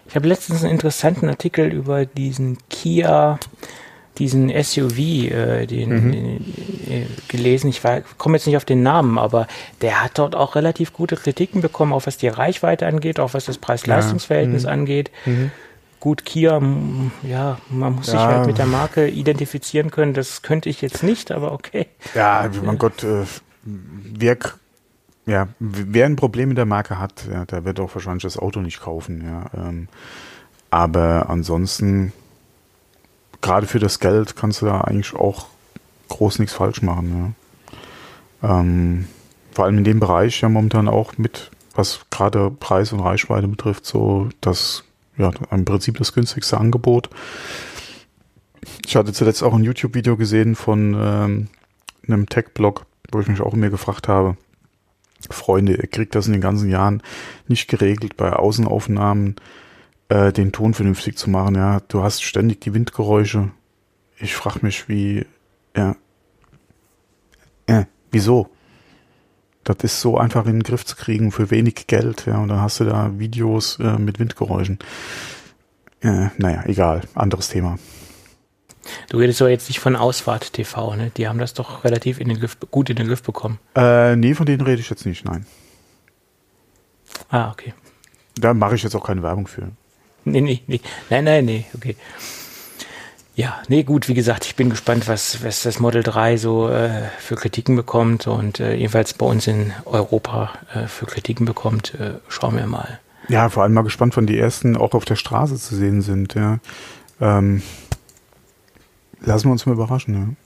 Ich 0.09 0.17
habe 0.17 0.29
letztens 0.29 0.63
einen 0.63 0.73
interessanten 0.73 1.29
Artikel 1.29 1.73
über 1.73 2.05
diesen 2.05 2.59
Kia 2.69 3.39
diesen 4.21 4.51
SUV, 4.51 4.99
äh, 4.99 5.67
den, 5.67 5.89
mhm. 5.89 6.13
den 6.13 6.55
äh, 6.89 7.07
gelesen. 7.29 7.69
Ich 7.71 7.81
komme 8.19 8.37
jetzt 8.37 8.47
nicht 8.47 8.57
auf 8.57 8.65
den 8.65 8.83
Namen, 8.83 9.19
aber 9.19 9.49
der 9.81 10.05
hat 10.05 10.19
dort 10.19 10.37
auch 10.37 10.55
relativ 10.55 10.93
gute 10.93 11.17
Kritiken 11.17 11.63
bekommen, 11.63 11.93
auch 11.93 12.07
was 12.07 12.19
die 12.19 12.29
Reichweite 12.29 12.87
angeht, 12.87 13.19
auch 13.19 13.35
was 13.35 13.47
das 13.47 13.59
Preis-Leistungs-Verhältnis 13.59 14.65
ja. 14.65 14.69
mhm. 14.69 14.81
angeht. 14.81 15.11
Mhm. 15.25 15.51
Gut, 16.01 16.25
Kia, 16.25 16.61
ja, 17.23 17.59
man 17.69 17.95
muss 17.95 18.07
ja. 18.07 18.13
sich 18.13 18.21
halt 18.21 18.47
mit 18.47 18.59
der 18.59 18.67
Marke 18.67 19.07
identifizieren 19.09 19.91
können. 19.91 20.15
Das 20.15 20.41
könnte 20.41 20.71
ich 20.71 20.81
jetzt 20.81 21.03
nicht, 21.03 21.31
aber 21.31 21.53
okay. 21.53 21.87
Ja, 22.15 22.49
mein 22.65 22.79
Gott, 22.79 23.05
äh, 23.05 23.27
wer, 23.63 24.39
ja, 25.27 25.49
wer 25.59 26.07
ein 26.07 26.17
Problem 26.17 26.49
mit 26.49 26.59
der 26.59 26.65
Marke 26.65 26.99
hat, 26.99 27.27
ja, 27.31 27.45
der 27.45 27.67
wird 27.67 27.81
auch 27.81 27.95
wahrscheinlich 27.95 28.23
das 28.23 28.39
Auto 28.39 28.61
nicht 28.61 28.81
kaufen. 28.81 29.23
Ja, 29.25 29.69
ähm, 29.69 29.89
aber 30.71 31.29
ansonsten 31.29 32.15
gerade 33.43 33.67
für 33.67 33.79
das 33.79 34.01
Geld 34.01 34.37
kannst 34.37 34.63
du 34.63 34.67
da 34.67 34.81
eigentlich 34.81 35.15
auch 35.15 35.47
groß 36.09 36.39
nichts 36.39 36.55
falsch 36.55 36.83
machen. 36.83 37.35
Ja. 38.43 38.61
Ähm, 38.61 39.07
vor 39.53 39.65
allem 39.65 39.79
in 39.79 39.85
dem 39.85 40.01
Bereich 40.01 40.41
ja 40.41 40.49
momentan 40.49 40.89
auch 40.89 41.19
mit, 41.19 41.51
was 41.75 42.01
gerade 42.11 42.51
Preis 42.51 42.93
und 42.93 43.01
Reichweite 43.01 43.49
betrifft, 43.49 43.85
so 43.85 44.29
das, 44.41 44.85
ja, 45.21 45.31
im 45.51 45.65
Prinzip 45.65 45.99
das 45.99 46.13
günstigste 46.13 46.59
Angebot. 46.59 47.11
Ich 48.87 48.97
hatte 48.97 49.13
zuletzt 49.13 49.43
auch 49.43 49.55
ein 49.55 49.65
YouTube-Video 49.65 50.17
gesehen 50.17 50.55
von 50.55 50.97
ähm, 50.99 51.49
einem 52.07 52.29
Tech-Blog, 52.29 52.87
wo 53.13 53.21
ich 53.21 53.29
mich 53.29 53.41
auch 53.41 53.55
immer 53.55 53.71
gefragt 53.71 54.09
habe, 54.09 54.37
Freunde, 55.29 55.75
ihr 55.75 55.87
kriegt 55.87 56.15
das 56.15 56.27
in 56.27 56.33
den 56.33 56.41
ganzen 56.41 56.71
Jahren 56.71 57.03
nicht 57.47 57.69
geregelt 57.69 58.17
bei 58.17 58.33
Außenaufnahmen 58.33 59.37
äh, 60.09 60.33
den 60.33 60.53
Ton 60.53 60.73
vernünftig 60.73 61.19
zu 61.19 61.29
machen. 61.29 61.57
Ja, 61.57 61.81
du 61.89 62.03
hast 62.03 62.23
ständig 62.23 62.61
die 62.63 62.73
Windgeräusche. 62.73 63.51
Ich 64.19 64.35
frage 64.35 64.61
mich, 64.63 64.89
wie, 64.89 65.27
ja, 65.77 65.97
äh, 67.67 67.85
wieso? 68.11 68.49
Das 69.65 69.77
ist 69.83 70.01
so 70.01 70.17
einfach 70.17 70.47
in 70.47 70.53
den 70.53 70.63
Griff 70.63 70.85
zu 70.85 70.97
kriegen 70.97 71.33
für 71.33 71.51
wenig 71.51 71.87
Geld, 71.87 72.27
ja, 72.27 72.39
und 72.39 72.49
dann 72.49 72.61
hast 72.61 72.81
du 72.81 72.85
da 72.85 73.19
Videos 73.19 73.79
äh, 73.79 73.99
mit 73.99 74.19
Windgeräuschen. 74.19 74.79
Äh, 76.01 76.29
naja, 76.39 76.65
egal, 76.65 77.03
anderes 77.15 77.49
Thema. 77.49 77.79
Du 79.11 79.19
redest 79.19 79.43
aber 79.43 79.51
jetzt 79.51 79.69
nicht 79.69 79.81
von 79.81 79.97
Ausfahrt 79.97 80.55
TV, 80.55 80.95
ne? 80.95 81.13
Die 81.17 81.29
haben 81.29 81.39
das 81.39 81.53
doch 81.53 81.85
relativ 81.85 82.19
in 82.19 82.29
den 82.29 82.39
Griff, 82.39 82.57
gut 82.71 82.89
in 82.89 82.97
den 82.97 83.07
Griff 83.07 83.23
bekommen. 83.23 83.59
Äh, 83.77 84.17
nee, 84.17 84.35
von 84.35 84.47
denen 84.47 84.63
rede 84.63 84.81
ich 84.81 84.89
jetzt 84.89 85.05
nicht, 85.05 85.25
nein. 85.25 85.45
Ah, 87.29 87.51
okay. 87.51 87.75
Da 88.37 88.55
mache 88.55 88.77
ich 88.77 88.83
jetzt 88.83 88.95
auch 88.95 89.05
keine 89.05 89.23
Werbung 89.23 89.47
für. 89.47 89.69
Nee, 90.25 90.41
nee, 90.41 90.63
nee. 90.67 90.81
Nein, 91.11 91.25
nein, 91.25 91.45
nee, 91.45 91.67
okay. 91.75 91.97
Ja, 93.41 93.63
nee, 93.69 93.85
gut, 93.85 94.07
wie 94.07 94.13
gesagt, 94.13 94.45
ich 94.45 94.55
bin 94.55 94.69
gespannt, 94.69 95.09
was, 95.09 95.43
was 95.43 95.63
das 95.63 95.81
Model 95.81 96.03
3 96.03 96.37
so 96.37 96.69
äh, 96.69 97.09
für 97.21 97.37
Kritiken 97.37 97.75
bekommt 97.75 98.27
und 98.27 98.61
äh, 98.61 98.75
jedenfalls 98.75 99.15
bei 99.15 99.25
uns 99.25 99.47
in 99.47 99.73
Europa 99.87 100.51
äh, 100.75 100.87
für 100.87 101.07
Kritiken 101.07 101.47
bekommt. 101.47 101.95
Äh, 101.95 102.19
schauen 102.29 102.55
wir 102.55 102.67
mal. 102.67 103.01
Ja, 103.29 103.49
vor 103.49 103.63
allem 103.63 103.73
mal 103.73 103.81
gespannt, 103.81 104.15
wann 104.19 104.27
die 104.27 104.39
ersten 104.39 104.77
auch 104.77 104.93
auf 104.93 105.07
der 105.07 105.17
Straße 105.17 105.57
zu 105.57 105.75
sehen 105.75 106.03
sind, 106.03 106.35
ja. 106.35 106.59
Ähm, 107.19 107.63
lassen 109.23 109.49
wir 109.49 109.53
uns 109.53 109.65
mal 109.65 109.73
überraschen, 109.73 110.37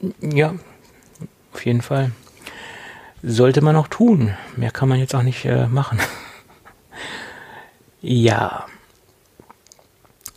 ja. 0.00 0.12
Ja, 0.20 0.54
auf 1.52 1.66
jeden 1.66 1.82
Fall. 1.82 2.12
Sollte 3.24 3.60
man 3.60 3.74
auch 3.74 3.88
tun. 3.88 4.34
Mehr 4.54 4.70
kann 4.70 4.88
man 4.88 5.00
jetzt 5.00 5.16
auch 5.16 5.24
nicht 5.24 5.44
äh, 5.46 5.66
machen. 5.66 5.98
Ja. 8.04 8.66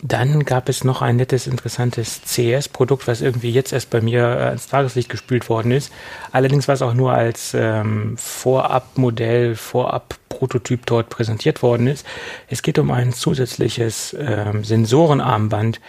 Dann 0.08 0.46
gab 0.46 0.70
es 0.70 0.84
noch 0.84 1.02
ein 1.02 1.16
nettes, 1.16 1.48
interessantes 1.48 2.22
CS-Produkt, 2.22 3.08
was 3.08 3.22
irgendwie 3.22 3.50
jetzt 3.50 3.74
erst 3.74 3.90
bei 3.90 4.02
mir 4.02 4.22
äh, 4.22 4.44
ans 4.44 4.68
Tageslicht 4.68 5.10
gespült 5.10 5.50
worden 5.50 5.72
ist. 5.72 5.92
Allerdings 6.32 6.68
was 6.68 6.84
auch 6.84 6.94
nur 6.94 7.14
als 7.14 7.56
ähm, 7.56 8.16
Vorab-Modell, 8.16 9.56
Vorab-Prototyp 9.56 10.86
dort 10.86 11.10
präsentiert 11.10 11.64
worden 11.64 11.88
ist. 11.88 12.06
Es 12.48 12.62
geht 12.62 12.78
um 12.78 12.92
ein 12.92 13.14
zusätzliches 13.14 14.16
ähm, 14.20 14.64
Sensorenarmband, 14.64 15.82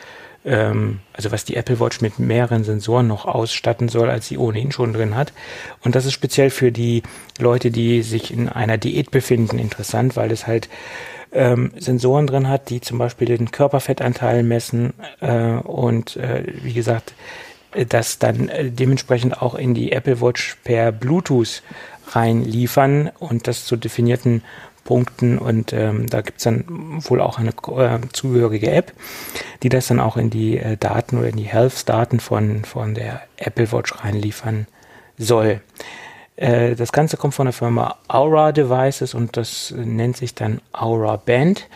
ähm, 0.47 1.01
also 1.13 1.31
was 1.31 1.45
die 1.45 1.57
Apple 1.57 1.79
Watch 1.79 2.01
mit 2.01 2.19
mehreren 2.19 2.65
Sensoren 2.65 3.09
noch 3.09 3.27
ausstatten 3.27 3.91
soll, 3.91 4.09
als 4.09 4.29
sie 4.29 4.39
ohnehin 4.39 4.73
schon 4.73 4.95
drin 4.95 5.15
hat. 5.15 5.35
Und 5.83 5.95
das 5.95 6.07
ist 6.07 6.15
speziell 6.15 6.49
für 6.49 6.73
die 6.73 7.03
Leute, 7.39 7.71
die 7.71 8.01
sich 8.01 8.33
in 8.33 8.49
einer 8.49 8.79
Diät 8.79 9.11
befinden, 9.11 9.59
interessant, 9.59 10.17
weil 10.17 10.31
es 10.31 10.47
halt 10.47 10.71
ähm, 11.37 11.73
Sensoren 11.79 12.27
drin 12.27 12.49
hat, 12.49 12.71
die 12.71 12.81
zum 12.81 12.99
Beispiel 12.99 13.29
den 13.29 13.51
Körperfettanteil 13.51 14.43
messen 14.43 14.95
äh, 15.21 15.53
und 15.53 16.17
äh, 16.17 16.45
wie 16.63 16.73
gesagt, 16.73 17.15
das 17.89 18.19
dann 18.19 18.49
äh, 18.49 18.71
dementsprechend 18.71 19.41
auch 19.41 19.55
in 19.55 19.75
die 19.75 19.93
Apple 19.93 20.21
Watch 20.21 20.57
per 20.65 20.93
Bluetooth 20.93 21.63
reinliefern 22.09 23.11
und 23.19 23.47
das 23.47 23.67
zu 23.67 23.77
definierten 23.77 24.43
Punkten 24.85 25.37
und 25.39 25.73
ähm, 25.73 26.07
da 26.09 26.23
gibt's 26.23 26.45
dann 26.45 26.65
wohl 27.01 27.21
auch 27.21 27.39
eine 27.39 27.51
äh, 27.51 27.99
zugehörige 28.13 28.71
App, 28.71 28.93
die 29.63 29.69
das 29.69 29.89
dann 29.89 30.01
auch 30.01 30.17
in 30.17 30.31
die 30.31 30.59
äh, 30.59 30.77
Daten 30.77 31.19
oder 31.19 31.29
in 31.29 31.37
die 31.37 31.45
Health-Daten 31.45 32.21
von, 32.21 32.65
von 32.65 32.95
der 32.95 33.23
Apple 33.37 33.73
Watch 33.73 33.93
reinliefern 34.03 34.69
soll. 35.19 35.61
Äh, 36.37 36.75
das 36.77 36.93
Ganze 36.93 37.17
kommt 37.17 37.35
von 37.35 37.47
der 37.47 37.53
Firma 37.53 37.97
Aura 38.09 38.53
Devices 38.53 39.15
und 39.15 39.37
das 39.37 39.75
nennt 39.77 40.17
sich 40.17 40.35
dann 40.35 40.61
Aura 40.73 41.17
Band. 41.17 41.69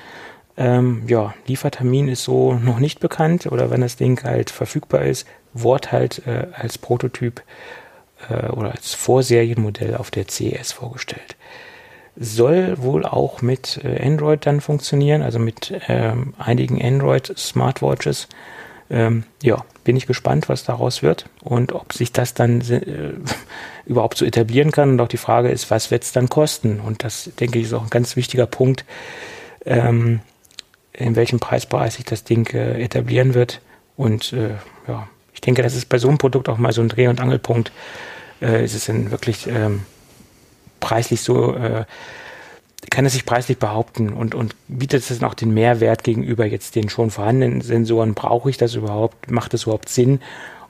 Ähm, 0.57 1.05
ja, 1.07 1.35
Liefertermin 1.46 2.09
ist 2.09 2.25
so 2.25 2.55
noch 2.55 2.79
nicht 2.79 3.01
bekannt 3.01 3.46
oder 3.46 3.70
wenn 3.70 3.81
das 3.81 3.96
Ding 3.96 4.23
halt 4.23 4.51
verfügbar 4.51 5.03
ist, 5.03 5.27
Wort 5.55 5.90
halt 5.90 6.27
äh, 6.27 6.49
als 6.53 6.79
Prototyp 6.79 7.42
äh, 8.29 8.49
oder 8.49 8.73
als 8.73 8.94
Vorserienmodell 8.94 9.96
auf 9.96 10.11
der 10.11 10.29
CES 10.29 10.73
vorgestellt. 10.73 11.37
Soll 12.16 12.75
wohl 12.82 13.07
auch 13.07 13.41
mit 13.41 13.80
äh, 13.85 14.05
Android 14.05 14.45
dann 14.45 14.61
funktionieren, 14.61 15.22
also 15.22 15.39
mit 15.39 15.72
ähm, 15.89 16.35
einigen 16.39 16.82
Android 16.82 17.32
Smartwatches. 17.39 18.28
Ähm, 18.91 19.24
ja, 19.41 19.64
bin 19.84 19.97
ich 19.97 20.07
gespannt, 20.07 20.49
was 20.49 20.64
daraus 20.64 21.03
wird 21.03 21.26
und 21.43 21.72
ob 21.72 21.93
sich 21.93 22.12
das 22.12 22.34
dann 22.34 22.61
äh, 22.61 23.12
überhaupt 23.86 24.18
so 24.18 24.24
etablieren 24.24 24.72
kann. 24.72 24.91
Und 24.91 25.01
auch 25.01 25.09
die 25.09 25.16
Frage 25.16 25.49
ist, 25.49 25.70
was 25.70 25.91
wird 25.91 26.03
es 26.03 26.12
dann 26.12 26.28
kosten? 26.28 26.80
Und 26.80 27.05
das, 27.05 27.30
denke 27.38 27.59
ich, 27.59 27.66
ist 27.66 27.74
auch 27.74 27.84
ein 27.84 27.91
ganz 27.91 28.16
wichtiger 28.16 28.47
Punkt, 28.47 28.84
ähm, 29.64 30.20
in 30.93 31.16
welchem 31.16 31.38
Preisbereich 31.38 31.95
sich 31.95 32.05
das 32.05 32.24
Ding 32.24 32.53
äh, 32.53 32.82
etablieren 32.82 33.34
wird. 33.34 33.61
Und 33.97 34.32
äh, 34.32 34.57
ja, 34.88 35.09
ich 35.32 35.41
denke, 35.41 35.62
das 35.62 35.76
ist 35.76 35.88
bei 35.88 35.99
so 35.99 36.09
einem 36.09 36.18
Produkt 36.18 36.49
auch 36.49 36.59
mal 36.59 36.72
so 36.72 36.82
ein 36.82 36.88
Dreh- 36.88 37.09
und 37.09 37.20
Angelpunkt. 37.20 37.70
Äh, 38.43 38.64
ist 38.64 38.74
es 38.74 38.86
denn 38.86 39.11
wirklich 39.11 39.47
ähm, 39.47 39.82
preislich 40.80 41.20
so 41.20 41.55
äh, 41.55 41.84
kann 42.89 43.05
es 43.05 43.12
sich 43.12 43.26
preislich 43.26 43.59
behaupten 43.59 44.11
und, 44.11 44.35
und 44.35 44.57
bietet 44.68 45.09
es 45.09 45.18
dann 45.18 45.28
auch 45.28 45.35
den 45.35 45.53
Mehrwert 45.53 46.03
gegenüber 46.03 46.47
jetzt 46.47 46.76
den 46.76 46.89
schon 46.89 47.11
vorhandenen 47.11 47.61
Sensoren? 47.61 48.14
Brauche 48.14 48.49
ich 48.49 48.57
das 48.57 48.74
überhaupt? 48.74 49.31
Macht 49.31 49.53
es 49.55 49.64
überhaupt 49.64 49.89
Sinn? 49.89 50.20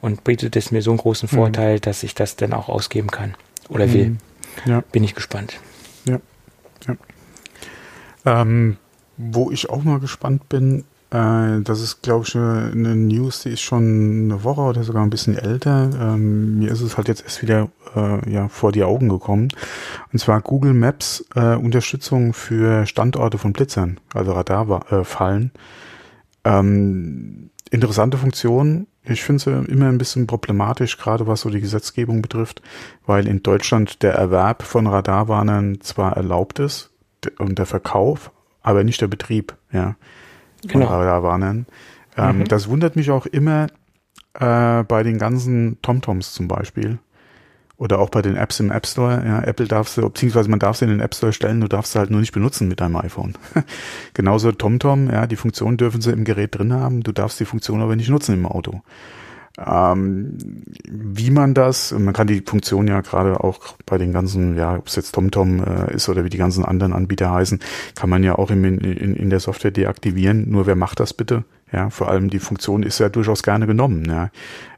Und 0.01 0.25
bietet 0.25 0.57
es 0.57 0.71
mir 0.71 0.83
so 0.83 0.91
einen 0.91 0.99
großen 0.99 1.29
mhm. 1.31 1.37
Vorteil, 1.37 1.77
mhm. 1.77 1.81
dass 1.83 2.03
ich 2.03 2.15
das 2.15 2.37
dann 2.37 2.53
auch 2.53 2.69
ausgeben 2.69 3.11
kann 3.11 3.35
oder 3.69 3.93
will? 3.93 4.11
Mhm. 4.11 4.19
Ja. 4.67 4.81
Bin 4.93 5.05
ich 5.05 5.15
gespannt. 5.15 5.61
Ja. 6.07 6.21
ja. 6.89 6.97
Ähm, 8.43 8.77
wo 9.17 9.51
ich 9.51 9.71
auch 9.71 9.85
mal 9.85 10.01
gespannt 10.01 10.49
bin, 10.49 10.85
äh, 11.11 11.61
das 11.63 11.81
ist, 11.81 12.03
glaube 12.03 12.25
ich, 12.27 12.37
eine, 12.37 12.95
News, 12.95 13.43
die 13.43 13.51
ist 13.51 13.63
schon 13.63 14.25
eine 14.25 14.45
Woche 14.45 14.61
oder 14.61 14.85
sogar 14.85 15.03
ein 15.03 15.11
bisschen 15.11 15.37
älter. 15.37 15.91
Ähm, 16.01 16.61
mir 16.61 16.71
ist 16.71 16.81
es 16.81 16.97
halt 16.97 17.09
jetzt 17.09 17.23
erst 17.25 17.43
wieder 17.43 17.69
äh, 17.97 18.31
ja, 18.31 18.49
vor 18.49 18.71
die 18.71 18.85
Augen 18.85 19.09
gekommen. 19.09 19.49
Und 20.13 20.19
zwar 20.21 20.41
Google 20.41 20.73
Maps 20.73 21.25
äh, 21.35 21.57
Unterstützung 21.57 22.33
für 22.33 22.87
Standorte 22.87 23.39
von 23.39 23.53
Blitzern, 23.53 23.99
also 24.15 24.33
Radarfallen. 24.33 25.51
Äh, 26.45 26.59
ähm, 26.59 27.51
interessante 27.71 28.17
Funktion. 28.17 28.87
Ich 29.03 29.25
finde 29.25 29.43
sie 29.43 29.73
immer 29.73 29.89
ein 29.89 29.99
bisschen 29.99 30.29
problematisch, 30.29 30.97
gerade 30.97 31.27
was 31.27 31.41
so 31.41 31.51
die 31.51 31.61
Gesetzgebung 31.61 32.23
betrifft, 32.23 32.63
weil 33.05 33.27
in 33.27 33.43
Deutschland 33.43 34.03
der 34.03 34.15
Erwerb 34.15 34.63
von 34.63 34.87
Radarwarnern 34.87 35.81
zwar 35.81 36.17
erlaubt 36.17 36.61
ist 36.61 36.91
und 37.39 37.59
der 37.59 37.67
Verkauf, 37.67 38.31
aber 38.63 38.85
nicht 38.85 39.01
der 39.01 39.09
Betrieb, 39.09 39.57
ja 39.73 39.97
genau. 40.67 40.87
Radarwarnern. 40.87 41.67
Ähm, 42.17 42.39
mhm. 42.39 42.45
Das 42.45 42.69
wundert 42.69 42.97
mich 42.97 43.11
auch 43.11 43.27
immer 43.27 43.69
äh, 44.35 44.83
bei 44.85 45.03
den 45.03 45.19
ganzen 45.19 45.81
TomToms 45.83 46.33
zum 46.33 46.49
Beispiel. 46.49 46.99
Oder 47.77 47.99
auch 47.99 48.11
bei 48.11 48.21
den 48.21 48.37
Apps 48.37 48.61
im 48.61 48.71
App 48.71 48.87
Store. 48.87 49.23
Ja, 49.25 49.43
Apple 49.43 49.67
darfst 49.67 49.97
du, 49.97 50.03
beziehungsweise 50.03 50.51
man 50.51 50.59
darf 50.59 50.77
sie 50.77 50.85
in 50.85 50.91
den 50.91 51.01
App 51.01 51.15
Store 51.15 51.33
stellen, 51.33 51.63
du 51.63 51.67
darfst 51.67 51.93
sie 51.93 51.99
halt 51.99 52.11
nur 52.11 52.21
nicht 52.21 52.33
benutzen 52.33 52.69
mit 52.69 52.81
deinem 52.81 52.97
iPhone. 52.97 53.39
Genauso 54.15 54.53
TomTom, 54.53 55.09
ja, 55.09 55.27
die 55.27 55.37
Funktion 55.37 55.79
dürfen 55.79 56.03
sie 56.03 56.13
im 56.13 56.25
Gerät 56.25 56.59
drin 56.59 56.75
haben, 56.75 57.03
du 57.03 57.13
darfst 57.13 57.41
die 57.41 57.47
Funktion 57.47 57.81
aber 57.81 57.97
nicht 57.97 58.11
nutzen 58.11 58.35
im 58.35 58.45
Auto. 58.45 58.83
Ähm, 59.59 60.39
wie 60.89 61.31
man 61.31 61.55
das, 61.55 61.93
man 61.93 62.15
kann 62.15 62.27
die 62.27 62.41
Funktion 62.41 62.87
ja 62.87 63.01
gerade 63.01 63.43
auch 63.43 63.75
bei 63.85 63.99
den 63.99 64.13
ganzen, 64.13 64.57
ja, 64.57 64.77
ob 64.77 64.87
es 64.87 64.97
jetzt 64.97 65.13
TomTom 65.13 65.65
äh, 65.65 65.95
ist 65.95 66.09
oder 66.09 66.25
wie 66.25 66.31
die 66.31 66.39
ganzen 66.39 66.65
anderen 66.65 66.93
Anbieter 66.93 67.31
heißen, 67.31 67.61
kann 67.95 68.09
man 68.09 68.23
ja 68.23 68.37
auch 68.37 68.51
im, 68.51 68.65
in, 68.65 69.17
in 69.17 69.31
der 69.31 69.41
Software 69.41 69.73
deaktivieren. 69.73 70.49
Nur 70.51 70.67
wer 70.67 70.77
macht 70.77 71.01
das 71.01 71.13
bitte? 71.13 71.45
Ja, 71.73 71.91
vor 71.91 72.09
allem 72.09 72.31
die 72.31 72.39
Funktion 72.39 72.83
ist 72.83 72.99
ja 73.01 73.09
durchaus 73.09 73.43
gerne 73.43 73.67
genommen. 73.67 74.05
Ja. 74.09 74.31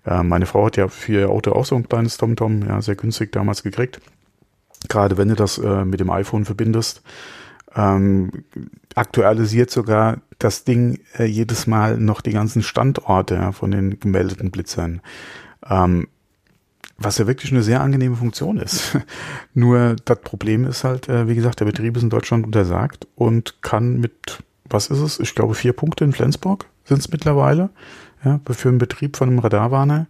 Äh, 0.04 0.22
meine 0.22 0.46
Frau 0.46 0.66
hat 0.66 0.76
ja 0.76 0.88
für 0.88 1.12
ihr 1.12 1.30
Auto 1.30 1.52
auch 1.52 1.64
so 1.64 1.76
ein 1.76 1.88
kleines 1.88 2.16
TomTom, 2.16 2.66
ja, 2.66 2.80
sehr 2.80 2.96
günstig 2.96 3.30
damals 3.32 3.62
gekriegt. 3.62 4.00
Gerade 4.88 5.16
wenn 5.16 5.28
du 5.28 5.34
das 5.34 5.58
äh, 5.58 5.84
mit 5.84 6.00
dem 6.00 6.10
iPhone 6.10 6.44
verbindest 6.44 7.02
ähm, 7.74 8.44
aktualisiert 8.94 9.70
sogar 9.70 10.18
das 10.38 10.64
Ding 10.64 11.00
äh, 11.18 11.24
jedes 11.24 11.66
Mal 11.66 11.98
noch 11.98 12.20
die 12.20 12.32
ganzen 12.32 12.62
Standorte 12.62 13.36
ja, 13.36 13.52
von 13.52 13.70
den 13.70 14.00
gemeldeten 14.00 14.50
Blitzern. 14.50 15.00
Ähm, 15.68 16.08
was 16.98 17.18
ja 17.18 17.26
wirklich 17.26 17.52
eine 17.52 17.62
sehr 17.62 17.80
angenehme 17.80 18.16
Funktion 18.16 18.58
ist. 18.58 18.98
Nur 19.54 19.96
das 20.04 20.20
Problem 20.20 20.64
ist 20.64 20.84
halt, 20.84 21.08
äh, 21.08 21.28
wie 21.28 21.34
gesagt, 21.34 21.60
der 21.60 21.64
Betrieb 21.64 21.96
ist 21.96 22.02
in 22.02 22.10
Deutschland 22.10 22.44
untersagt 22.44 23.06
und 23.14 23.62
kann 23.62 23.98
mit, 23.98 24.42
was 24.68 24.88
ist 24.88 25.00
es? 25.00 25.20
Ich 25.20 25.34
glaube 25.34 25.54
vier 25.54 25.72
Punkte 25.72 26.04
in 26.04 26.12
Flensburg 26.12 26.66
sind 26.84 26.98
es 26.98 27.10
mittlerweile, 27.10 27.70
ja, 28.24 28.40
für 28.50 28.68
einen 28.68 28.78
Betrieb 28.78 29.16
von 29.16 29.28
einem 29.28 29.38
Radarwarner, 29.38 30.06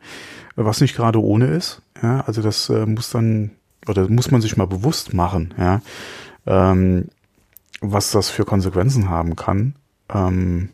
was 0.56 0.80
nicht 0.80 0.96
gerade 0.96 1.22
ohne 1.22 1.46
ist. 1.46 1.82
Ja, 2.02 2.22
also 2.22 2.42
das 2.42 2.68
äh, 2.68 2.86
muss 2.86 3.10
dann, 3.10 3.52
oder 3.86 4.08
muss 4.08 4.30
man 4.30 4.40
sich 4.40 4.56
mal 4.56 4.66
bewusst 4.66 5.14
machen, 5.14 5.54
ja. 5.58 5.80
Ähm, 6.46 7.08
was 7.82 8.12
das 8.12 8.30
für 8.30 8.44
Konsequenzen 8.44 9.10
haben 9.10 9.36
kann. 9.36 9.74
Ähm, 10.08 10.70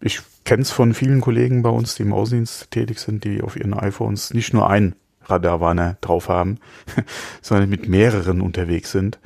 ich 0.00 0.20
kenne 0.44 0.62
es 0.62 0.70
von 0.70 0.94
vielen 0.94 1.20
Kollegen 1.20 1.62
bei 1.62 1.70
uns, 1.70 1.96
die 1.96 2.02
im 2.02 2.12
Außendienst 2.12 2.70
tätig 2.70 3.00
sind, 3.00 3.24
die 3.24 3.42
auf 3.42 3.56
ihren 3.56 3.74
iPhones 3.74 4.32
nicht 4.32 4.52
nur 4.52 4.70
ein 4.70 4.94
Radarwarner 5.24 5.96
drauf 6.00 6.28
haben, 6.28 6.58
sondern 7.42 7.68
mit 7.68 7.88
mehreren 7.88 8.40
unterwegs 8.40 8.92
sind. 8.92 9.18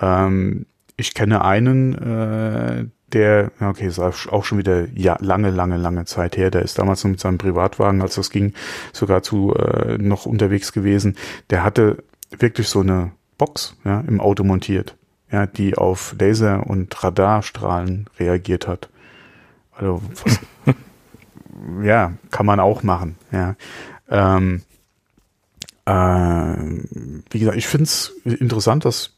Ähm, 0.00 0.66
ich 0.96 1.12
kenne 1.12 1.44
einen, 1.44 1.94
äh, 1.94 2.86
der, 3.12 3.52
okay, 3.60 3.86
ist 3.86 3.98
auch 3.98 4.44
schon 4.44 4.58
wieder 4.58 4.88
ja, 4.94 5.16
lange, 5.20 5.50
lange, 5.50 5.76
lange 5.76 6.04
Zeit 6.04 6.36
her. 6.36 6.50
Der 6.50 6.62
ist 6.62 6.78
damals 6.78 7.04
noch 7.04 7.10
mit 7.10 7.20
seinem 7.20 7.38
Privatwagen, 7.38 8.02
als 8.02 8.16
das 8.16 8.30
ging, 8.30 8.52
sogar 8.92 9.22
zu 9.22 9.54
äh, 9.54 9.96
noch 9.98 10.26
unterwegs 10.26 10.72
gewesen. 10.72 11.16
Der 11.50 11.64
hatte 11.64 12.04
wirklich 12.36 12.68
so 12.68 12.80
eine 12.80 13.12
Box 13.38 13.76
ja, 13.84 14.00
im 14.00 14.20
Auto 14.20 14.44
montiert 14.44 14.96
ja, 15.30 15.46
die 15.46 15.76
auf 15.76 16.14
Laser- 16.18 16.66
und 16.66 17.02
Radarstrahlen 17.02 18.08
reagiert 18.18 18.66
hat. 18.66 18.88
Also 19.76 20.02
was, 20.24 20.40
ja, 21.82 22.12
kann 22.30 22.46
man 22.46 22.60
auch 22.60 22.82
machen. 22.82 23.16
Ja. 23.30 23.56
Ähm, 24.08 24.62
äh, 25.84 25.92
wie 27.30 27.38
gesagt, 27.38 27.56
ich 27.56 27.66
finde 27.66 27.84
es 27.84 28.12
interessant, 28.24 28.84
dass 28.84 29.14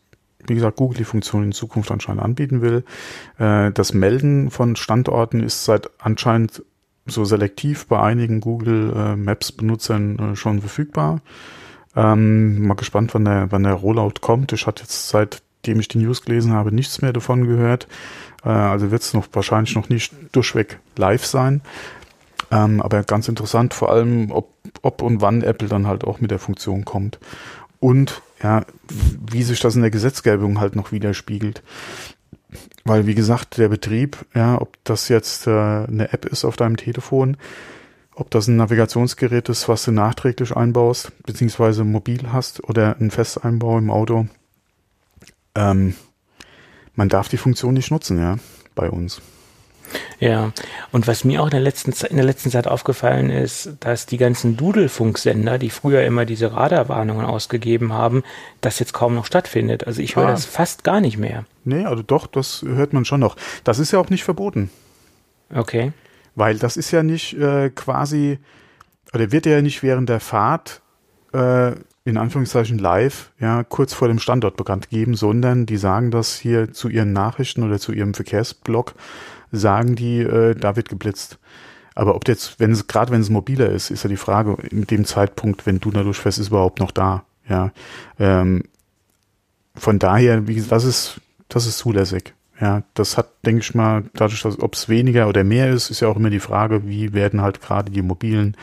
wie 0.47 0.55
gesagt, 0.55 0.77
Google 0.77 0.99
die 0.99 1.05
Funktion 1.05 1.45
in 1.45 1.53
Zukunft 1.53 1.91
anscheinend 1.91 2.23
anbieten 2.23 2.63
will. 2.63 2.85
Äh, 3.39 3.73
das 3.73 3.93
Melden 3.93 4.51
von 4.51 4.75
Standorten 4.77 5.43
ist 5.43 5.65
seit 5.65 5.91
anscheinend 5.99 6.65
so 7.07 7.25
selektiv 7.25 7.87
bei 7.87 8.01
einigen 8.01 8.41
Google 8.41 8.93
äh, 8.95 9.17
Maps 9.17 9.53
Benutzern 9.53 10.19
äh, 10.19 10.37
schon 10.37 10.61
verfügbar. 10.61 11.21
Ähm, 11.97 12.67
mal 12.67 12.75
gespannt, 12.75 13.15
wann 13.15 13.25
der, 13.25 13.51
wann 13.51 13.65
der 13.65 13.75
Rollout 13.75 14.21
kommt. 14.21 14.53
Ich 14.53 14.67
hatte 14.67 14.83
jetzt 14.83 15.09
seit 15.09 15.43
seitdem 15.61 15.81
ich 15.81 15.89
die 15.89 15.99
News 15.99 16.23
gelesen 16.23 16.53
habe, 16.53 16.73
nichts 16.73 17.03
mehr 17.03 17.13
davon 17.13 17.47
gehört. 17.47 17.87
Äh, 18.45 18.49
also 18.49 18.91
wird 18.91 19.03
es 19.03 19.15
noch 19.15 19.27
wahrscheinlich 19.33 19.75
noch 19.75 19.89
nicht 19.89 20.13
durchweg 20.33 20.79
live 20.97 21.27
sein. 21.27 21.61
Ähm, 22.51 22.81
aber 22.81 23.03
ganz 23.03 23.29
interessant, 23.29 23.75
vor 23.75 23.93
allem, 23.93 24.31
ob, 24.31 24.49
ob 24.83 25.03
und 25.03 25.21
wann 25.21 25.43
Apple 25.43 25.69
dann 25.69 25.87
halt 25.87 26.05
auch 26.05 26.21
mit 26.21 26.31
der 26.31 26.39
Funktion 26.39 26.85
kommt. 26.85 27.19
Und 27.79 28.23
ja, 28.43 28.65
wie 29.31 29.43
sich 29.43 29.61
das 29.61 29.77
in 29.77 29.83
der 29.83 29.91
Gesetzgebung 29.91 30.61
halt 30.61 30.77
noch 30.77 30.93
widerspiegelt. 30.93 31.63
Weil, 32.85 33.07
wie 33.07 33.15
gesagt, 33.15 33.59
der 33.59 33.69
Betrieb, 33.69 34.17
ja, 34.35 34.61
ob 34.61 34.79
das 34.85 35.09
jetzt 35.09 35.47
äh, 35.47 35.51
eine 35.51 36.13
App 36.13 36.25
ist 36.25 36.45
auf 36.45 36.57
deinem 36.57 36.79
Telefon, 36.79 37.37
ob 38.15 38.31
das 38.31 38.49
ein 38.49 38.57
Navigationsgerät 38.57 39.49
ist, 39.51 39.69
was 39.69 39.85
du 39.85 39.93
nachträglich 39.93 40.57
einbaust, 40.57 41.13
beziehungsweise 41.25 41.85
mobil 41.85 42.33
hast 42.33 42.65
oder 42.65 42.97
ein 42.99 43.11
Festeinbau 43.11 43.79
im 43.79 43.91
Auto, 43.91 44.27
ähm, 45.55 45.95
man 46.95 47.09
darf 47.09 47.29
die 47.29 47.37
Funktion 47.37 47.75
nicht 47.75 47.91
nutzen, 47.91 48.19
ja, 48.19 48.37
bei 48.75 48.91
uns. 48.91 49.21
Ja, 50.19 50.53
und 50.93 51.07
was 51.07 51.25
mir 51.25 51.41
auch 51.43 51.47
in 51.47 51.53
der 51.53 51.61
letzten, 51.61 51.93
in 52.07 52.17
der 52.17 52.25
letzten 52.25 52.51
Zeit 52.51 52.67
aufgefallen 52.67 53.31
ist, 53.31 53.71
dass 53.81 54.07
die 54.07 54.19
ganzen 54.19 54.57
Dudelfunksender, 54.57 55.59
die 55.59 55.71
früher 55.71 56.05
immer 56.05 56.27
diese 56.27 56.53
Radarwarnungen 56.53 57.25
ausgegeben 57.25 57.93
haben, 57.93 58.23
das 58.61 58.79
jetzt 58.79 58.93
kaum 58.93 59.15
noch 59.15 59.25
stattfindet. 59.25 59.87
Also 59.87 60.03
ich 60.03 60.17
höre 60.17 60.29
ah. 60.29 60.33
das 60.33 60.45
fast 60.45 60.85
gar 60.85 61.01
nicht 61.01 61.17
mehr. 61.17 61.45
Nee, 61.65 61.85
also 61.85 62.03
doch, 62.03 62.27
das 62.27 62.63
hört 62.63 62.93
man 62.93 63.05
schon 63.05 63.21
noch. 63.21 63.37
Das 63.65 63.79
ist 63.79 63.93
ja 63.93 63.99
auch 63.99 64.11
nicht 64.11 64.25
verboten. 64.25 64.71
Okay. 65.55 65.93
Weil 66.35 66.59
das 66.59 66.77
ist 66.77 66.91
ja 66.91 67.03
nicht 67.03 67.35
äh, 67.35 67.71
quasi, 67.71 68.39
oder 69.13 69.33
wird 69.33 69.47
ja 69.47 69.63
nicht 69.63 69.83
während 69.83 70.09
der 70.09 70.21
Fahrt 70.21 70.83
äh, 71.33 71.73
in 72.05 72.17
Anführungszeichen 72.17 72.79
live, 72.79 73.31
ja, 73.39 73.63
kurz 73.63 73.93
vor 73.93 74.09
dem 74.09 74.19
Standort 74.19 74.57
bekannt 74.57 74.89
geben, 74.89 75.15
sondern 75.15 75.67
die 75.67 75.77
sagen 75.77 76.11
das 76.11 76.37
hier 76.39 76.73
zu 76.73 76.89
ihren 76.89 77.13
Nachrichten 77.13 77.63
oder 77.63 77.79
zu 77.79 77.93
ihrem 77.93 78.15
Verkehrsblog, 78.15 78.95
sagen 79.53 79.97
die, 79.97 80.21
äh, 80.21 80.55
da 80.55 80.77
wird 80.77 80.89
geblitzt. 80.89 81.39
Aber 81.95 82.15
ob 82.15 82.27
jetzt, 82.29 82.59
wenn 82.61 82.71
es, 82.73 82.87
gerade 82.87 83.13
wenn 83.13 83.21
es 83.21 83.31
mobiler 83.31 83.69
ist, 83.69 83.91
ist 83.91 84.05
ja 84.05 84.09
die 84.09 84.17
Frage, 84.17 84.57
in 84.71 84.87
dem 84.87 85.05
Zeitpunkt, 85.05 85.67
wenn 85.67 85.81
du 85.81 85.91
dadurch 85.91 86.19
fährst, 86.19 86.39
ist 86.39 86.49
überhaupt 86.49 86.81
noch 86.81 86.93
da, 86.93 87.25
ja. 87.49 87.73
Ähm, 88.19 88.65
von 89.75 89.99
daher, 89.99 90.47
wie 90.47 90.55
gesagt, 90.55 90.73
das 90.73 90.85
ist, 90.85 91.21
das 91.49 91.67
ist 91.67 91.79
zulässig. 91.79 92.35
Ja, 92.61 92.83
das 92.93 93.17
hat, 93.17 93.29
denke 93.47 93.63
ich 93.63 93.75
mal, 93.75 94.05
dadurch, 94.15 94.45
ob 94.45 94.75
es 94.75 94.89
weniger 94.89 95.29
oder 95.29 95.45
mehr 95.45 95.71
ist, 95.71 95.91
ist 95.91 96.01
ja 96.01 96.09
auch 96.09 96.17
immer 96.17 96.29
die 96.29 96.41
Frage, 96.41 96.87
wie 96.87 97.15
werden 97.15 97.41
halt 97.41 97.63
gerade 97.63 97.91
die 97.91 98.03
mobilen 98.03 98.55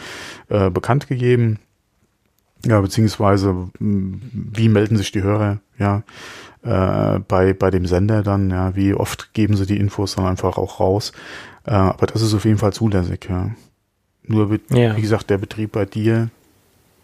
äh, 0.49 0.69
bekannt 0.69 1.07
gegeben. 1.07 1.57
Ja, 2.65 2.81
beziehungsweise 2.81 3.69
wie 3.79 4.69
melden 4.69 4.97
sich 4.97 5.11
die 5.11 5.21
Hörer, 5.21 5.59
ja, 5.77 6.03
äh, 6.63 7.19
bei, 7.19 7.53
bei 7.53 7.69
dem 7.71 7.85
Sender 7.85 8.23
dann, 8.23 8.49
ja, 8.49 8.75
wie 8.75 8.93
oft 8.93 9.33
geben 9.33 9.55
sie 9.55 9.65
die 9.65 9.77
Infos 9.77 10.15
dann 10.15 10.25
einfach 10.25 10.57
auch 10.57 10.79
raus. 10.79 11.11
Äh, 11.65 11.71
aber 11.71 12.07
das 12.07 12.21
ist 12.21 12.33
auf 12.33 12.45
jeden 12.45 12.57
Fall 12.57 12.73
zulässig, 12.73 13.27
ja. 13.29 13.51
Nur, 14.23 14.59
ja. 14.69 14.97
wie 14.97 15.01
gesagt, 15.01 15.29
der 15.29 15.37
Betrieb 15.37 15.71
bei 15.71 15.85
dir 15.85 16.29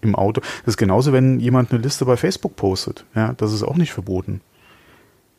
im 0.01 0.16
Auto. 0.16 0.41
Das 0.41 0.74
ist 0.74 0.78
genauso, 0.78 1.14
wenn 1.14 1.39
jemand 1.39 1.72
eine 1.72 1.82
Liste 1.82 2.06
bei 2.06 2.18
Facebook 2.18 2.56
postet, 2.56 3.06
ja, 3.16 3.34
das 3.34 3.54
ist 3.54 3.64
auch 3.64 3.78
nicht 3.78 3.93
verboten. 3.93 4.41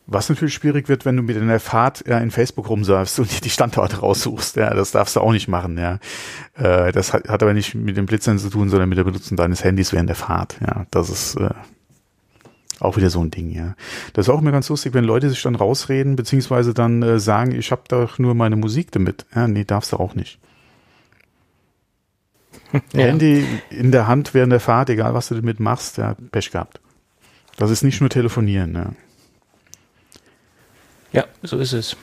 Was 0.07 0.29
natürlich 0.29 0.53
schwierig 0.53 0.87
wird, 0.87 1.03
wenn 1.05 1.17
du 1.17 1.23
mit 1.23 1.35
einer 1.35 1.59
Fahrt 1.59 2.03
ja, 2.07 2.19
in 2.19 2.29
Facebook 2.29 2.69
rumsurfst 2.69 3.19
und 3.19 3.43
die 3.43 3.49
Standorte 3.49 3.97
raussuchst. 3.97 4.55
Ja, 4.55 4.73
das 4.73 4.91
darfst 4.91 5.15
du 5.15 5.19
auch 5.19 5.31
nicht 5.31 5.47
machen. 5.47 5.79
Ja, 5.79 5.99
äh, 6.53 6.91
das 6.91 7.11
hat, 7.11 7.27
hat 7.27 7.41
aber 7.41 7.53
nicht 7.53 7.73
mit 7.73 7.97
dem 7.97 8.05
Blitzern 8.05 8.37
zu 8.37 8.49
tun, 8.49 8.69
sondern 8.69 8.87
mit 8.87 8.99
der 8.99 9.03
Benutzung 9.03 9.35
deines 9.35 9.63
Handys 9.63 9.93
während 9.93 10.09
der 10.09 10.15
Fahrt. 10.15 10.57
Ja, 10.61 10.85
das 10.91 11.09
ist 11.09 11.35
äh, 11.37 11.49
Auch 12.79 12.97
wieder 12.97 13.09
so 13.09 13.23
ein 13.23 13.31
Ding, 13.31 13.49
ja. 13.49 13.73
Das 14.13 14.27
ist 14.27 14.29
auch 14.29 14.41
immer 14.41 14.51
ganz 14.51 14.69
lustig, 14.69 14.93
wenn 14.93 15.05
Leute 15.05 15.29
sich 15.29 15.41
dann 15.41 15.55
rausreden, 15.55 16.15
beziehungsweise 16.15 16.75
dann 16.75 17.01
äh, 17.01 17.19
sagen, 17.19 17.55
ich 17.55 17.71
habe 17.71 17.81
doch 17.87 18.19
nur 18.19 18.35
meine 18.35 18.57
Musik 18.57 18.91
damit. 18.91 19.25
Ja, 19.33 19.47
nee, 19.47 19.63
darfst 19.63 19.91
du 19.91 19.97
auch 19.97 20.13
nicht. 20.13 20.39
Ja. 22.91 23.05
Handy 23.05 23.45
in 23.69 23.93
der 23.93 24.07
Hand 24.07 24.33
während 24.33 24.51
der 24.51 24.59
Fahrt, 24.59 24.89
egal 24.89 25.13
was 25.13 25.29
du 25.29 25.35
damit 25.35 25.61
machst, 25.61 25.97
ja, 25.97 26.15
Pech 26.31 26.51
gehabt. 26.51 26.81
Das 27.57 27.71
ist 27.71 27.83
nicht 27.83 28.01
nur 28.01 28.09
telefonieren, 28.09 28.75
ja. 28.75 28.91
Ja, 31.15 31.25
so 31.43 31.57
ist 31.57 31.73
es. 31.73 31.95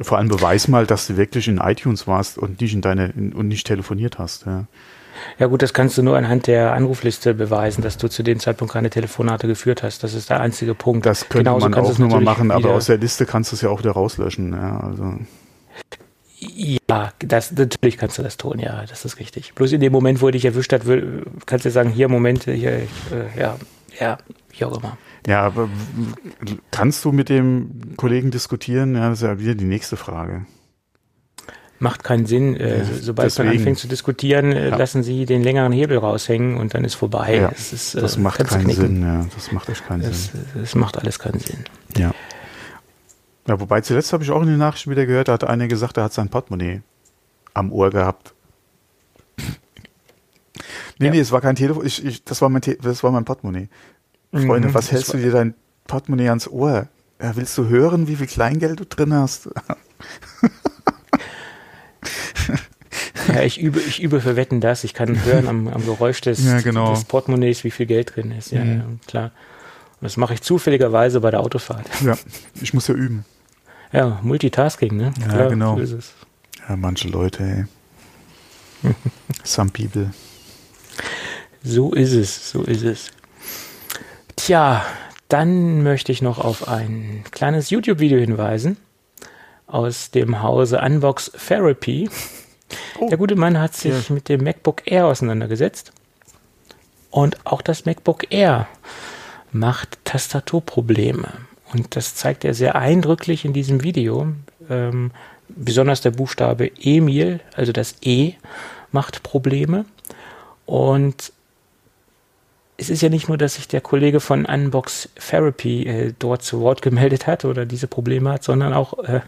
Vor 0.00 0.18
allem 0.18 0.28
beweis 0.28 0.68
mal, 0.68 0.86
dass 0.86 1.06
du 1.06 1.16
wirklich 1.16 1.48
in 1.48 1.58
iTunes 1.58 2.06
warst 2.06 2.38
und 2.38 2.60
nicht 2.60 2.74
in 2.74 2.82
deine 2.82 3.12
in, 3.16 3.32
und 3.32 3.48
nicht 3.48 3.66
telefoniert 3.66 4.18
hast, 4.18 4.46
ja. 4.46 4.64
Ja 5.38 5.46
gut, 5.46 5.62
das 5.62 5.72
kannst 5.72 5.96
du 5.96 6.02
nur 6.02 6.16
anhand 6.16 6.46
der 6.46 6.74
Anrufliste 6.74 7.32
beweisen, 7.32 7.80
dass 7.80 7.96
du 7.96 8.08
zu 8.08 8.22
dem 8.22 8.38
Zeitpunkt 8.38 8.74
keine 8.74 8.90
Telefonate 8.90 9.46
geführt 9.46 9.82
hast. 9.82 10.04
Das 10.04 10.12
ist 10.12 10.28
der 10.28 10.40
einzige 10.40 10.74
Punkt. 10.74 11.06
Das 11.06 11.28
könnte 11.30 11.44
Genauso 11.44 11.68
man 11.68 11.74
auch 11.74 11.98
nur 11.98 12.08
mal 12.08 12.20
machen, 12.20 12.50
aber 12.50 12.74
aus 12.74 12.86
der 12.86 12.98
Liste 12.98 13.24
kannst 13.24 13.50
du 13.50 13.56
es 13.56 13.62
ja 13.62 13.70
auch 13.70 13.78
wieder 13.78 13.92
rauslöschen. 13.92 14.52
Ja, 14.52 14.80
also. 14.80 15.14
Ja, 16.38 17.12
das, 17.18 17.52
natürlich 17.52 17.96
kannst 17.96 18.18
du 18.18 18.22
das 18.22 18.36
tun, 18.36 18.58
ja, 18.58 18.84
das 18.84 19.06
ist 19.06 19.18
richtig. 19.18 19.54
Bloß 19.54 19.72
in 19.72 19.80
dem 19.80 19.92
Moment, 19.92 20.20
wo 20.20 20.26
er 20.26 20.32
dich 20.32 20.44
erwischt 20.44 20.72
hat, 20.72 20.82
kannst 21.46 21.64
du 21.64 21.70
sagen, 21.70 21.88
hier, 21.88 22.08
Moment, 22.08 22.44
hier, 22.44 22.72
äh, 22.72 22.86
ja, 23.38 23.56
ja, 23.98 24.18
wie 24.50 24.64
auch 24.66 24.76
immer. 24.76 24.98
Ja, 25.26 25.42
aber 25.42 25.68
kannst 26.70 27.04
du 27.04 27.12
mit 27.12 27.28
dem 27.28 27.96
Kollegen 27.96 28.30
diskutieren? 28.30 28.94
Ja, 28.94 29.08
das 29.10 29.18
ist 29.18 29.26
ja 29.26 29.38
wieder 29.38 29.54
die 29.54 29.64
nächste 29.64 29.96
Frage 29.96 30.46
macht 31.78 32.04
keinen 32.04 32.26
Sinn. 32.26 32.56
Äh, 32.56 32.84
sobald 32.84 33.26
Deswegen. 33.26 33.48
man 33.48 33.58
anfängt 33.58 33.78
zu 33.78 33.88
diskutieren, 33.88 34.52
äh, 34.52 34.70
ja. 34.70 34.76
lassen 34.76 35.02
sie 35.02 35.26
den 35.26 35.42
längeren 35.42 35.72
Hebel 35.72 35.98
raushängen 35.98 36.56
und 36.56 36.74
dann 36.74 36.84
ist 36.84 36.94
vorbei. 36.94 37.36
Ja, 37.36 37.48
das, 37.48 37.72
ist, 37.72 37.94
äh, 37.94 38.00
das 38.00 38.18
macht 38.18 38.46
keinen 38.46 38.70
Sinn, 38.70 39.02
ja. 39.02 39.26
Das 39.34 39.52
macht 39.52 39.68
echt 39.68 39.86
keinen 39.86 40.02
das, 40.02 40.26
Sinn. 40.26 40.44
Das 40.54 40.74
macht 40.74 40.98
alles 40.98 41.18
keinen 41.18 41.40
Sinn. 41.40 41.64
Ja. 41.96 42.12
Ja, 43.46 43.60
wobei 43.60 43.80
zuletzt 43.80 44.12
habe 44.12 44.24
ich 44.24 44.30
auch 44.30 44.42
in 44.42 44.48
den 44.48 44.58
Nachrichten 44.58 44.90
wieder 44.90 45.06
gehört, 45.06 45.28
da 45.28 45.34
hat 45.34 45.44
einer 45.44 45.68
gesagt, 45.68 45.96
er 45.96 46.04
hat 46.04 46.12
sein 46.12 46.28
Portemonnaie 46.28 46.82
am 47.54 47.72
Ohr 47.72 47.90
gehabt. 47.90 48.34
Nee, 50.98 51.06
ja. 51.06 51.12
nee, 51.12 51.20
es 51.20 51.30
war 51.30 51.40
kein 51.40 51.54
Telefon, 51.54 51.86
ich, 51.86 52.04
ich, 52.04 52.24
das, 52.24 52.40
war 52.42 52.48
mein 52.48 52.62
Te 52.62 52.76
das 52.80 53.02
war 53.02 53.10
mein 53.10 53.24
Portemonnaie. 53.24 53.68
Freunde, 54.32 54.68
mhm, 54.68 54.74
was 54.74 54.92
hältst 54.92 55.14
du 55.14 55.18
dir 55.18 55.30
dein 55.30 55.54
Portemonnaie 55.86 56.28
ans 56.28 56.48
Ohr? 56.48 56.88
Ja, 57.20 57.36
willst 57.36 57.56
du 57.56 57.68
hören, 57.68 58.08
wie 58.08 58.16
viel 58.16 58.26
Kleingeld 58.26 58.80
du 58.80 58.84
drin 58.84 59.14
hast? 59.14 59.48
Ja, 63.28 63.42
ich 63.42 63.60
übe, 63.60 63.80
ich 63.80 64.02
übe 64.02 64.20
für 64.20 64.36
Wetten 64.36 64.60
das. 64.60 64.84
Ich 64.84 64.94
kann 64.94 65.24
hören 65.24 65.48
am, 65.48 65.68
am 65.68 65.84
Geräusch 65.84 66.20
des, 66.20 66.44
ja, 66.44 66.60
genau. 66.60 66.92
des 66.92 67.04
Portemonnaies, 67.04 67.64
wie 67.64 67.70
viel 67.70 67.86
Geld 67.86 68.14
drin 68.16 68.30
ist. 68.30 68.52
Ja, 68.52 68.64
mhm. 68.64 68.78
ja 68.78 68.84
klar. 69.06 69.24
Und 70.00 70.04
das 70.04 70.16
mache 70.16 70.34
ich 70.34 70.42
zufälligerweise 70.42 71.20
bei 71.20 71.30
der 71.30 71.40
Autofahrt. 71.40 71.88
Ja, 72.04 72.16
ich 72.60 72.74
muss 72.74 72.86
ja 72.88 72.94
üben. 72.94 73.24
Ja, 73.92 74.20
Multitasking, 74.22 74.96
ne? 74.96 75.12
Ja, 75.20 75.28
klar, 75.28 75.48
genau. 75.48 75.84
So 75.84 75.98
ja, 76.68 76.76
manche 76.76 77.08
Leute, 77.08 77.68
ey. 78.82 78.92
Some 79.44 79.70
people. 79.70 80.10
So 81.62 81.92
ist 81.92 82.12
es, 82.12 82.50
so 82.50 82.62
ist 82.62 82.84
es. 82.84 83.10
Tja, 84.36 84.84
dann 85.28 85.82
möchte 85.82 86.12
ich 86.12 86.22
noch 86.22 86.38
auf 86.38 86.68
ein 86.68 87.24
kleines 87.30 87.70
YouTube-Video 87.70 88.18
hinweisen 88.18 88.76
aus 89.66 90.10
dem 90.10 90.42
Hause 90.42 90.80
Unbox 90.80 91.32
Therapy. 91.32 92.08
Oh. 92.98 93.08
Der 93.08 93.18
gute 93.18 93.36
Mann 93.36 93.58
hat 93.58 93.74
sich 93.74 94.08
ja. 94.08 94.14
mit 94.14 94.28
dem 94.28 94.44
MacBook 94.44 94.82
Air 94.90 95.06
auseinandergesetzt. 95.06 95.92
Und 97.10 97.38
auch 97.44 97.62
das 97.62 97.86
MacBook 97.86 98.30
Air 98.30 98.68
macht 99.52 99.98
Tastaturprobleme. 100.04 101.28
Und 101.72 101.96
das 101.96 102.14
zeigt 102.14 102.44
er 102.44 102.54
sehr 102.54 102.76
eindrücklich 102.76 103.44
in 103.44 103.52
diesem 103.52 103.82
Video. 103.82 104.28
Ähm, 104.68 105.10
besonders 105.48 106.00
der 106.00 106.10
Buchstabe 106.10 106.70
Emil, 106.80 107.40
also 107.54 107.72
das 107.72 107.96
E, 108.02 108.34
macht 108.92 109.22
Probleme. 109.22 109.84
Und 110.66 111.32
es 112.78 112.90
ist 112.90 113.02
ja 113.02 113.08
nicht 113.08 113.28
nur, 113.28 113.38
dass 113.38 113.54
sich 113.54 113.68
der 113.68 113.80
Kollege 113.80 114.20
von 114.20 114.44
Unbox 114.44 115.08
Therapy 115.14 115.84
äh, 115.84 116.14
dort 116.18 116.42
zu 116.42 116.60
Wort 116.60 116.82
gemeldet 116.82 117.26
hat 117.26 117.44
oder 117.44 117.64
diese 117.64 117.86
Probleme 117.86 118.32
hat, 118.32 118.44
sondern 118.44 118.74
auch 118.74 118.98
äh, 119.04 119.20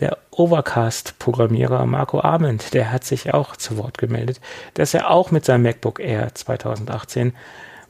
der 0.00 0.18
Overcast-Programmierer 0.32 1.86
Marco 1.86 2.20
Arment, 2.20 2.74
der 2.74 2.90
hat 2.90 3.04
sich 3.04 3.32
auch 3.34 3.56
zu 3.56 3.76
Wort 3.76 3.98
gemeldet, 3.98 4.40
dass 4.74 4.94
er 4.94 5.10
auch 5.10 5.30
mit 5.30 5.44
seinem 5.44 5.62
MacBook 5.62 6.00
Air 6.00 6.34
2018 6.34 7.34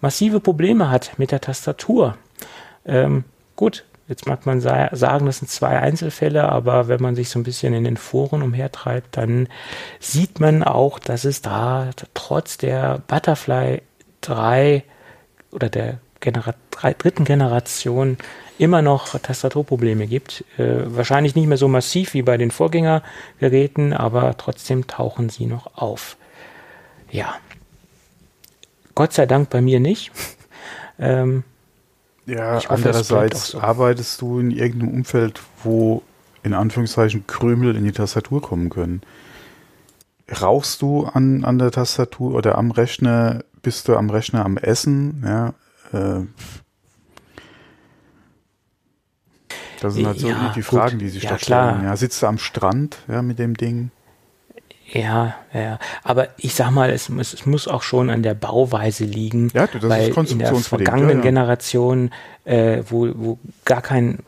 massive 0.01 0.41
Probleme 0.41 0.91
hat 0.91 1.19
mit 1.19 1.33
der 1.33 1.41
Tastatur. 1.41 2.17
Ähm, 2.85 3.25
gut, 3.57 3.85
jetzt 4.09 4.27
mag 4.27 4.45
man 4.45 4.61
sagen, 4.61 5.27
das 5.27 5.39
sind 5.39 5.49
zwei 5.49 5.79
Einzelfälle, 5.79 6.49
aber 6.51 6.89
wenn 6.89 7.01
man 7.01 7.15
sich 7.15 7.31
so 7.31 7.39
ein 7.39 7.45
bisschen 7.45 7.73
in 7.73 7.85
den 7.85 7.97
Foren 7.97 8.43
umhertreibt, 8.43 9.17
dann 9.17 9.49
sieht 10.01 10.39
man 10.39 10.63
auch, 10.63 10.99
dass 10.99 11.25
es 11.25 11.41
da 11.41 11.91
trotz 12.13 12.59
der 12.59 13.03
Butterfly 13.07 13.83
3 14.21 14.85
oder 15.53 15.69
der 15.69 15.99
Genera 16.21 16.55
dritten 16.71 17.25
Generation 17.25 18.19
immer 18.59 18.83
noch 18.83 19.19
Tastaturprobleme 19.19 20.07
gibt. 20.07 20.45
Äh, 20.59 20.83
wahrscheinlich 20.87 21.35
nicht 21.35 21.47
mehr 21.47 21.57
so 21.57 21.69
massiv 21.69 22.15
wie 22.15 22.23
bei 22.23 22.37
den 22.37 22.51
Vorgängergeräten, 22.51 23.93
aber 23.93 24.37
trotzdem 24.37 24.87
tauchen 24.87 25.29
sie 25.29 25.47
noch 25.47 25.77
auf. 25.77 26.17
Ja. 27.11 27.37
Gott 28.95 29.13
sei 29.13 29.27
Dank 29.27 29.51
bei 29.51 29.61
mir 29.61 29.81
nicht. 29.81 30.11
ähm, 30.99 31.45
ja, 32.27 32.57
hoffe, 32.57 32.71
andererseits 32.71 33.49
so. 33.49 33.61
arbeitest 33.61 34.21
du 34.21 34.41
in 34.41 34.51
irgendeinem 34.51 34.93
Umfeld, 34.93 35.41
wo 35.63 36.03
in 36.43 36.53
Anführungszeichen 36.53 37.27
Krümel 37.27 37.77
in 37.77 37.85
die 37.85 37.93
Tastatur 37.93 38.43
kommen 38.43 38.71
können. 38.71 39.03
Rauchst 40.31 40.83
du 40.83 41.07
an, 41.07 41.45
an 41.45 41.59
der 41.59 41.71
Tastatur 41.71 42.35
oder 42.35 42.59
am 42.59 42.71
Rechner 42.71 43.45
bist 43.63 43.89
du 43.89 43.97
am 43.97 44.11
Rechner 44.11 44.45
am 44.45 44.57
Essen, 44.57 45.25
ja. 45.25 45.55
Äh, 45.93 46.27
das 49.81 49.95
sind 49.95 50.07
halt 50.07 50.19
so 50.19 50.29
ja, 50.29 50.53
die 50.55 50.63
Fragen, 50.63 50.93
gut. 50.93 51.03
die 51.03 51.09
sich 51.09 51.23
ja, 51.23 51.31
da 51.31 51.39
stellen. 51.39 51.85
Ja, 51.85 51.97
sitzt 51.97 52.23
du 52.23 52.27
am 52.27 52.39
Strand, 52.39 52.99
ja, 53.09 53.23
mit 53.23 53.39
dem 53.39 53.57
Ding? 53.57 53.91
Ja, 54.91 55.35
ja, 55.53 55.79
aber 56.03 56.29
ich 56.39 56.55
sag 56.55 56.71
mal, 56.71 56.91
es, 56.91 57.11
es, 57.11 57.35
es 57.35 57.47
muss 57.47 57.69
auch 57.69 57.83
schon 57.83 58.09
an 58.09 58.23
der 58.23 58.33
Bauweise 58.33 59.05
liegen, 59.05 59.51
ja, 59.53 59.67
das 59.67 59.83
weil 59.83 60.09
ist 60.09 60.33
in 60.33 60.39
der 60.39 60.55
vergangenen 60.55 61.11
ja, 61.11 61.17
ja. 61.17 61.23
Generation, 61.23 62.11
äh, 62.45 62.83
wo, 62.89 63.09
wo 63.15 63.39
gar 63.67 63.83
kein 63.83 64.21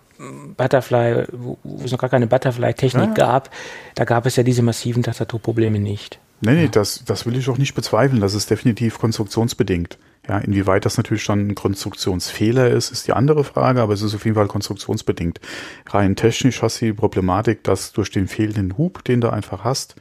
Butterfly, 0.57 1.27
wo, 1.33 1.59
es 1.85 1.93
noch 1.93 1.99
gar 1.99 2.11
keine 2.11 2.27
Butterfly-Technik 2.27 3.09
ja. 3.09 3.15
gab, 3.15 3.51
da 3.95 4.05
gab 4.05 4.27
es 4.27 4.37
ja 4.37 4.43
diese 4.43 4.63
massiven 4.63 5.03
Tastaturprobleme 5.03 5.79
nicht. 5.79 6.19
Nee, 6.43 6.55
nee, 6.55 6.69
das, 6.71 7.05
das 7.05 7.27
will 7.27 7.37
ich 7.37 7.49
auch 7.49 7.59
nicht 7.59 7.75
bezweifeln. 7.75 8.21
Das 8.21 8.35
ist 8.35 8.51
definitiv 8.51 8.99
konstruktionsbedingt. 8.99 9.99
Ja, 10.29 10.39
inwieweit 10.39 10.85
das 10.85 10.97
natürlich 10.97 11.23
schon 11.23 11.49
ein 11.49 11.55
Konstruktionsfehler 11.55 12.71
ist, 12.71 12.91
ist 12.91 13.07
die 13.07 13.13
andere 13.13 13.45
Frage, 13.45 13.81
aber 13.81 13.95
es 13.95 14.03
ist 14.03 14.15
auf 14.15 14.25
jeden 14.25 14.37
Fall 14.37 14.47
konstruktionsbedingt. 14.47 15.41
Rein 15.89 16.17
technisch 16.17 16.63
hast 16.63 16.81
du 16.81 16.87
die 16.87 16.93
Problematik, 16.93 17.65
dass 17.65 17.93
durch 17.93 18.11
den 18.11 18.29
fehlenden 18.29 18.79
Hub, 18.79 19.05
den 19.05 19.21
du 19.21 19.31
einfach 19.31 19.65
hast, 19.65 19.97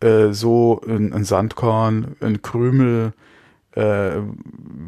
äh, 0.00 0.32
so 0.32 0.80
ein, 0.86 1.12
ein, 1.12 1.24
Sandkorn, 1.24 2.16
ein 2.20 2.40
Krümel, 2.42 3.12
äh, 3.72 4.12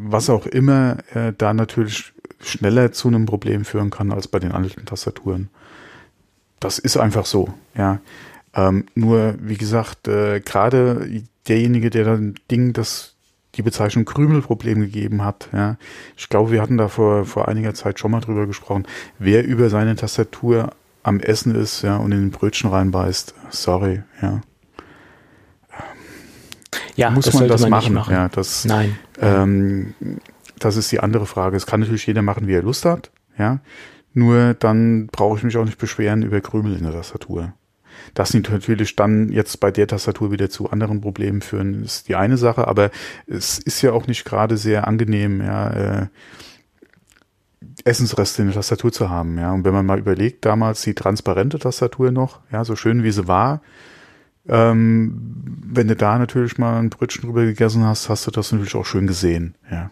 was 0.09 0.31
auch 0.31 0.47
immer, 0.47 0.99
äh, 1.15 1.33
da 1.37 1.53
natürlich 1.53 2.13
schneller 2.41 2.93
zu 2.93 3.09
einem 3.09 3.27
Problem 3.27 3.65
führen 3.65 3.91
kann 3.91 4.13
als 4.13 4.29
bei 4.29 4.39
den 4.39 4.53
alten 4.53 4.85
Tastaturen. 4.87 5.51
Das 6.59 6.79
ist 6.79 6.97
einfach 6.97 7.27
so, 7.27 7.53
ja. 7.77 8.01
Ähm, 8.55 8.87
nur, 8.95 9.37
wie 9.41 9.57
gesagt, 9.57 10.09
äh, 10.09 10.41
gerade 10.41 11.23
derjenige, 11.47 11.91
der 11.91 12.05
dann 12.05 12.35
Ding, 12.51 12.73
das 12.73 13.15
die 13.57 13.63
Bezeichnung 13.63 14.05
Krümelproblem 14.05 14.81
gegeben 14.81 15.25
hat, 15.25 15.49
ja. 15.53 15.77
Ich 16.17 16.29
glaube, 16.29 16.51
wir 16.51 16.63
hatten 16.63 16.77
da 16.77 16.89
vor, 16.89 17.25
vor 17.25 17.49
einiger 17.49 17.75
Zeit 17.75 17.99
schon 17.99 18.11
mal 18.11 18.21
drüber 18.21 18.47
gesprochen. 18.47 18.87
Wer 19.19 19.45
über 19.45 19.71
seine 19.71 19.97
Tastatur 19.97 20.73
am 21.03 21.21
Essen 21.21 21.55
ist, 21.55 21.83
ja, 21.83 21.97
und 21.97 22.13
in 22.13 22.21
den 22.21 22.31
Brötchen 22.31 22.71
reinbeißt, 22.71 23.35
sorry, 23.51 24.03
ja. 24.23 24.41
Ja, 26.97 27.11
muss 27.11 27.25
das 27.25 27.35
man 27.35 27.49
das 27.49 27.63
man 27.63 27.71
machen? 27.71 27.95
machen? 27.95 28.13
Ja, 28.13 28.29
das, 28.29 28.65
Nein. 28.65 28.99
Ähm, 29.21 29.95
das 30.61 30.77
ist 30.77 30.93
die 30.93 31.01
andere 31.01 31.27
Frage. 31.27 31.57
Es 31.57 31.67
kann 31.67 31.81
natürlich 31.81 32.07
jeder 32.07 32.23
machen, 32.23 32.47
wie 32.47 32.55
er 32.55 32.63
Lust 32.63 32.85
hat, 32.85 33.11
ja. 33.37 33.61
Nur 34.13 34.55
dann 34.55 35.07
brauche 35.07 35.39
ich 35.39 35.45
mich 35.45 35.57
auch 35.57 35.65
nicht 35.65 35.79
beschweren 35.79 36.23
über 36.23 36.41
Krümel 36.41 36.77
in 36.77 36.83
der 36.83 36.93
Tastatur. 36.93 37.55
Dass 38.15 38.31
sie 38.31 38.41
natürlich 38.41 38.97
dann 38.97 39.31
jetzt 39.31 39.61
bei 39.61 39.71
der 39.71 39.87
Tastatur 39.87 40.33
wieder 40.33 40.51
zu 40.51 40.71
anderen 40.71 41.01
Problemen 41.01 41.43
führen, 41.43 41.85
ist 41.85 42.09
die 42.09 42.17
eine 42.17 42.37
Sache, 42.37 42.67
aber 42.67 42.91
es 43.27 43.59
ist 43.59 43.83
ja 43.83 43.93
auch 43.93 44.07
nicht 44.07 44.25
gerade 44.25 44.57
sehr 44.57 44.87
angenehm, 44.87 45.41
ja, 45.41 45.71
äh, 45.71 46.07
Essensreste 47.85 48.43
in 48.43 48.49
der 48.49 48.57
Tastatur 48.57 48.93
zu 48.93 49.11
haben, 49.11 49.39
ja. 49.39 49.53
Und 49.53 49.65
wenn 49.65 49.75
man 49.75 49.87
mal 49.87 49.99
überlegt, 49.99 50.45
damals 50.45 50.83
die 50.83 50.95
transparente 50.95 51.59
Tastatur 51.59 52.11
noch, 52.11 52.41
ja, 52.51 52.65
so 52.65 52.77
schön 52.77 53.05
wie 53.05 53.13
sie 53.13 53.29
war, 53.29 53.63
ähm, 54.49 55.15
wenn 55.65 55.89
du 55.89 55.95
da 55.95 56.19
natürlich 56.19 56.59
mal 56.59 56.79
ein 56.79 56.91
Brötchen 56.91 57.23
drüber 57.23 57.45
gegessen 57.45 57.85
hast, 57.85 58.09
hast 58.09 58.27
du 58.27 58.31
das 58.31 58.51
natürlich 58.51 58.75
auch 58.75 58.87
schön 58.87 59.07
gesehen, 59.07 59.55
ja. 59.71 59.91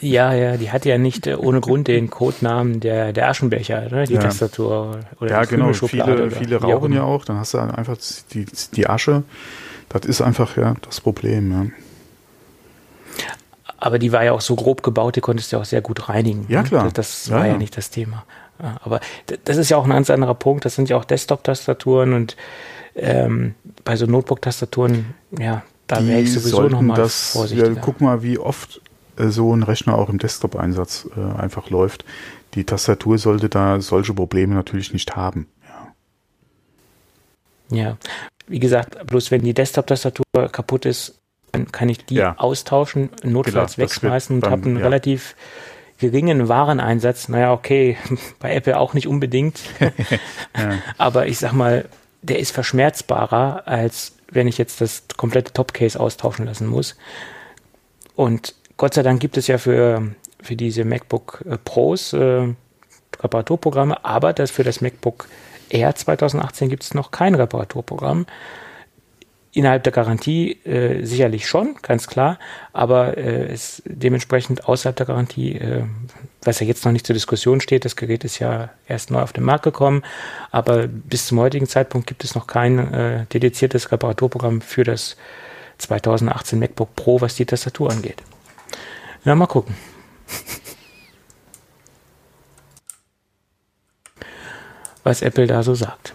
Ja, 0.00 0.32
ja, 0.32 0.56
die 0.56 0.70
hatte 0.70 0.88
ja 0.88 0.98
nicht 0.98 1.26
äh, 1.26 1.34
ohne 1.34 1.60
Grund 1.60 1.88
den 1.88 2.08
Codenamen 2.10 2.80
der, 2.80 3.12
der 3.12 3.28
Aschenbecher, 3.28 3.88
ne? 3.90 4.04
die 4.04 4.14
Ja. 4.14 4.20
Tastatur 4.20 5.00
oder 5.20 5.30
ja, 5.30 5.42
die 5.42 5.48
genau. 5.48 5.72
Viele, 5.72 6.30
viele 6.30 6.56
rauchen 6.56 6.92
ja 6.92 7.02
auch. 7.02 7.24
Dann 7.24 7.38
hast 7.38 7.54
du 7.54 7.58
einfach 7.58 7.96
die, 8.32 8.46
die 8.74 8.86
Asche. 8.88 9.24
Das 9.88 10.04
ist 10.04 10.20
einfach 10.20 10.56
ja 10.56 10.74
das 10.82 11.00
Problem. 11.00 11.50
Ja, 11.50 11.66
Aber 13.78 13.98
die 13.98 14.12
war 14.12 14.24
ja 14.24 14.32
auch 14.32 14.40
so 14.40 14.56
grob 14.56 14.82
gebaut, 14.82 15.16
die 15.16 15.20
konntest 15.20 15.52
du 15.52 15.58
auch 15.58 15.64
sehr 15.64 15.80
gut 15.80 16.08
reinigen. 16.08 16.46
Ja, 16.48 16.62
ne? 16.62 16.68
klar. 16.68 16.84
Das, 16.84 16.92
das 16.94 17.26
Ja, 17.26 17.36
war 17.36 17.46
ja, 17.46 17.52
ja. 17.52 17.58
nicht 17.58 17.76
das 17.76 17.90
Thema. 17.90 18.24
Ja, 18.62 18.76
aber 18.82 19.00
das 19.44 19.56
ist 19.58 19.68
ja 19.68 19.76
auch 19.76 19.84
ein 19.84 19.90
ganz 19.90 20.10
anderer 20.10 20.34
Punkt. 20.34 20.64
Das 20.64 20.74
sind 20.74 20.88
ja 20.88 20.96
auch 20.96 21.04
Desktop-Tastaturen 21.04 22.12
und 22.14 22.36
ähm, 22.94 23.54
bei 23.84 23.96
so 23.96 24.06
Notebook-Tastaturen, 24.06 25.14
ja, 25.38 25.62
da 25.86 26.06
wäre 26.06 26.20
ich 26.20 26.32
sowieso 26.32 26.62
nochmal 26.62 26.96
das, 26.96 27.38
ja, 27.52 27.68
guck 27.74 28.00
mal, 28.00 28.22
wie 28.22 28.38
oft 28.38 28.80
so 29.16 29.54
ein 29.54 29.62
Rechner 29.62 29.96
auch 29.96 30.08
im 30.08 30.18
Desktop-Einsatz 30.18 31.08
äh, 31.16 31.38
einfach 31.40 31.70
läuft. 31.70 32.04
Die 32.54 32.64
Tastatur 32.64 33.18
sollte 33.18 33.48
da 33.48 33.80
solche 33.80 34.14
Probleme 34.14 34.54
natürlich 34.54 34.92
nicht 34.92 35.16
haben. 35.16 35.48
Ja. 37.70 37.76
Ja, 37.76 37.96
wie 38.46 38.60
gesagt, 38.60 39.06
bloß 39.06 39.30
wenn 39.30 39.42
die 39.42 39.54
Desktop-Tastatur 39.54 40.24
kaputt 40.52 40.86
ist, 40.86 41.18
dann 41.52 41.70
kann 41.72 41.88
ich 41.88 42.04
die 42.04 42.16
Ja. 42.16 42.34
austauschen, 42.38 43.10
notfalls 43.22 43.54
Genau, 43.54 43.62
das 43.62 43.78
wird 43.78 43.90
wegschmeißen 43.90 44.36
und 44.36 44.46
habe 44.46 44.66
einen 44.66 44.76
ja. 44.78 44.84
relativ 44.84 45.34
geringen 45.98 46.48
Wareneinsatz. 46.48 47.28
Naja, 47.28 47.52
okay, 47.52 47.96
bei 48.38 48.54
Apple 48.54 48.78
auch 48.78 48.94
nicht 48.94 49.06
unbedingt. 49.06 49.60
Aber 50.98 51.26
ich 51.26 51.38
sag 51.38 51.52
mal, 51.52 51.88
der 52.22 52.38
ist 52.38 52.50
verschmerzbarer, 52.50 53.66
als 53.66 54.12
wenn 54.30 54.48
ich 54.48 54.58
jetzt 54.58 54.80
das 54.80 55.04
komplette 55.16 55.52
Topcase 55.52 55.98
austauschen 55.98 56.46
lassen 56.46 56.66
muss. 56.66 56.96
Und 58.14 58.54
Gott 58.76 58.94
sei 58.94 59.02
Dank 59.02 59.20
gibt 59.20 59.36
es 59.38 59.46
ja 59.46 59.58
für, 59.58 60.14
für 60.40 60.56
diese 60.56 60.84
MacBook 60.84 61.42
äh, 61.48 61.56
Pros 61.56 62.12
äh, 62.12 62.48
Reparaturprogramme, 63.20 64.04
aber 64.04 64.32
das 64.32 64.50
für 64.50 64.64
das 64.64 64.80
MacBook 64.80 65.28
Air 65.70 65.94
2018 65.94 66.68
gibt 66.68 66.82
es 66.82 66.94
noch 66.94 67.10
kein 67.10 67.34
Reparaturprogramm. 67.34 68.26
Innerhalb 69.52 69.84
der 69.84 69.92
Garantie 69.92 70.52
äh, 70.64 71.02
sicherlich 71.06 71.48
schon, 71.48 71.76
ganz 71.80 72.06
klar, 72.06 72.38
aber 72.74 73.16
äh, 73.16 73.46
es 73.46 73.82
dementsprechend 73.86 74.68
außerhalb 74.68 74.94
der 74.94 75.06
Garantie, 75.06 75.52
äh, 75.56 75.84
was 76.42 76.60
ja 76.60 76.66
jetzt 76.66 76.84
noch 76.84 76.92
nicht 76.92 77.06
zur 77.06 77.14
Diskussion 77.14 77.62
steht, 77.62 77.86
das 77.86 77.96
Gerät 77.96 78.22
ist 78.24 78.38
ja 78.38 78.68
erst 78.86 79.10
neu 79.10 79.22
auf 79.22 79.32
den 79.32 79.44
Markt 79.44 79.64
gekommen, 79.64 80.02
aber 80.50 80.86
bis 80.86 81.26
zum 81.26 81.40
heutigen 81.40 81.66
Zeitpunkt 81.66 82.06
gibt 82.06 82.22
es 82.22 82.34
noch 82.34 82.46
kein 82.46 82.92
äh, 82.92 83.24
dediziertes 83.32 83.90
Reparaturprogramm 83.90 84.60
für 84.60 84.84
das 84.84 85.16
2018 85.78 86.58
MacBook 86.58 86.94
Pro, 86.94 87.22
was 87.22 87.36
die 87.36 87.46
Tastatur 87.46 87.90
angeht. 87.90 88.22
Na, 89.26 89.34
mal 89.34 89.46
gucken. 89.48 89.74
Was 95.02 95.20
Apple 95.22 95.46
da 95.46 95.62
so 95.62 95.74
sagt. 95.74 96.14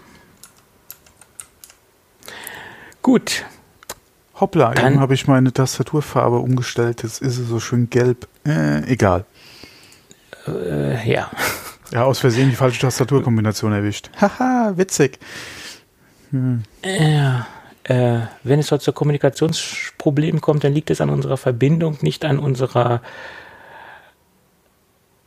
Gut, 3.02 3.44
Hoppla, 4.40 4.72
Dann- 4.74 4.92
eben 4.94 5.00
habe 5.00 5.14
ich 5.14 5.26
meine 5.26 5.52
Tastaturfarbe 5.52 6.38
umgestellt. 6.38 7.02
Jetzt 7.02 7.20
ist 7.20 7.36
sie 7.36 7.44
so 7.44 7.60
schön 7.60 7.90
gelb. 7.90 8.28
Äh, 8.46 8.84
egal. 8.90 9.24
äh, 10.46 11.10
ja. 11.10 11.30
Ja, 11.92 12.04
aus 12.04 12.20
Versehen 12.20 12.48
die 12.48 12.56
falsche 12.56 12.80
Tastaturkombination 12.80 13.72
erwischt. 13.72 14.10
Haha, 14.20 14.72
witzig. 14.76 15.18
Ja, 16.82 17.46
äh, 17.84 18.20
wenn 18.42 18.58
es 18.58 18.70
heute 18.70 18.84
zu 18.84 18.92
Kommunikationsproblemen 18.92 20.40
kommt, 20.40 20.64
dann 20.64 20.72
liegt 20.72 20.90
es 20.90 21.00
an 21.00 21.10
unserer 21.10 21.36
Verbindung, 21.36 21.98
nicht 22.00 22.24
an 22.24 22.38
unserer 22.38 23.02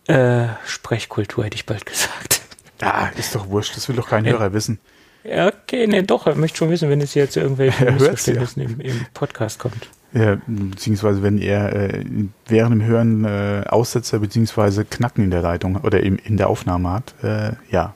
äh, 0.08 0.47
Sprechkultur, 0.66 1.45
hätte 1.45 1.56
ich 1.56 1.66
bald 1.66 1.86
gesagt. 1.86 2.41
Ja, 2.82 3.10
ist 3.18 3.36
doch 3.36 3.49
wurscht. 3.49 3.76
Das 3.76 3.88
will 3.89 3.95
doch 3.95 4.10
kein 4.10 4.26
Ja. 4.26 4.34
Hörer 4.34 4.53
wissen. 4.53 4.80
Ja, 5.24 5.47
okay, 5.47 5.88
ne, 5.88 6.03
doch, 6.03 6.28
er 6.28 6.36
möchte 6.36 6.58
schon 6.58 6.70
wissen, 6.70 6.89
wenn 6.89 7.01
es 7.01 7.14
hier 7.14 7.30
zu 7.30 7.39
irgendwelchen 7.39 7.88
Er 7.88 7.93
Missverständnissen 7.93 8.62
im, 8.62 8.80
im 8.80 9.06
Podcast 9.14 9.58
kommt. 9.60 9.89
Ja, 10.14 10.38
beziehungsweise 10.45 11.24
wenn 11.24 11.39
er 11.39 11.74
äh, 11.74 12.06
während 12.47 12.74
dem 12.74 12.84
Hören 12.84 13.26
äh, 13.26 13.64
Aussetzer 13.68 14.20
beziehungsweise 14.20 14.86
Knacken 14.86 15.24
in 15.24 15.32
der 15.32 15.41
Leitung 15.41 15.78
oder 15.78 16.01
im, 16.01 16.18
in 16.18 16.38
der 16.38 16.47
Aufnahme 16.47 16.91
hat, 16.91 17.16
äh, 17.24 17.53
ja. 17.72 17.95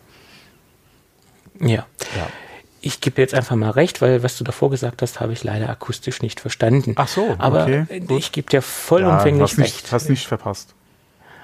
Ja. 1.62 1.86
ja. 2.18 2.28
Ich 2.82 3.02
gebe 3.02 3.22
jetzt 3.22 3.34
einfach 3.34 3.56
mal 3.56 3.72
recht, 3.72 4.02
weil 4.02 4.24
was 4.24 4.38
du 4.38 4.44
davor 4.44 4.70
gesagt 4.70 5.02
hast, 5.02 5.20
habe 5.20 5.34
ich 5.34 5.44
leider 5.44 5.70
akustisch 5.70 6.22
nicht 6.22 6.40
verstanden. 6.40 6.94
Ach 6.96 7.08
so, 7.08 7.36
Aber 7.38 7.64
okay, 7.64 7.86
äh, 7.90 8.18
ich 8.18 8.32
gebe 8.32 8.50
dir 8.50 8.58
ja 8.58 8.62
vollumfänglich 8.62 9.58
nicht, 9.58 9.76
recht. 9.76 9.92
hast 9.92 10.10
nicht 10.10 10.28
verpasst. 10.28 10.74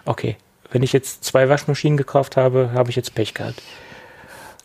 Okay. 0.05 0.37
Wenn 0.71 0.81
ich 0.83 0.93
jetzt 0.93 1.23
zwei 1.23 1.47
Waschmaschinen 1.49 1.97
gekauft 1.97 2.37
habe, 2.37 2.71
habe 2.73 2.89
ich 2.89 2.95
jetzt 2.95 3.15
Pech 3.15 3.33
gehabt. 3.33 3.61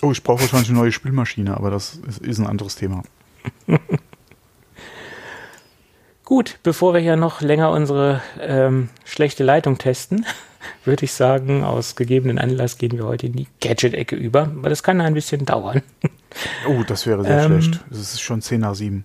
Oh, 0.02 0.12
ich 0.12 0.22
brauche 0.22 0.40
wahrscheinlich 0.40 0.70
eine 0.70 0.78
neue 0.78 0.92
Spülmaschine, 0.92 1.56
aber 1.56 1.70
das 1.70 1.94
ist, 1.96 2.18
ist 2.18 2.38
ein 2.38 2.46
anderes 2.46 2.76
Thema. 2.76 3.02
Gut, 6.24 6.58
bevor 6.62 6.94
wir 6.94 7.00
hier 7.00 7.16
noch 7.16 7.40
länger 7.40 7.70
unsere 7.70 8.22
ähm, 8.40 8.88
schlechte 9.04 9.42
Leitung 9.44 9.78
testen, 9.78 10.24
würde 10.84 11.04
ich 11.04 11.12
sagen, 11.12 11.64
aus 11.64 11.96
gegebenen 11.96 12.38
Anlass 12.38 12.78
gehen 12.78 12.92
wir 12.92 13.04
heute 13.06 13.26
in 13.26 13.32
die 13.34 13.46
Gadget-Ecke 13.60 14.16
über, 14.16 14.50
weil 14.56 14.70
das 14.70 14.82
kann 14.82 15.00
ein 15.00 15.14
bisschen 15.14 15.44
dauern. 15.46 15.82
Oh, 16.68 16.84
das 16.86 17.06
wäre 17.08 17.24
sehr 17.24 17.42
Ähm, 17.46 17.60
schlecht. 17.60 17.80
Es 17.90 17.98
ist 17.98 18.20
schon 18.20 18.40
10 18.40 18.60
nach 18.60 18.76
7. 18.76 19.04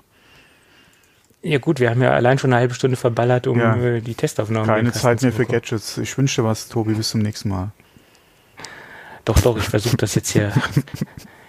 Ja 1.41 1.57
gut, 1.57 1.79
wir 1.79 1.89
haben 1.89 2.01
ja 2.03 2.11
allein 2.11 2.37
schon 2.37 2.53
eine 2.53 2.59
halbe 2.59 2.75
Stunde 2.75 2.97
verballert, 2.97 3.47
um 3.47 3.59
Ja. 3.59 3.75
äh, 3.77 3.99
die 4.01 4.13
Testaufnahme 4.13 4.63
in 4.65 4.67
Keine 4.67 4.91
Zeit 4.91 5.23
mehr 5.23 5.31
für. 5.31 5.45
Gadgets. 5.47 5.97
Ich 5.97 6.15
wünsche 6.19 6.41
dir 6.43 6.47
was, 6.47 6.67
Tobi. 6.69 6.93
Bis 6.93 7.09
zum 7.09 7.21
nächsten 7.21 7.49
Mal. 7.49 7.71
Doch, 9.25 9.39
doch, 9.39 9.57
ich 9.57 9.63
versuche 9.63 9.97
das 9.97 10.13
jetzt 10.13 10.29
hier, 10.29 10.53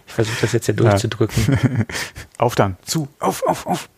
ich 0.06 0.12
versuche 0.14 0.38
das 0.40 0.52
jetzt 0.52 0.64
hier 0.64 0.74
durchzudrücken. 0.76 1.84
Auf 2.38 2.54
dann. 2.54 2.78
Zu. 2.82 3.06
Auf, 3.20 3.42
auf, 3.46 3.66
auf. 3.66 3.88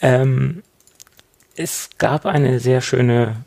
Ähm, 0.00 0.62
es 1.56 1.90
gab 1.98 2.26
eine 2.26 2.58
sehr 2.58 2.80
schöne 2.80 3.44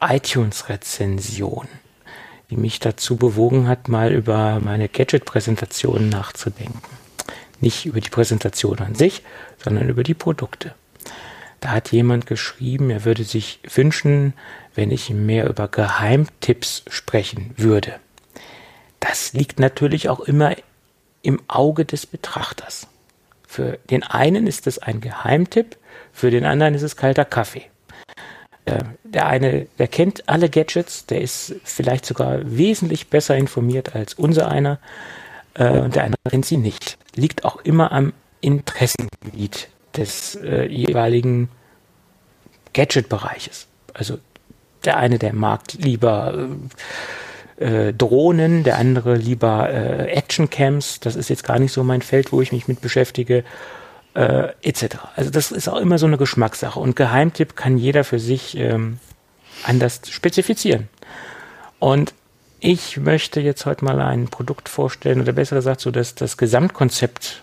iTunes-Rezension, 0.00 1.68
die 2.50 2.56
mich 2.56 2.80
dazu 2.80 3.16
bewogen 3.16 3.68
hat, 3.68 3.88
mal 3.88 4.12
über 4.12 4.60
meine 4.60 4.88
Gadget-Präsentation 4.88 6.08
nachzudenken. 6.08 6.82
Nicht 7.60 7.86
über 7.86 8.00
die 8.00 8.10
Präsentation 8.10 8.80
an 8.80 8.94
sich, 8.94 9.22
sondern 9.62 9.88
über 9.88 10.02
die 10.02 10.14
Produkte. 10.14 10.74
Da 11.60 11.70
hat 11.70 11.92
jemand 11.92 12.26
geschrieben, 12.26 12.90
er 12.90 13.04
würde 13.04 13.24
sich 13.24 13.60
wünschen, 13.72 14.34
wenn 14.74 14.90
ich 14.90 15.08
mehr 15.10 15.48
über 15.48 15.68
Geheimtipps 15.68 16.82
sprechen 16.88 17.54
würde. 17.56 17.94
Das 19.00 19.32
liegt 19.32 19.60
natürlich 19.60 20.08
auch 20.08 20.20
immer 20.20 20.56
im 21.22 21.40
Auge 21.48 21.84
des 21.84 22.04
Betrachters. 22.04 22.88
Für 23.54 23.78
den 23.88 24.02
einen 24.02 24.48
ist 24.48 24.66
es 24.66 24.80
ein 24.80 25.00
Geheimtipp, 25.00 25.76
für 26.12 26.32
den 26.32 26.44
anderen 26.44 26.74
ist 26.74 26.82
es 26.82 26.96
kalter 26.96 27.24
Kaffee. 27.24 27.62
Äh, 28.64 28.82
Der 29.04 29.28
eine, 29.28 29.68
der 29.78 29.86
kennt 29.86 30.28
alle 30.28 30.50
Gadgets, 30.50 31.06
der 31.06 31.20
ist 31.20 31.54
vielleicht 31.62 32.04
sogar 32.04 32.40
wesentlich 32.42 33.10
besser 33.10 33.36
informiert 33.36 33.94
als 33.94 34.14
unser 34.14 34.50
einer, 34.50 34.80
äh, 35.54 35.78
und 35.78 35.94
der 35.94 36.02
andere 36.02 36.20
kennt 36.28 36.46
sie 36.46 36.56
nicht. 36.56 36.98
Liegt 37.14 37.44
auch 37.44 37.60
immer 37.64 37.92
am 37.92 38.12
Interessengebiet 38.40 39.68
des 39.96 40.34
äh, 40.34 40.66
jeweiligen 40.66 41.48
Gadget-Bereiches. 42.72 43.68
Also 43.92 44.18
der 44.84 44.96
eine, 44.96 45.20
der 45.20 45.32
mag 45.32 45.60
lieber 45.74 46.48
äh, 47.56 47.92
Drohnen, 47.92 48.64
der 48.64 48.78
andere 48.78 49.16
lieber 49.16 49.70
äh, 49.70 50.06
Actioncams. 50.10 51.00
Das 51.00 51.16
ist 51.16 51.28
jetzt 51.28 51.44
gar 51.44 51.58
nicht 51.58 51.72
so 51.72 51.84
mein 51.84 52.02
Feld, 52.02 52.32
wo 52.32 52.40
ich 52.40 52.52
mich 52.52 52.68
mit 52.68 52.80
beschäftige, 52.80 53.44
äh, 54.14 54.48
etc. 54.62 54.96
Also 55.16 55.30
das 55.30 55.52
ist 55.52 55.68
auch 55.68 55.78
immer 55.78 55.98
so 55.98 56.06
eine 56.06 56.18
Geschmackssache. 56.18 56.80
Und 56.80 56.96
Geheimtipp 56.96 57.56
kann 57.56 57.78
jeder 57.78 58.04
für 58.04 58.18
sich 58.18 58.56
ähm, 58.56 58.98
anders 59.64 60.00
spezifizieren. 60.08 60.88
Und 61.78 62.14
ich 62.60 62.96
möchte 62.96 63.40
jetzt 63.40 63.66
heute 63.66 63.84
mal 63.84 64.00
ein 64.00 64.28
Produkt 64.28 64.68
vorstellen, 64.68 65.20
oder 65.20 65.32
besser 65.32 65.56
gesagt, 65.56 65.80
so 65.80 65.90
dass 65.90 66.14
das 66.14 66.36
Gesamtkonzept 66.36 67.42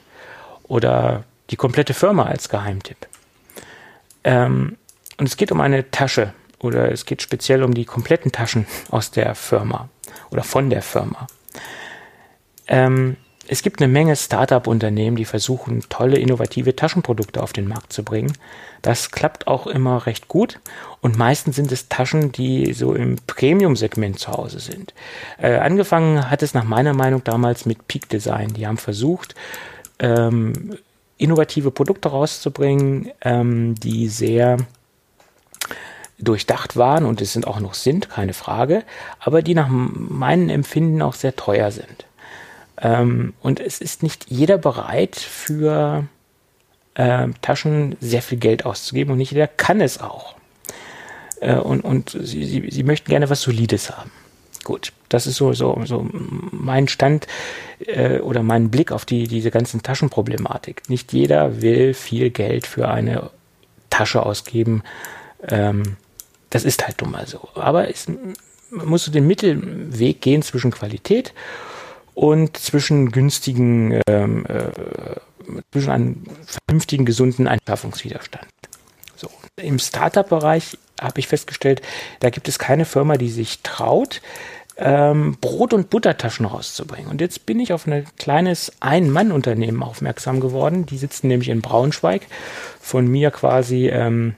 oder 0.63 1.23
die 1.51 1.57
komplette 1.57 1.93
Firma 1.93 2.25
als 2.25 2.49
Geheimtipp. 2.49 2.97
Ähm, 4.23 4.77
und 5.17 5.27
es 5.27 5.37
geht 5.37 5.51
um 5.51 5.61
eine 5.61 5.91
Tasche 5.91 6.33
oder 6.59 6.91
es 6.91 7.05
geht 7.05 7.21
speziell 7.21 7.63
um 7.63 7.73
die 7.73 7.85
kompletten 7.85 8.31
Taschen 8.31 8.65
aus 8.89 9.11
der 9.11 9.35
Firma 9.35 9.89
oder 10.31 10.43
von 10.43 10.69
der 10.69 10.81
Firma. 10.81 11.27
Ähm, 12.67 13.17
es 13.47 13.63
gibt 13.63 13.81
eine 13.81 13.91
Menge 13.91 14.15
Startup-Unternehmen, 14.15 15.17
die 15.17 15.25
versuchen, 15.25 15.83
tolle, 15.89 16.17
innovative 16.17 16.75
Taschenprodukte 16.75 17.43
auf 17.43 17.51
den 17.51 17.67
Markt 17.67 17.91
zu 17.91 18.03
bringen. 18.03 18.31
Das 18.81 19.11
klappt 19.11 19.47
auch 19.47 19.67
immer 19.67 20.05
recht 20.05 20.29
gut. 20.29 20.59
Und 21.01 21.17
meistens 21.17 21.57
sind 21.57 21.71
es 21.71 21.89
Taschen, 21.89 22.31
die 22.31 22.71
so 22.71 22.93
im 22.93 23.17
Premium-Segment 23.27 24.19
zu 24.19 24.31
Hause 24.31 24.59
sind. 24.59 24.93
Äh, 25.37 25.57
angefangen 25.57 26.29
hat 26.29 26.43
es 26.43 26.53
nach 26.53 26.63
meiner 26.63 26.93
Meinung 26.93 27.23
damals 27.23 27.65
mit 27.65 27.87
Peak 27.87 28.07
Design. 28.07 28.53
Die 28.53 28.67
haben 28.67 28.77
versucht, 28.77 29.35
ähm, 29.99 30.77
innovative 31.17 31.71
Produkte 31.71 32.09
rauszubringen, 32.09 33.11
ähm, 33.21 33.75
die 33.75 34.07
sehr 34.07 34.57
durchdacht 36.21 36.77
waren 36.77 37.05
und 37.05 37.21
es 37.21 37.33
sind 37.33 37.47
auch 37.47 37.59
noch 37.59 37.73
sind, 37.73 38.09
keine 38.09 38.33
Frage, 38.33 38.83
aber 39.19 39.41
die 39.41 39.55
nach 39.55 39.67
meinem 39.69 40.49
Empfinden 40.49 41.01
auch 41.01 41.13
sehr 41.13 41.35
teuer 41.35 41.71
sind. 41.71 42.05
Ähm, 42.79 43.33
und 43.41 43.59
es 43.59 43.81
ist 43.81 44.03
nicht 44.03 44.25
jeder 44.29 44.57
bereit 44.57 45.15
für 45.15 46.05
äh, 46.95 47.27
Taschen 47.41 47.95
sehr 47.99 48.21
viel 48.21 48.37
Geld 48.37 48.65
auszugeben 48.65 49.11
und 49.11 49.17
nicht 49.17 49.31
jeder 49.31 49.47
kann 49.47 49.81
es 49.81 49.99
auch. 49.99 50.35
Äh, 51.39 51.55
und 51.55 51.81
und 51.81 52.11
sie, 52.11 52.45
sie, 52.45 52.69
sie 52.69 52.83
möchten 52.83 53.09
gerne 53.09 53.29
was 53.29 53.41
Solides 53.41 53.91
haben. 53.91 54.11
Gut, 54.63 54.93
das 55.09 55.25
ist 55.25 55.37
so, 55.37 55.53
so, 55.53 55.81
so 55.85 56.07
mein 56.51 56.87
Stand 56.87 57.25
äh, 57.79 58.19
oder 58.19 58.43
mein 58.43 58.69
Blick 58.69 58.91
auf 58.91 59.05
die, 59.05 59.27
diese 59.27 59.49
ganzen 59.49 59.81
Taschenproblematik. 59.81 60.87
Nicht 60.87 61.13
jeder 61.13 61.61
will 61.61 61.95
viel 61.95 62.29
Geld 62.29 62.67
für 62.67 62.87
eine 62.87 63.31
Tasche 63.89 64.23
ausgeben. 64.23 64.83
Ähm, 65.47 65.97
das 66.51 66.63
ist 66.63 66.85
halt 66.85 67.01
nun 67.01 67.11
mal 67.11 67.25
so. 67.25 67.49
Aber 67.55 67.89
es, 67.89 68.07
muss 68.71 69.05
so 69.05 69.11
den 69.11 69.27
Mittelweg 69.27 70.21
gehen 70.21 70.41
zwischen 70.41 70.71
Qualität 70.71 71.33
und 72.13 72.57
zwischen 72.57 73.11
günstigen, 73.11 73.99
ähm, 74.07 74.45
äh, 74.47 75.59
zwischen 75.71 75.89
einem 75.89 76.23
vernünftigen, 76.45 77.05
gesunden 77.05 77.47
Einschaffungswiderstand. 77.47 78.45
So. 79.15 79.29
Im 79.57 79.79
Startup-Bereich 79.79 80.77
habe 80.99 81.19
ich 81.19 81.27
festgestellt, 81.27 81.81
da 82.19 82.29
gibt 82.29 82.47
es 82.47 82.59
keine 82.59 82.85
Firma, 82.85 83.17
die 83.17 83.29
sich 83.29 83.61
traut, 83.61 84.21
ähm, 84.77 85.37
Brot- 85.41 85.73
und 85.73 85.89
Buttertaschen 85.89 86.45
rauszubringen. 86.45 87.09
Und 87.09 87.21
jetzt 87.21 87.45
bin 87.45 87.59
ich 87.59 87.73
auf 87.73 87.87
ein 87.87 88.05
kleines 88.17 88.71
Ein-Mann-Unternehmen 88.79 89.83
aufmerksam 89.83 90.39
geworden. 90.39 90.85
Die 90.85 90.97
sitzen 90.97 91.27
nämlich 91.27 91.49
in 91.49 91.61
Braunschweig, 91.61 92.23
von 92.79 93.07
mir 93.07 93.31
quasi 93.31 93.89
ähm, 93.89 94.35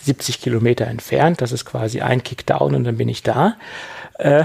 70 0.00 0.40
Kilometer 0.40 0.86
entfernt. 0.86 1.40
Das 1.40 1.52
ist 1.52 1.64
quasi 1.64 2.00
ein 2.00 2.22
Kickdown 2.22 2.74
und 2.74 2.84
dann 2.84 2.96
bin 2.96 3.08
ich 3.08 3.22
da. 3.22 3.56
Äh, 4.18 4.44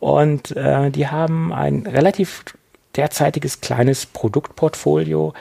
und 0.00 0.56
äh, 0.56 0.90
die 0.90 1.08
haben 1.08 1.52
ein 1.52 1.86
relativ 1.86 2.44
derzeitiges 2.96 3.60
kleines 3.60 4.06
Produktportfolio 4.06 5.32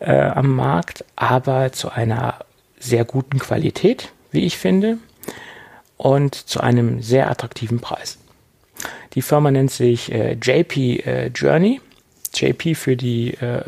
äh, 0.00 0.12
am 0.12 0.54
Markt, 0.54 1.04
aber 1.16 1.72
zu 1.72 1.90
einer 1.90 2.36
sehr 2.78 3.04
guten 3.04 3.38
Qualität, 3.38 4.12
wie 4.30 4.44
ich 4.44 4.56
finde, 4.56 4.98
und 5.96 6.34
zu 6.34 6.60
einem 6.60 7.02
sehr 7.02 7.30
attraktiven 7.30 7.80
Preis. 7.80 8.18
Die 9.14 9.22
Firma 9.22 9.50
nennt 9.50 9.70
sich 9.70 10.12
äh, 10.12 10.32
JP 10.40 11.00
äh, 11.00 11.26
Journey. 11.28 11.80
JP 12.34 12.74
für 12.76 12.96
die 12.96 13.34
äh, 13.34 13.62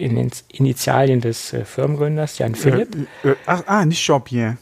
in 0.00 0.16
den 0.16 0.30
Initialien 0.48 1.20
des 1.20 1.52
äh, 1.52 1.64
Firmengründers, 1.64 2.38
Jan 2.38 2.54
Philipp. 2.54 2.96
Äh, 3.22 3.30
äh, 3.30 3.36
ach, 3.46 3.62
ah, 3.66 3.84
nicht 3.84 4.02
Jean-Pierre. 4.02 4.56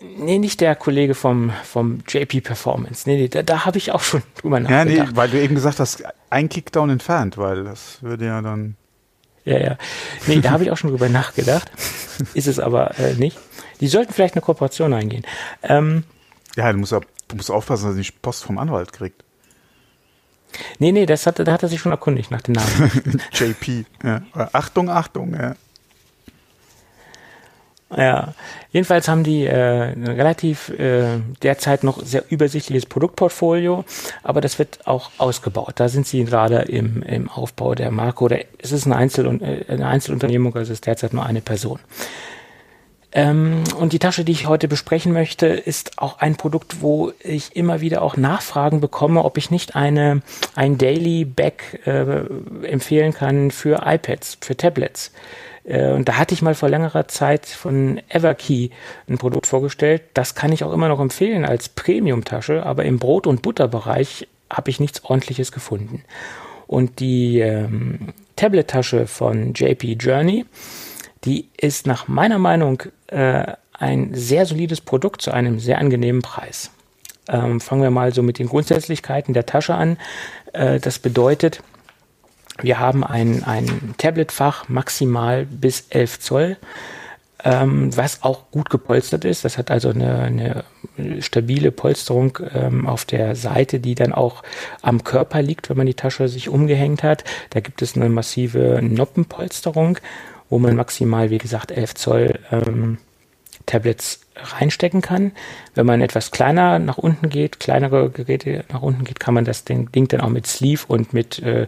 Nee, 0.00 0.38
nicht 0.38 0.60
der 0.60 0.74
Kollege 0.74 1.14
vom, 1.14 1.52
vom 1.64 2.02
JP 2.08 2.40
Performance. 2.40 3.08
Nee, 3.08 3.16
nee 3.16 3.28
da, 3.28 3.42
da 3.42 3.64
habe 3.64 3.78
ich 3.78 3.92
auch 3.92 4.02
schon 4.02 4.22
drüber 4.40 4.60
nachgedacht. 4.60 4.96
Ja, 4.96 5.04
nee, 5.04 5.10
weil 5.16 5.30
du 5.30 5.40
eben 5.40 5.54
gesagt 5.54 5.80
hast, 5.80 6.04
ein 6.30 6.48
Kickdown 6.48 6.90
entfernt, 6.90 7.38
weil 7.38 7.64
das 7.64 8.02
würde 8.02 8.26
ja 8.26 8.40
dann. 8.40 8.76
Ja, 9.44 9.58
ja. 9.58 9.78
Nee, 10.26 10.40
da 10.40 10.50
habe 10.50 10.64
ich 10.64 10.70
auch 10.70 10.76
schon 10.76 10.90
drüber 10.90 11.08
nachgedacht. 11.08 11.70
Ist 12.34 12.46
es 12.46 12.58
aber 12.58 12.98
äh, 12.98 13.14
nicht. 13.14 13.38
Die 13.80 13.88
sollten 13.88 14.12
vielleicht 14.12 14.34
eine 14.34 14.42
Kooperation 14.42 14.94
eingehen. 14.94 15.24
Ähm, 15.62 16.04
ja, 16.56 16.72
du 16.72 16.78
musst, 16.78 16.92
du 16.92 17.36
musst 17.36 17.50
aufpassen, 17.50 17.84
dass 17.84 17.94
du 17.94 17.98
nicht 17.98 18.22
Post 18.22 18.44
vom 18.44 18.58
Anwalt 18.58 18.92
kriegt. 18.92 19.23
Nee, 20.78 20.92
nee, 20.92 21.06
das 21.06 21.26
hat, 21.26 21.38
da 21.38 21.52
hat 21.52 21.62
er 21.62 21.68
sich 21.68 21.80
schon 21.80 21.92
erkundigt 21.92 22.30
nach 22.30 22.42
dem 22.42 22.54
Namen. 22.54 23.20
JP, 23.32 23.84
ja. 24.02 24.22
Achtung, 24.52 24.88
Achtung, 24.88 25.34
ja. 25.34 25.56
Ja, 27.96 28.34
jedenfalls 28.70 29.08
haben 29.08 29.22
die 29.22 29.44
äh, 29.44 29.92
ein 29.92 30.06
relativ 30.06 30.68
äh, 30.70 31.20
derzeit 31.42 31.84
noch 31.84 32.02
sehr 32.02 32.24
übersichtliches 32.28 32.86
Produktportfolio, 32.86 33.84
aber 34.22 34.40
das 34.40 34.58
wird 34.58 34.86
auch 34.86 35.10
ausgebaut. 35.18 35.74
Da 35.76 35.88
sind 35.88 36.06
sie 36.06 36.24
gerade 36.24 36.62
im, 36.62 37.02
im 37.02 37.28
Aufbau 37.28 37.74
der 37.74 37.90
Marke 37.90 38.24
oder 38.24 38.38
es 38.58 38.72
ist 38.72 38.86
eine, 38.86 38.96
Einzel 38.96 39.26
äh, 39.40 39.72
eine 39.72 39.86
Einzelunternehmung, 39.86 40.54
also 40.56 40.72
es 40.72 40.78
ist 40.78 40.86
derzeit 40.86 41.12
nur 41.12 41.24
eine 41.24 41.40
Person. 41.40 41.78
Ähm, 43.16 43.62
und 43.78 43.92
die 43.92 44.00
Tasche, 44.00 44.24
die 44.24 44.32
ich 44.32 44.48
heute 44.48 44.66
besprechen 44.66 45.12
möchte, 45.12 45.46
ist 45.46 45.98
auch 45.98 46.18
ein 46.18 46.34
Produkt, 46.34 46.82
wo 46.82 47.12
ich 47.20 47.54
immer 47.54 47.80
wieder 47.80 48.02
auch 48.02 48.16
Nachfragen 48.16 48.80
bekomme, 48.80 49.24
ob 49.24 49.38
ich 49.38 49.52
nicht 49.52 49.76
eine, 49.76 50.20
ein 50.56 50.78
Daily 50.78 51.24
Bag 51.24 51.86
äh, 51.86 52.24
empfehlen 52.66 53.14
kann 53.14 53.52
für 53.52 53.82
iPads, 53.86 54.38
für 54.40 54.56
Tablets. 54.56 55.12
Äh, 55.62 55.92
und 55.92 56.08
da 56.08 56.18
hatte 56.18 56.34
ich 56.34 56.42
mal 56.42 56.56
vor 56.56 56.68
längerer 56.68 57.06
Zeit 57.06 57.46
von 57.46 58.00
Everkey 58.08 58.72
ein 59.08 59.18
Produkt 59.18 59.46
vorgestellt. 59.46 60.02
Das 60.14 60.34
kann 60.34 60.50
ich 60.50 60.64
auch 60.64 60.72
immer 60.72 60.88
noch 60.88 61.00
empfehlen 61.00 61.44
als 61.44 61.68
Premium-Tasche, 61.68 62.66
aber 62.66 62.84
im 62.84 62.98
Brot- 62.98 63.28
und 63.28 63.42
Butterbereich 63.42 64.26
habe 64.50 64.70
ich 64.70 64.80
nichts 64.80 65.04
ordentliches 65.04 65.52
gefunden. 65.52 66.02
Und 66.66 66.98
die 66.98 67.38
ähm, 67.38 68.12
Tablet-Tasche 68.34 69.06
von 69.06 69.54
JP 69.54 69.98
Journey, 70.00 70.46
die 71.24 71.48
ist 71.56 71.86
nach 71.86 72.08
meiner 72.08 72.38
Meinung 72.38 72.82
äh, 73.08 73.52
ein 73.72 74.14
sehr 74.14 74.46
solides 74.46 74.80
Produkt 74.80 75.22
zu 75.22 75.32
einem 75.32 75.58
sehr 75.58 75.78
angenehmen 75.78 76.22
Preis. 76.22 76.70
Ähm, 77.28 77.60
fangen 77.60 77.82
wir 77.82 77.90
mal 77.90 78.12
so 78.12 78.22
mit 78.22 78.38
den 78.38 78.48
Grundsätzlichkeiten 78.48 79.34
der 79.34 79.46
Tasche 79.46 79.74
an. 79.74 79.98
Äh, 80.52 80.78
das 80.78 80.98
bedeutet, 80.98 81.62
wir 82.60 82.78
haben 82.78 83.02
ein, 83.02 83.42
ein 83.44 83.94
Tabletfach 83.98 84.68
maximal 84.68 85.46
bis 85.46 85.86
11 85.90 86.20
Zoll, 86.20 86.56
ähm, 87.42 87.96
was 87.96 88.22
auch 88.22 88.50
gut 88.50 88.70
gepolstert 88.70 89.24
ist. 89.24 89.44
Das 89.44 89.58
hat 89.58 89.70
also 89.70 89.90
eine, 89.90 90.18
eine 90.20 90.64
stabile 91.20 91.72
Polsterung 91.72 92.38
ähm, 92.54 92.86
auf 92.86 93.04
der 93.04 93.34
Seite, 93.34 93.80
die 93.80 93.94
dann 93.94 94.12
auch 94.12 94.42
am 94.82 95.02
Körper 95.02 95.42
liegt, 95.42 95.68
wenn 95.68 95.76
man 95.76 95.86
die 95.86 95.94
Tasche 95.94 96.28
sich 96.28 96.48
umgehängt 96.48 97.02
hat. 97.02 97.24
Da 97.50 97.60
gibt 97.60 97.82
es 97.82 97.96
eine 97.96 98.08
massive 98.08 98.80
Noppenpolsterung 98.82 99.98
wo 100.54 100.60
man 100.60 100.76
maximal, 100.76 101.30
wie 101.30 101.38
gesagt, 101.38 101.72
11 101.72 101.94
Zoll 101.96 102.38
ähm, 102.52 102.98
Tablets 103.66 104.20
reinstecken 104.36 105.00
kann. 105.00 105.32
Wenn 105.74 105.84
man 105.84 106.00
etwas 106.00 106.30
kleiner 106.30 106.78
nach 106.78 106.96
unten 106.96 107.28
geht, 107.28 107.58
kleinere 107.58 108.08
Geräte 108.08 108.64
nach 108.72 108.80
unten 108.80 109.02
geht, 109.02 109.18
kann 109.18 109.34
man 109.34 109.44
das 109.44 109.64
Ding, 109.64 109.88
dann 109.90 110.20
auch 110.20 110.28
mit 110.28 110.46
Sleeve 110.46 110.84
und 110.86 111.12
mit 111.12 111.40
äh, 111.40 111.66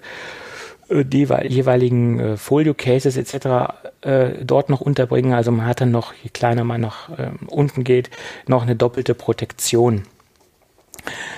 die 0.88 1.26
jeweiligen 1.48 2.20
äh, 2.20 2.36
Folio-Cases 2.36 3.16
etc. 3.16 3.74
Äh, 4.02 4.44
dort 4.44 4.70
noch 4.70 4.82
unterbringen. 4.82 5.34
Also 5.34 5.50
man 5.50 5.66
hat 5.66 5.80
dann 5.80 5.90
noch, 5.90 6.14
je 6.22 6.30
kleiner 6.30 6.62
man 6.62 6.80
nach 6.80 7.08
äh, 7.08 7.30
unten 7.48 7.82
geht, 7.82 8.10
noch 8.46 8.62
eine 8.62 8.76
doppelte 8.76 9.14
Protektion. 9.14 10.04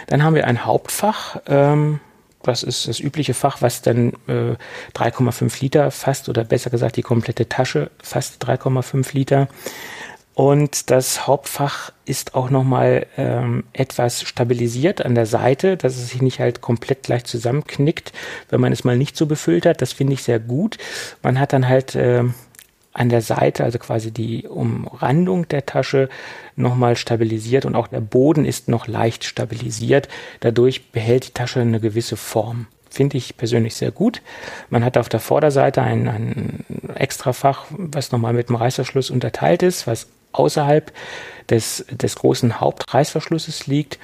Dann 0.08 0.22
haben 0.22 0.34
wir 0.34 0.46
ein 0.46 0.66
Hauptfach. 0.66 1.40
Ähm, 1.46 2.00
das 2.42 2.62
ist 2.62 2.88
das 2.88 3.00
übliche 3.00 3.34
Fach, 3.34 3.62
was 3.62 3.82
dann 3.82 4.12
äh, 4.26 4.56
3,5 4.94 5.60
Liter 5.60 5.90
fasst 5.90 6.28
oder 6.28 6.44
besser 6.44 6.70
gesagt 6.70 6.96
die 6.96 7.02
komplette 7.02 7.48
Tasche 7.48 7.90
fasst 8.02 8.44
3,5 8.44 9.14
Liter. 9.14 9.48
Und 10.34 10.92
das 10.92 11.26
Hauptfach 11.26 11.90
ist 12.04 12.36
auch 12.36 12.48
nochmal 12.48 13.06
ähm, 13.16 13.64
etwas 13.72 14.22
stabilisiert 14.22 15.04
an 15.04 15.16
der 15.16 15.26
Seite, 15.26 15.76
dass 15.76 15.96
es 15.96 16.10
sich 16.10 16.22
nicht 16.22 16.38
halt 16.38 16.60
komplett 16.60 17.02
gleich 17.02 17.24
zusammenknickt, 17.24 18.12
wenn 18.48 18.60
man 18.60 18.72
es 18.72 18.84
mal 18.84 18.96
nicht 18.96 19.16
so 19.16 19.26
befüllt 19.26 19.66
hat. 19.66 19.82
Das 19.82 19.92
finde 19.92 20.12
ich 20.12 20.22
sehr 20.22 20.38
gut. 20.38 20.78
Man 21.24 21.40
hat 21.40 21.52
dann 21.52 21.66
halt 21.66 21.96
äh, 21.96 22.22
an 22.98 23.08
der 23.08 23.22
Seite, 23.22 23.62
also 23.62 23.78
quasi 23.78 24.10
die 24.10 24.48
Umrandung 24.48 25.46
der 25.46 25.64
Tasche, 25.66 26.08
nochmal 26.56 26.96
stabilisiert 26.96 27.64
und 27.64 27.76
auch 27.76 27.86
der 27.86 28.00
Boden 28.00 28.44
ist 28.44 28.68
noch 28.68 28.88
leicht 28.88 29.24
stabilisiert. 29.24 30.08
Dadurch 30.40 30.90
behält 30.90 31.28
die 31.28 31.32
Tasche 31.32 31.60
eine 31.60 31.78
gewisse 31.78 32.16
Form. 32.16 32.66
Finde 32.90 33.16
ich 33.16 33.36
persönlich 33.36 33.76
sehr 33.76 33.92
gut. 33.92 34.20
Man 34.68 34.84
hat 34.84 34.98
auf 34.98 35.08
der 35.08 35.20
Vorderseite 35.20 35.80
ein, 35.82 36.08
ein 36.08 36.64
Extrafach, 36.96 37.66
was 37.70 38.10
nochmal 38.10 38.32
mit 38.32 38.48
dem 38.48 38.56
Reißverschluss 38.56 39.10
unterteilt 39.10 39.62
ist, 39.62 39.86
was 39.86 40.08
außerhalb 40.32 40.92
des, 41.48 41.84
des 41.90 42.16
großen 42.16 42.60
Hauptreißverschlusses 42.60 43.68
liegt. 43.68 44.00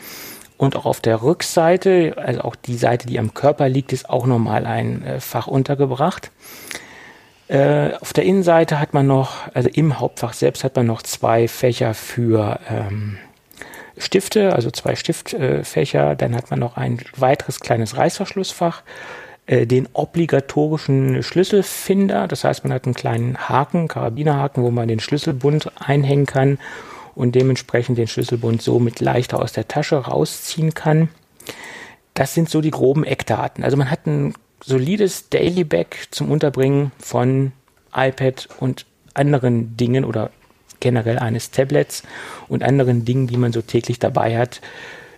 Und 0.57 0.77
auch 0.77 0.87
auf 0.87 1.01
der 1.01 1.23
Rückseite, 1.23 2.15
also 2.17 2.43
auch 2.43 2.55
die 2.55 2.77
Seite, 2.77 3.09
die 3.09 3.19
am 3.19 3.35
Körper 3.35 3.69
liegt, 3.69 3.93
ist 3.93 4.09
auch 4.09 4.25
nochmal 4.25 4.67
ein 4.67 5.03
äh, 5.03 5.21
Fach 5.21 5.49
untergebracht. 5.49 6.31
Äh, 7.49 7.93
auf 8.01 8.13
der 8.13 8.25
Innenseite 8.25 8.81
hat 8.81 8.95
man 8.95 9.07
noch, 9.07 9.53
also 9.53 9.69
im 9.69 10.01
Hauptfach 10.01 10.33
selbst 10.33 10.65
hat 10.65 10.77
man 10.77 10.87
noch 10.87 11.03
zwei 11.03 11.47
Fächer 11.47 11.93
für 11.95 12.59
ähm, 12.71 13.19
Stifte, 13.99 14.55
also 14.55 14.71
zwei 14.71 14.97
Stiftfächer. 14.97 16.15
Dann 16.15 16.35
hat 16.35 16.51
man 16.51 16.61
noch 16.61 16.77
ein 16.77 17.01
weiteres 17.17 17.61
kleines 17.61 17.97
Reißverschlussfach, 17.97 18.83
äh, 19.47 19.67
den 19.67 19.89
obligatorischen 19.93 21.23
Schlüsselfinder. 21.23 22.29
Das 22.29 22.45
heißt, 22.45 22.65
man 22.65 22.73
hat 22.73 22.87
einen 22.87 22.95
kleinen 22.95 23.37
Haken, 23.37 23.89
Karabinerhaken, 23.89 24.63
wo 24.63 24.71
man 24.71 24.89
den 24.89 25.01
Schlüsselbund 25.01 25.71
einhängen 25.77 26.27
kann 26.27 26.59
und 27.15 27.35
dementsprechend 27.35 27.99
den 27.99 28.09
Schlüsselbund 28.09 28.63
somit 28.63 29.01
leichter 29.01 29.41
aus 29.41 29.53
der 29.53 29.69
Tasche 29.69 29.97
rausziehen 29.97 30.73
kann. 30.73 31.11
Das 32.15 32.33
sind 32.33 32.49
so 32.49 32.61
die 32.61 32.71
groben 32.71 33.05
Eckdaten. 33.05 33.65
Also 33.65 33.77
man 33.77 33.91
hat 33.91 34.07
ein 34.07 34.35
solides 34.65 35.29
Daily 35.29 35.65
Bag 35.65 35.87
zum 36.11 36.31
Unterbringen 36.31 36.93
von 36.99 37.53
iPad 37.95 38.49
und 38.61 38.87
anderen 39.13 39.77
Dingen 39.77 40.05
oder 40.05 40.31
generell 40.81 41.19
eines 41.19 41.51
Tablets 41.51 42.03
und 42.49 42.63
anderen 42.63 43.05
Dingen, 43.05 43.27
die 43.27 43.37
man 43.37 43.53
so 43.53 43.63
täglich 43.63 43.99
dabei 43.99 44.39
hat, 44.39 44.61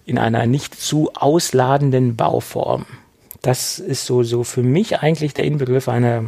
in 0.05 0.18
einer 0.18 0.47
nicht 0.47 0.74
zu 0.74 1.11
ausladenden 1.14 2.16
Bauform. 2.16 2.86
Das 3.42 3.78
ist 3.78 4.07
so, 4.07 4.22
so 4.22 4.44
für 4.44 4.62
mich 4.62 5.01
eigentlich 5.01 5.34
der 5.34 5.44
Inbegriff 5.44 5.88
einer, 5.88 6.24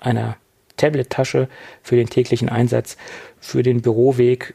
einer 0.00 0.36
Tablet-Tasche 0.76 1.48
für 1.82 1.96
den 1.96 2.08
täglichen 2.08 2.48
Einsatz, 2.48 2.96
für 3.40 3.62
den 3.62 3.82
Büroweg 3.82 4.54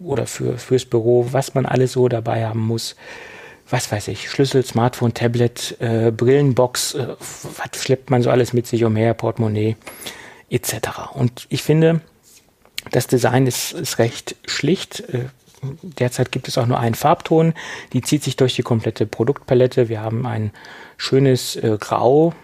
oder 0.00 0.26
für, 0.26 0.58
fürs 0.58 0.84
Büro, 0.84 1.28
was 1.30 1.54
man 1.54 1.66
alles 1.66 1.92
so 1.92 2.08
dabei 2.08 2.46
haben 2.46 2.60
muss. 2.60 2.96
Was 3.68 3.90
weiß 3.90 4.08
ich, 4.08 4.30
Schlüssel, 4.30 4.64
Smartphone, 4.64 5.12
Tablet, 5.12 5.76
äh, 5.80 6.12
Brillenbox, 6.12 6.94
äh, 6.94 7.08
was 7.18 7.82
schleppt 7.82 8.10
man 8.10 8.22
so 8.22 8.30
alles 8.30 8.52
mit 8.52 8.66
sich 8.66 8.84
umher, 8.84 9.14
Portemonnaie 9.14 9.76
etc. 10.50 11.12
Und 11.14 11.46
ich 11.48 11.62
finde, 11.62 12.00
das 12.92 13.06
Design 13.06 13.46
ist, 13.46 13.72
ist 13.72 13.98
recht 13.98 14.36
schlicht. 14.46 15.00
Äh, 15.12 15.26
derzeit 15.82 16.32
gibt 16.32 16.48
es 16.48 16.58
auch 16.58 16.66
nur 16.66 16.78
einen 16.78 16.94
Farbton. 16.94 17.54
Die 17.92 18.02
zieht 18.02 18.22
sich 18.22 18.36
durch 18.36 18.54
die 18.54 18.62
komplette 18.62 19.06
Produktpalette. 19.06 19.88
Wir 19.88 20.00
haben 20.00 20.26
ein 20.26 20.52
schönes 20.96 21.56
äh, 21.56 21.76
Grau, 21.80 22.34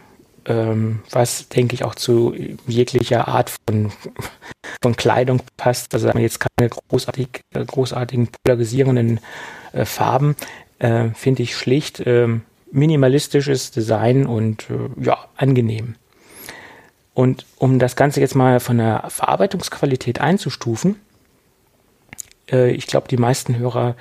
ähm, 0.46 1.00
was 1.10 1.48
denke 1.48 1.74
ich 1.74 1.84
auch 1.84 1.94
zu 1.94 2.34
jeglicher 2.66 3.28
Art 3.28 3.52
von, 3.66 3.92
von 4.82 4.96
Kleidung 4.96 5.42
passt. 5.56 5.94
Also 5.94 6.10
jetzt 6.18 6.40
keine 6.40 6.70
großartig, 6.70 7.42
äh, 7.54 7.64
großartigen 7.64 8.28
polarisierenden 8.44 9.20
äh, 9.72 9.84
Farben. 9.84 10.36
Äh, 10.82 11.10
Finde 11.14 11.44
ich 11.44 11.56
schlicht. 11.56 12.02
Ähm, 12.04 12.42
minimalistisches 12.72 13.70
Design 13.70 14.26
und 14.26 14.68
äh, 14.68 15.04
ja, 15.04 15.28
angenehm. 15.36 15.94
Und 17.14 17.46
um 17.56 17.78
das 17.78 17.94
Ganze 17.94 18.20
jetzt 18.20 18.34
mal 18.34 18.58
von 18.58 18.78
der 18.78 19.04
Verarbeitungsqualität 19.08 20.20
einzustufen, 20.20 20.96
äh, 22.50 22.72
ich 22.72 22.86
glaube, 22.88 23.06
die 23.08 23.16
meisten 23.16 23.58
Hörer 23.58 23.94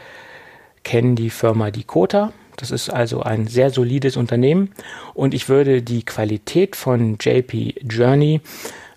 kennen 0.84 1.15
die 1.15 1.29
Firma 1.29 1.69
Dakota. 1.69 2.34
Das 2.57 2.71
ist 2.71 2.89
also 2.89 3.21
ein 3.21 3.47
sehr 3.47 3.69
solides 3.69 4.17
Unternehmen 4.17 4.71
und 5.13 5.34
ich 5.34 5.49
würde 5.49 5.82
die 5.82 6.03
Qualität 6.03 6.75
von 6.75 7.17
JP 7.19 7.75
Journey 7.89 8.41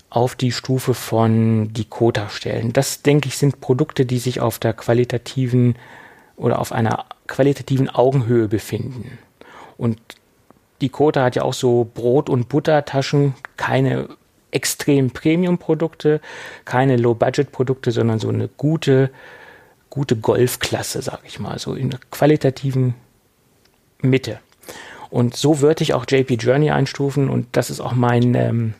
auf 0.08 0.36
die 0.36 0.52
Stufe 0.52 0.94
von 0.94 1.72
Dakota 1.72 2.28
stellen. 2.30 2.72
Das, 2.72 3.02
denke 3.02 3.28
ich, 3.28 3.36
sind 3.36 3.60
Produkte, 3.60 4.06
die 4.06 4.18
sich 4.18 4.40
auf 4.40 4.58
der 4.58 4.72
qualitativen 4.72 5.76
oder 6.36 6.58
auf 6.60 6.72
einer 6.72 7.06
qualitativen 7.26 7.88
Augenhöhe 7.88 8.48
befinden. 8.48 9.18
Und 9.76 9.98
Dakota 10.80 11.24
hat 11.24 11.36
ja 11.36 11.42
auch 11.42 11.54
so 11.54 11.90
Brot- 11.94 12.28
und 12.28 12.48
Buttertaschen, 12.48 13.34
keine 13.56 14.08
extrem 14.50 15.10
Premium-Produkte, 15.10 16.20
keine 16.64 16.96
Low-Budget-Produkte, 16.96 17.90
sondern 17.90 18.20
so 18.20 18.28
eine 18.28 18.48
gute, 18.48 19.10
gute 19.90 20.16
Golfklasse, 20.16 21.02
sage 21.02 21.22
ich 21.24 21.40
mal, 21.40 21.58
so 21.58 21.74
in 21.74 21.90
der 21.90 22.00
qualitativen 22.10 22.94
Mitte. 24.00 24.38
Und 25.10 25.36
so 25.36 25.60
würde 25.60 25.82
ich 25.82 25.94
auch 25.94 26.06
JP 26.08 26.34
Journey 26.34 26.70
einstufen 26.70 27.30
und 27.30 27.46
das 27.52 27.70
ist 27.70 27.80
auch 27.80 27.92
mein, 27.92 28.34
ähm, 28.34 28.74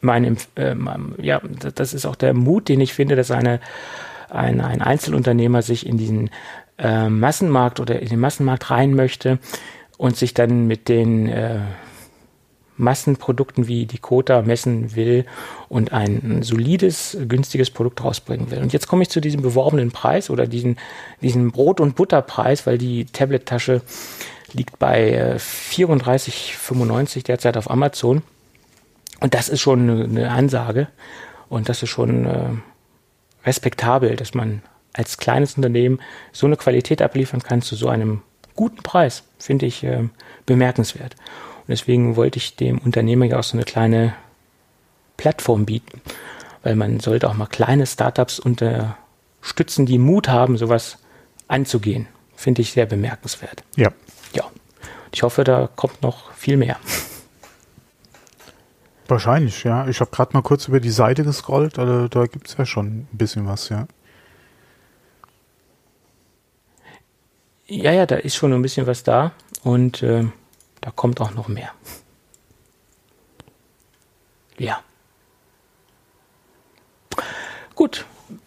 mein, 0.00 0.36
äh, 0.56 0.74
ja, 1.20 1.40
das 1.74 1.94
ist 1.94 2.06
auch 2.06 2.16
der 2.16 2.34
Mut, 2.34 2.68
den 2.68 2.80
ich 2.80 2.94
finde, 2.94 3.16
dass 3.16 3.30
eine, 3.30 3.60
ein, 4.30 4.60
ein 4.60 4.80
Einzelunternehmer 4.80 5.62
sich 5.62 5.86
in 5.86 5.96
diesen 5.96 6.30
äh, 6.80 7.08
Massenmarkt 7.08 7.80
oder 7.80 8.00
in 8.00 8.08
den 8.08 8.20
Massenmarkt 8.20 8.70
rein 8.70 8.94
möchte 8.94 9.38
und 9.98 10.16
sich 10.16 10.34
dann 10.34 10.66
mit 10.66 10.88
den 10.88 11.28
äh, 11.28 11.60
Massenprodukten 12.80 13.68
wie 13.68 13.86
Dakota 13.86 14.42
messen 14.42 14.96
will 14.96 15.26
und 15.68 15.92
ein 15.92 16.42
solides, 16.42 17.16
günstiges 17.28 17.70
Produkt 17.70 18.02
rausbringen 18.02 18.50
will. 18.50 18.60
Und 18.60 18.72
jetzt 18.72 18.88
komme 18.88 19.02
ich 19.02 19.10
zu 19.10 19.20
diesem 19.20 19.42
beworbenen 19.42 19.92
Preis 19.92 20.30
oder 20.30 20.46
diesen, 20.46 20.78
diesen 21.20 21.50
Brot- 21.52 21.80
und 21.80 21.94
Butterpreis, 21.94 22.66
weil 22.66 22.78
die 22.78 23.04
Tablet-Tasche 23.04 23.82
liegt 24.52 24.78
bei 24.78 25.36
34,95 25.36 27.18
äh, 27.18 27.22
derzeit 27.22 27.56
auf 27.56 27.70
Amazon. 27.70 28.22
Und 29.20 29.34
das 29.34 29.48
ist 29.48 29.60
schon 29.60 29.90
eine 29.90 30.30
Ansage 30.30 30.88
und 31.48 31.68
das 31.68 31.82
ist 31.82 31.90
schon 31.90 32.24
äh, 32.26 32.48
respektabel, 33.44 34.16
dass 34.16 34.34
man 34.34 34.62
als 34.92 35.18
kleines 35.18 35.54
Unternehmen 35.54 36.00
so 36.32 36.46
eine 36.46 36.56
Qualität 36.56 37.02
abliefern 37.02 37.42
kann 37.42 37.62
zu 37.62 37.76
so 37.76 37.88
einem 37.88 38.22
guten 38.54 38.82
Preis, 38.82 39.22
finde 39.38 39.66
ich 39.66 39.84
äh, 39.84 40.08
bemerkenswert. 40.46 41.14
Und 41.14 41.68
deswegen 41.68 42.16
wollte 42.16 42.38
ich 42.38 42.56
dem 42.56 42.78
Unternehmer 42.78 43.24
ja 43.24 43.38
auch 43.38 43.44
so 43.44 43.56
eine 43.56 43.64
kleine 43.64 44.14
Plattform 45.16 45.66
bieten, 45.66 46.00
weil 46.62 46.76
man 46.76 47.00
sollte 47.00 47.28
auch 47.28 47.34
mal 47.34 47.46
kleine 47.46 47.86
Startups 47.86 48.38
unterstützen, 48.38 49.86
die 49.86 49.98
Mut 49.98 50.28
haben, 50.28 50.56
sowas 50.56 50.98
anzugehen. 51.48 52.06
Finde 52.36 52.62
ich 52.62 52.72
sehr 52.72 52.86
bemerkenswert. 52.86 53.62
Ja. 53.76 53.92
Ja. 54.32 54.44
Ich 55.12 55.22
hoffe, 55.22 55.44
da 55.44 55.68
kommt 55.76 56.02
noch 56.02 56.32
viel 56.32 56.56
mehr. 56.56 56.76
Wahrscheinlich, 59.08 59.64
ja. 59.64 59.88
Ich 59.88 60.00
habe 60.00 60.10
gerade 60.10 60.32
mal 60.34 60.42
kurz 60.42 60.68
über 60.68 60.80
die 60.80 60.90
Seite 60.90 61.24
gescrollt, 61.24 61.78
also 61.78 62.08
da 62.08 62.26
gibt 62.26 62.48
es 62.48 62.56
ja 62.56 62.64
schon 62.64 62.86
ein 62.86 63.08
bisschen 63.12 63.46
was, 63.46 63.68
ja. 63.68 63.86
Ja, 67.70 67.92
ja, 67.92 68.04
da 68.04 68.16
ist 68.16 68.34
schon 68.34 68.52
ein 68.52 68.62
bisschen 68.62 68.88
was 68.88 69.04
da 69.04 69.30
und 69.62 70.02
äh, 70.02 70.24
da 70.80 70.90
kommt 70.90 71.20
auch 71.20 71.32
noch 71.34 71.46
mehr. 71.46 71.70
Ja. 74.58 74.80
Gut. 77.76 78.06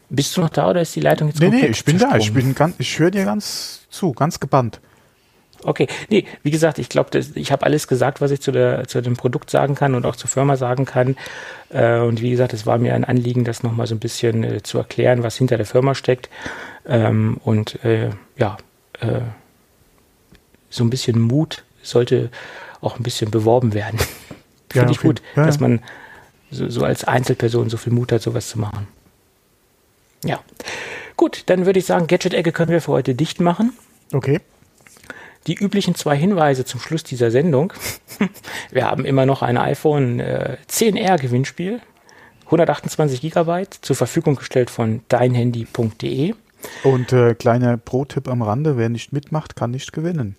Bist 0.10 0.36
du 0.36 0.42
noch 0.42 0.50
da 0.50 0.70
oder 0.70 0.82
ist 0.82 0.96
die 0.96 1.00
Leitung 1.00 1.30
jetzt 1.30 1.40
Nee, 1.40 1.50
nee, 1.50 1.66
ich 1.68 1.86
bin 1.86 1.98
da. 1.98 2.18
Ich, 2.18 2.34
bin 2.34 2.54
ganz, 2.54 2.76
ich 2.78 3.00
höre 3.00 3.12
dir 3.12 3.24
ganz 3.24 3.88
zu, 3.90 4.12
ganz 4.12 4.40
gebannt. 4.42 4.82
Okay, 5.64 5.88
nee, 6.10 6.26
wie 6.44 6.52
gesagt, 6.52 6.78
ich 6.78 6.90
glaube, 6.90 7.18
ich 7.18 7.52
habe 7.52 7.66
alles 7.66 7.88
gesagt, 7.88 8.20
was 8.20 8.30
ich 8.30 8.42
zu, 8.42 8.52
der, 8.52 8.86
zu 8.88 9.02
dem 9.02 9.16
Produkt 9.16 9.50
sagen 9.50 9.74
kann 9.74 9.96
und 9.96 10.06
auch 10.06 10.18
zur 10.18 10.30
Firma 10.30 10.58
sagen 10.58 10.84
kann. 10.86 11.16
Äh, 11.70 12.00
und 12.00 12.22
wie 12.22 12.30
gesagt, 12.30 12.52
es 12.52 12.66
war 12.66 12.78
mir 12.78 12.94
ein 12.94 13.06
Anliegen, 13.06 13.46
das 13.46 13.64
nochmal 13.64 13.88
so 13.88 13.96
ein 13.96 14.00
bisschen 14.00 14.44
äh, 14.44 14.62
zu 14.62 14.78
erklären, 14.78 15.24
was 15.24 15.38
hinter 15.38 15.56
der 15.56 15.66
Firma 15.66 15.96
steckt. 15.96 16.30
Ähm, 16.86 17.40
und 17.46 17.84
äh, 17.86 18.10
ja, 18.38 18.58
äh, 19.04 19.22
so 20.70 20.84
ein 20.84 20.89
bisschen 20.89 21.20
Mut 21.20 21.64
sollte 21.82 22.30
auch 22.82 22.97
ein 22.97 23.04
bisschen 23.04 23.32
beworben 23.32 23.74
werden. 23.74 23.99
Finde 24.70 24.88
ja, 24.88 24.91
ich 24.91 24.99
gut, 24.99 25.22
ja. 25.36 25.45
dass 25.45 25.60
man 25.60 25.82
so, 26.49 26.68
so, 26.70 26.84
als 26.84 27.04
Einzelperson 27.04 27.70
so 27.70 27.78
viel 27.78 27.93
Mut 27.93 28.12
hat, 28.12 28.22
sowas 28.22 28.49
zu 28.49 28.60
machen. 28.60 28.88
Ja. 30.24 30.39
Gut, 31.16 31.43
dann 31.47 31.66
würde 31.66 31.80
ich 31.80 31.86
sagen, 31.86 32.08
Gadget-Ecke 32.08 32.51
können 32.51 32.72
wir 32.72 32.82
für 32.82 32.91
heute 32.91 33.14
dicht 33.14 33.39
machen. 33.39 33.74
Okay. 34.12 34.39
Die 35.47 35.56
üblichen 35.56 35.93
zwei 35.93 36.16
Hinweise 36.16 36.66
zum 36.66 36.80
Schluss 36.80 37.04
dieser 37.04 37.30
Sendung. 37.30 37.74
Wir 38.72 38.86
haben 38.86 39.04
immer 39.04 39.26
noch 39.26 39.41
ein 39.41 39.58
iPhone 39.58 40.20
äh, 40.20 40.58
10R 40.70 41.20
Gewinnspiel. 41.20 41.82
128 42.45 43.20
Gigabyte 43.22 43.74
zur 43.82 43.95
Verfügung 43.95 44.36
gestellt 44.36 44.70
von 44.70 45.01
deinhandy.de. 45.10 46.36
Und 46.84 47.14
äh, 47.14 47.36
kleiner 47.36 47.78
Pro-Tipp 47.78 48.28
am 48.28 48.41
Rande, 48.41 48.78
wer 48.78 48.89
nicht 48.89 49.14
mitmacht, 49.14 49.55
kann 49.55 49.72
nicht 49.72 49.93
gewinnen. 49.93 50.36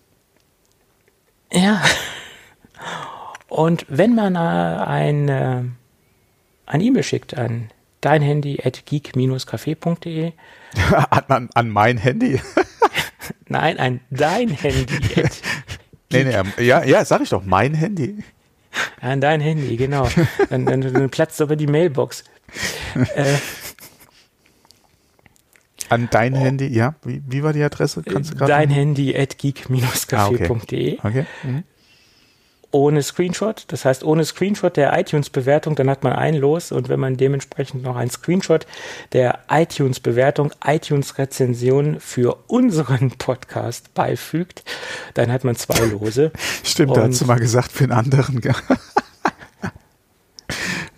Ja. 1.52 1.82
Und 3.48 3.86
wenn 3.88 4.14
man 4.14 4.36
ein, 4.36 5.28
äh, 5.28 5.62
ein 6.66 6.80
E-Mail 6.80 7.02
schickt 7.02 7.36
an 7.36 7.70
dein 8.00 8.20
Handy 8.20 8.60
at 8.62 8.84
geek-café.de 8.86 10.32
an, 11.10 11.22
an, 11.28 11.50
an, 11.54 11.70
mein 11.70 11.98
Handy? 11.98 12.40
Nein, 13.48 13.78
an 13.78 14.00
dein 14.10 14.48
Handy. 14.48 15.22
At 15.22 15.40
nee, 16.12 16.24
nee, 16.24 16.64
ja, 16.64 16.82
ja, 16.84 17.04
sag 17.04 17.20
ich 17.20 17.30
doch, 17.30 17.44
mein 17.44 17.74
Handy. 17.74 18.24
An 19.00 19.20
dein 19.20 19.40
Handy, 19.40 19.76
genau. 19.76 20.08
Dann, 20.50 20.66
dann, 20.66 20.80
dann 20.80 21.10
platzt 21.10 21.40
aber 21.40 21.54
die 21.54 21.68
Mailbox. 21.68 22.24
äh, 23.14 23.36
an 25.89 26.09
dein 26.11 26.35
oh. 26.35 26.39
Handy, 26.39 26.66
ja? 26.66 26.95
Wie, 27.05 27.22
wie 27.26 27.43
war 27.43 27.53
die 27.53 27.62
Adresse? 27.62 28.03
Kannst 28.03 28.35
du 28.35 28.37
dein 28.39 28.68
machen? 28.68 28.70
Handy 28.70 29.16
at 29.16 29.39
geek-café.de. 29.39 30.99
Ah, 30.99 31.09
okay. 31.09 31.09
okay. 31.09 31.26
Mhm. 31.43 31.64
Ohne 32.70 33.05
Screenshot, 33.05 33.66
das 33.68 33.85
heißt 33.85 34.03
ohne 34.03 34.24
Screenshot 34.24 34.76
der 34.76 34.99
iTunes-Bewertung, 34.99 35.76
dann 35.76 35.89
hat 35.89 36.03
man 36.03 36.12
ein 36.12 36.35
Los 36.35 36.72
und 36.72 36.89
wenn 36.89 36.99
man 36.99 37.16
dementsprechend 37.16 37.85
noch 37.85 37.95
ein 37.95 38.11
Screenshot 38.11 38.66
der 39.12 39.39
iTunes-Bewertung, 39.49 40.51
iTunes-Rezension 40.64 42.01
für 42.01 42.37
unseren 42.49 43.12
Podcast 43.12 43.95
beifügt, 43.95 44.64
dann 45.14 45.30
hat 45.30 45.45
man 45.45 45.55
zwei 45.55 45.85
Lose. 45.85 46.32
Stimmt, 46.64 46.97
da 46.97 47.03
hast 47.05 47.20
du 47.20 47.26
mal 47.26 47.39
gesagt 47.39 47.70
für 47.70 47.85
einen 47.85 47.93
anderen. 47.93 48.41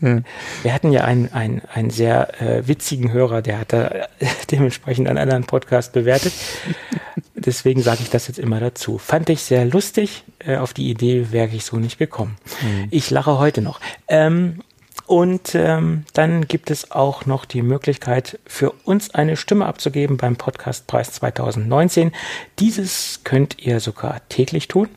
Wir 0.01 0.75
hatten 0.75 0.93
ja 0.93 1.05
einen, 1.05 1.33
einen, 1.33 1.63
einen 1.73 1.91
sehr 1.91 2.41
äh, 2.41 2.69
witzigen 2.69 3.13
Hörer, 3.13 3.43
der 3.43 3.61
hat 3.61 3.73
da 3.73 3.89
äh, 3.89 4.07
dementsprechend 4.51 5.09
einen 5.09 5.19
anderen 5.19 5.45
Podcast 5.45 5.93
bewertet. 5.93 6.33
Deswegen 7.35 7.83
sage 7.83 8.01
ich 8.03 8.11
das 8.11 8.29
jetzt 8.29 8.39
immer 8.39 8.61
dazu. 8.61 8.99
Fand 8.99 9.31
ich 9.31 9.43
sehr 9.43 9.65
lustig. 9.65 10.25
Äh, 10.39 10.57
auf 10.57 10.75
die 10.75 10.91
Idee 10.91 11.33
wäre 11.33 11.55
ich 11.55 11.65
so 11.65 11.77
nicht 11.77 11.99
gekommen. 11.99 12.37
Mhm. 12.63 12.89
Ich 12.91 13.11
lache 13.11 13.39
heute 13.39 13.63
noch. 13.63 13.81
Ähm, 14.09 14.61
und 15.07 15.55
ähm, 15.55 16.05
dann 16.15 16.49
gibt 16.49 16.71
es 16.71 16.91
auch 16.91 17.27
noch 17.27 17.45
die 17.45 17.63
Möglichkeit, 17.63 18.41
für 18.45 18.73
uns 18.85 19.15
eine 19.15 19.37
Stimme 19.37 19.67
abzugeben 19.67 20.17
beim 20.17 20.37
Podcastpreis 20.37 21.13
2019. 21.13 22.13
Dieses 22.59 23.21
könnt 23.23 23.59
ihr 23.61 23.79
sogar 23.79 24.21
täglich 24.29 24.67
tun. 24.67 24.89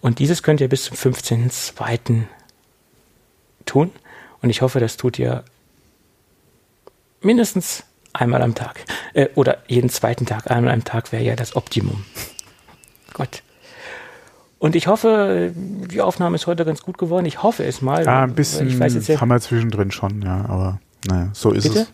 Und 0.00 0.18
dieses 0.20 0.42
könnt 0.42 0.60
ihr 0.60 0.68
bis 0.68 0.84
zum 0.84 0.96
15.02. 0.96 2.22
tun. 3.66 3.90
Und 4.42 4.50
ich 4.50 4.62
hoffe, 4.62 4.80
das 4.80 4.96
tut 4.96 5.18
ihr 5.18 5.44
mindestens 7.20 7.84
einmal 8.12 8.42
am 8.42 8.54
Tag. 8.54 8.84
Äh, 9.14 9.28
oder 9.34 9.58
jeden 9.66 9.90
zweiten 9.90 10.26
Tag, 10.26 10.50
einmal 10.50 10.72
am 10.72 10.84
Tag 10.84 11.12
wäre 11.12 11.22
ja 11.22 11.36
das 11.36 11.56
Optimum. 11.56 12.04
Gott. 13.12 13.42
Und 14.58 14.76
ich 14.76 14.86
hoffe, 14.86 15.52
die 15.54 16.02
Aufnahme 16.02 16.36
ist 16.36 16.46
heute 16.46 16.64
ganz 16.64 16.82
gut 16.82 16.98
geworden. 16.98 17.24
Ich 17.24 17.42
hoffe 17.42 17.64
es 17.64 17.80
mal. 17.80 18.04
Ja, 18.04 18.24
ein 18.24 18.34
bisschen 18.34 18.68
ich 18.68 18.78
weiß 18.78 18.94
jetzt 18.94 19.08
ja, 19.08 19.20
haben 19.20 19.28
wir 19.28 19.40
zwischendrin 19.40 19.90
schon, 19.90 20.20
ja, 20.20 20.44
aber 20.46 20.80
naja, 21.06 21.30
so 21.32 21.50
ist 21.52 21.64
Bitte? 21.64 21.80
es. 21.80 21.92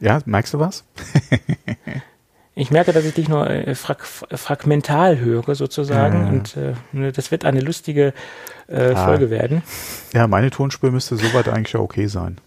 Ja, 0.00 0.20
merkst 0.24 0.54
du 0.54 0.58
was? 0.58 0.84
ich 2.56 2.70
merke, 2.70 2.92
dass 2.92 3.04
ich 3.04 3.14
dich 3.14 3.28
nur 3.28 3.48
äh, 3.50 3.74
frag 3.74 4.04
fragmental 4.04 5.18
höre, 5.18 5.54
sozusagen. 5.54 6.18
Ja, 6.18 6.24
ja. 6.24 6.28
Und 6.30 6.56
äh, 6.56 6.74
ne, 6.92 7.12
das 7.12 7.30
wird 7.30 7.44
eine 7.44 7.60
lustige 7.60 8.14
äh, 8.68 8.92
ah. 8.92 9.04
Folge 9.04 9.30
werden. 9.30 9.62
Ja, 10.12 10.26
meine 10.26 10.50
Tonspur 10.50 10.90
müsste 10.90 11.16
soweit 11.16 11.48
eigentlich 11.48 11.74
okay 11.74 12.06
sein. 12.06 12.38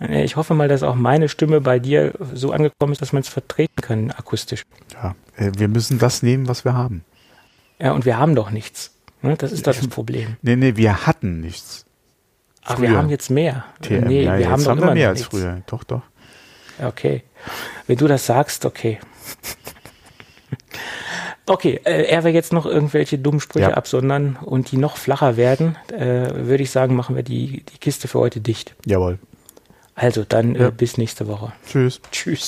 Äh, 0.00 0.24
ich 0.24 0.36
hoffe 0.36 0.54
mal, 0.54 0.68
dass 0.68 0.82
auch 0.82 0.94
meine 0.94 1.28
Stimme 1.28 1.60
bei 1.60 1.78
dir 1.78 2.12
so 2.34 2.52
angekommen 2.52 2.92
ist, 2.92 3.00
dass 3.00 3.12
man 3.12 3.22
es 3.22 3.28
vertreten 3.28 3.80
kann, 3.80 4.10
akustisch. 4.10 4.64
Ja, 4.92 5.14
äh, 5.36 5.52
wir 5.56 5.68
müssen 5.68 5.98
das 5.98 6.22
nehmen, 6.22 6.46
was 6.46 6.64
wir 6.64 6.74
haben. 6.74 7.04
Ja, 7.78 7.92
und 7.92 8.04
wir 8.04 8.18
haben 8.18 8.34
doch 8.34 8.50
nichts. 8.50 8.92
Ne? 9.22 9.36
Das 9.36 9.50
ist 9.50 9.66
doch 9.66 9.74
das 9.74 9.88
Problem. 9.88 10.36
Nee, 10.42 10.56
nee, 10.56 10.76
wir 10.76 11.06
hatten 11.06 11.40
nichts. 11.40 11.86
Ach, 12.64 12.80
wir 12.80 12.96
haben 12.96 13.10
jetzt 13.10 13.30
mehr. 13.30 13.64
TM, 13.82 14.06
nee, 14.06 14.24
ja, 14.24 14.38
wir 14.38 14.50
haben, 14.50 14.64
haben 14.64 14.80
wir 14.80 14.94
mehr 14.94 15.08
als 15.08 15.20
nichts. 15.20 15.34
früher. 15.34 15.62
Doch, 15.66 15.84
doch. 15.84 16.02
Okay. 16.82 17.22
Wenn 17.86 17.98
du 17.98 18.06
das 18.06 18.26
sagst, 18.26 18.64
okay. 18.64 18.98
Okay, 21.46 21.78
äh, 21.84 22.04
er 22.04 22.24
wir 22.24 22.32
jetzt 22.32 22.54
noch 22.54 22.64
irgendwelche 22.64 23.18
dummen 23.18 23.38
Sprüche 23.38 23.68
ja. 23.68 23.74
absondern 23.74 24.36
und 24.40 24.72
die 24.72 24.78
noch 24.78 24.96
flacher 24.96 25.36
werden, 25.36 25.76
äh, 25.92 26.30
würde 26.34 26.62
ich 26.62 26.70
sagen, 26.70 26.96
machen 26.96 27.16
wir 27.16 27.22
die, 27.22 27.62
die 27.64 27.78
Kiste 27.78 28.08
für 28.08 28.18
heute 28.18 28.40
dicht. 28.40 28.74
Jawohl. 28.86 29.18
Also 29.94 30.24
dann 30.24 30.54
äh, 30.54 30.60
ja. 30.60 30.68
äh, 30.68 30.70
bis 30.70 30.96
nächste 30.96 31.28
Woche. 31.28 31.52
Tschüss. 31.66 32.00
Tschüss. 32.10 32.40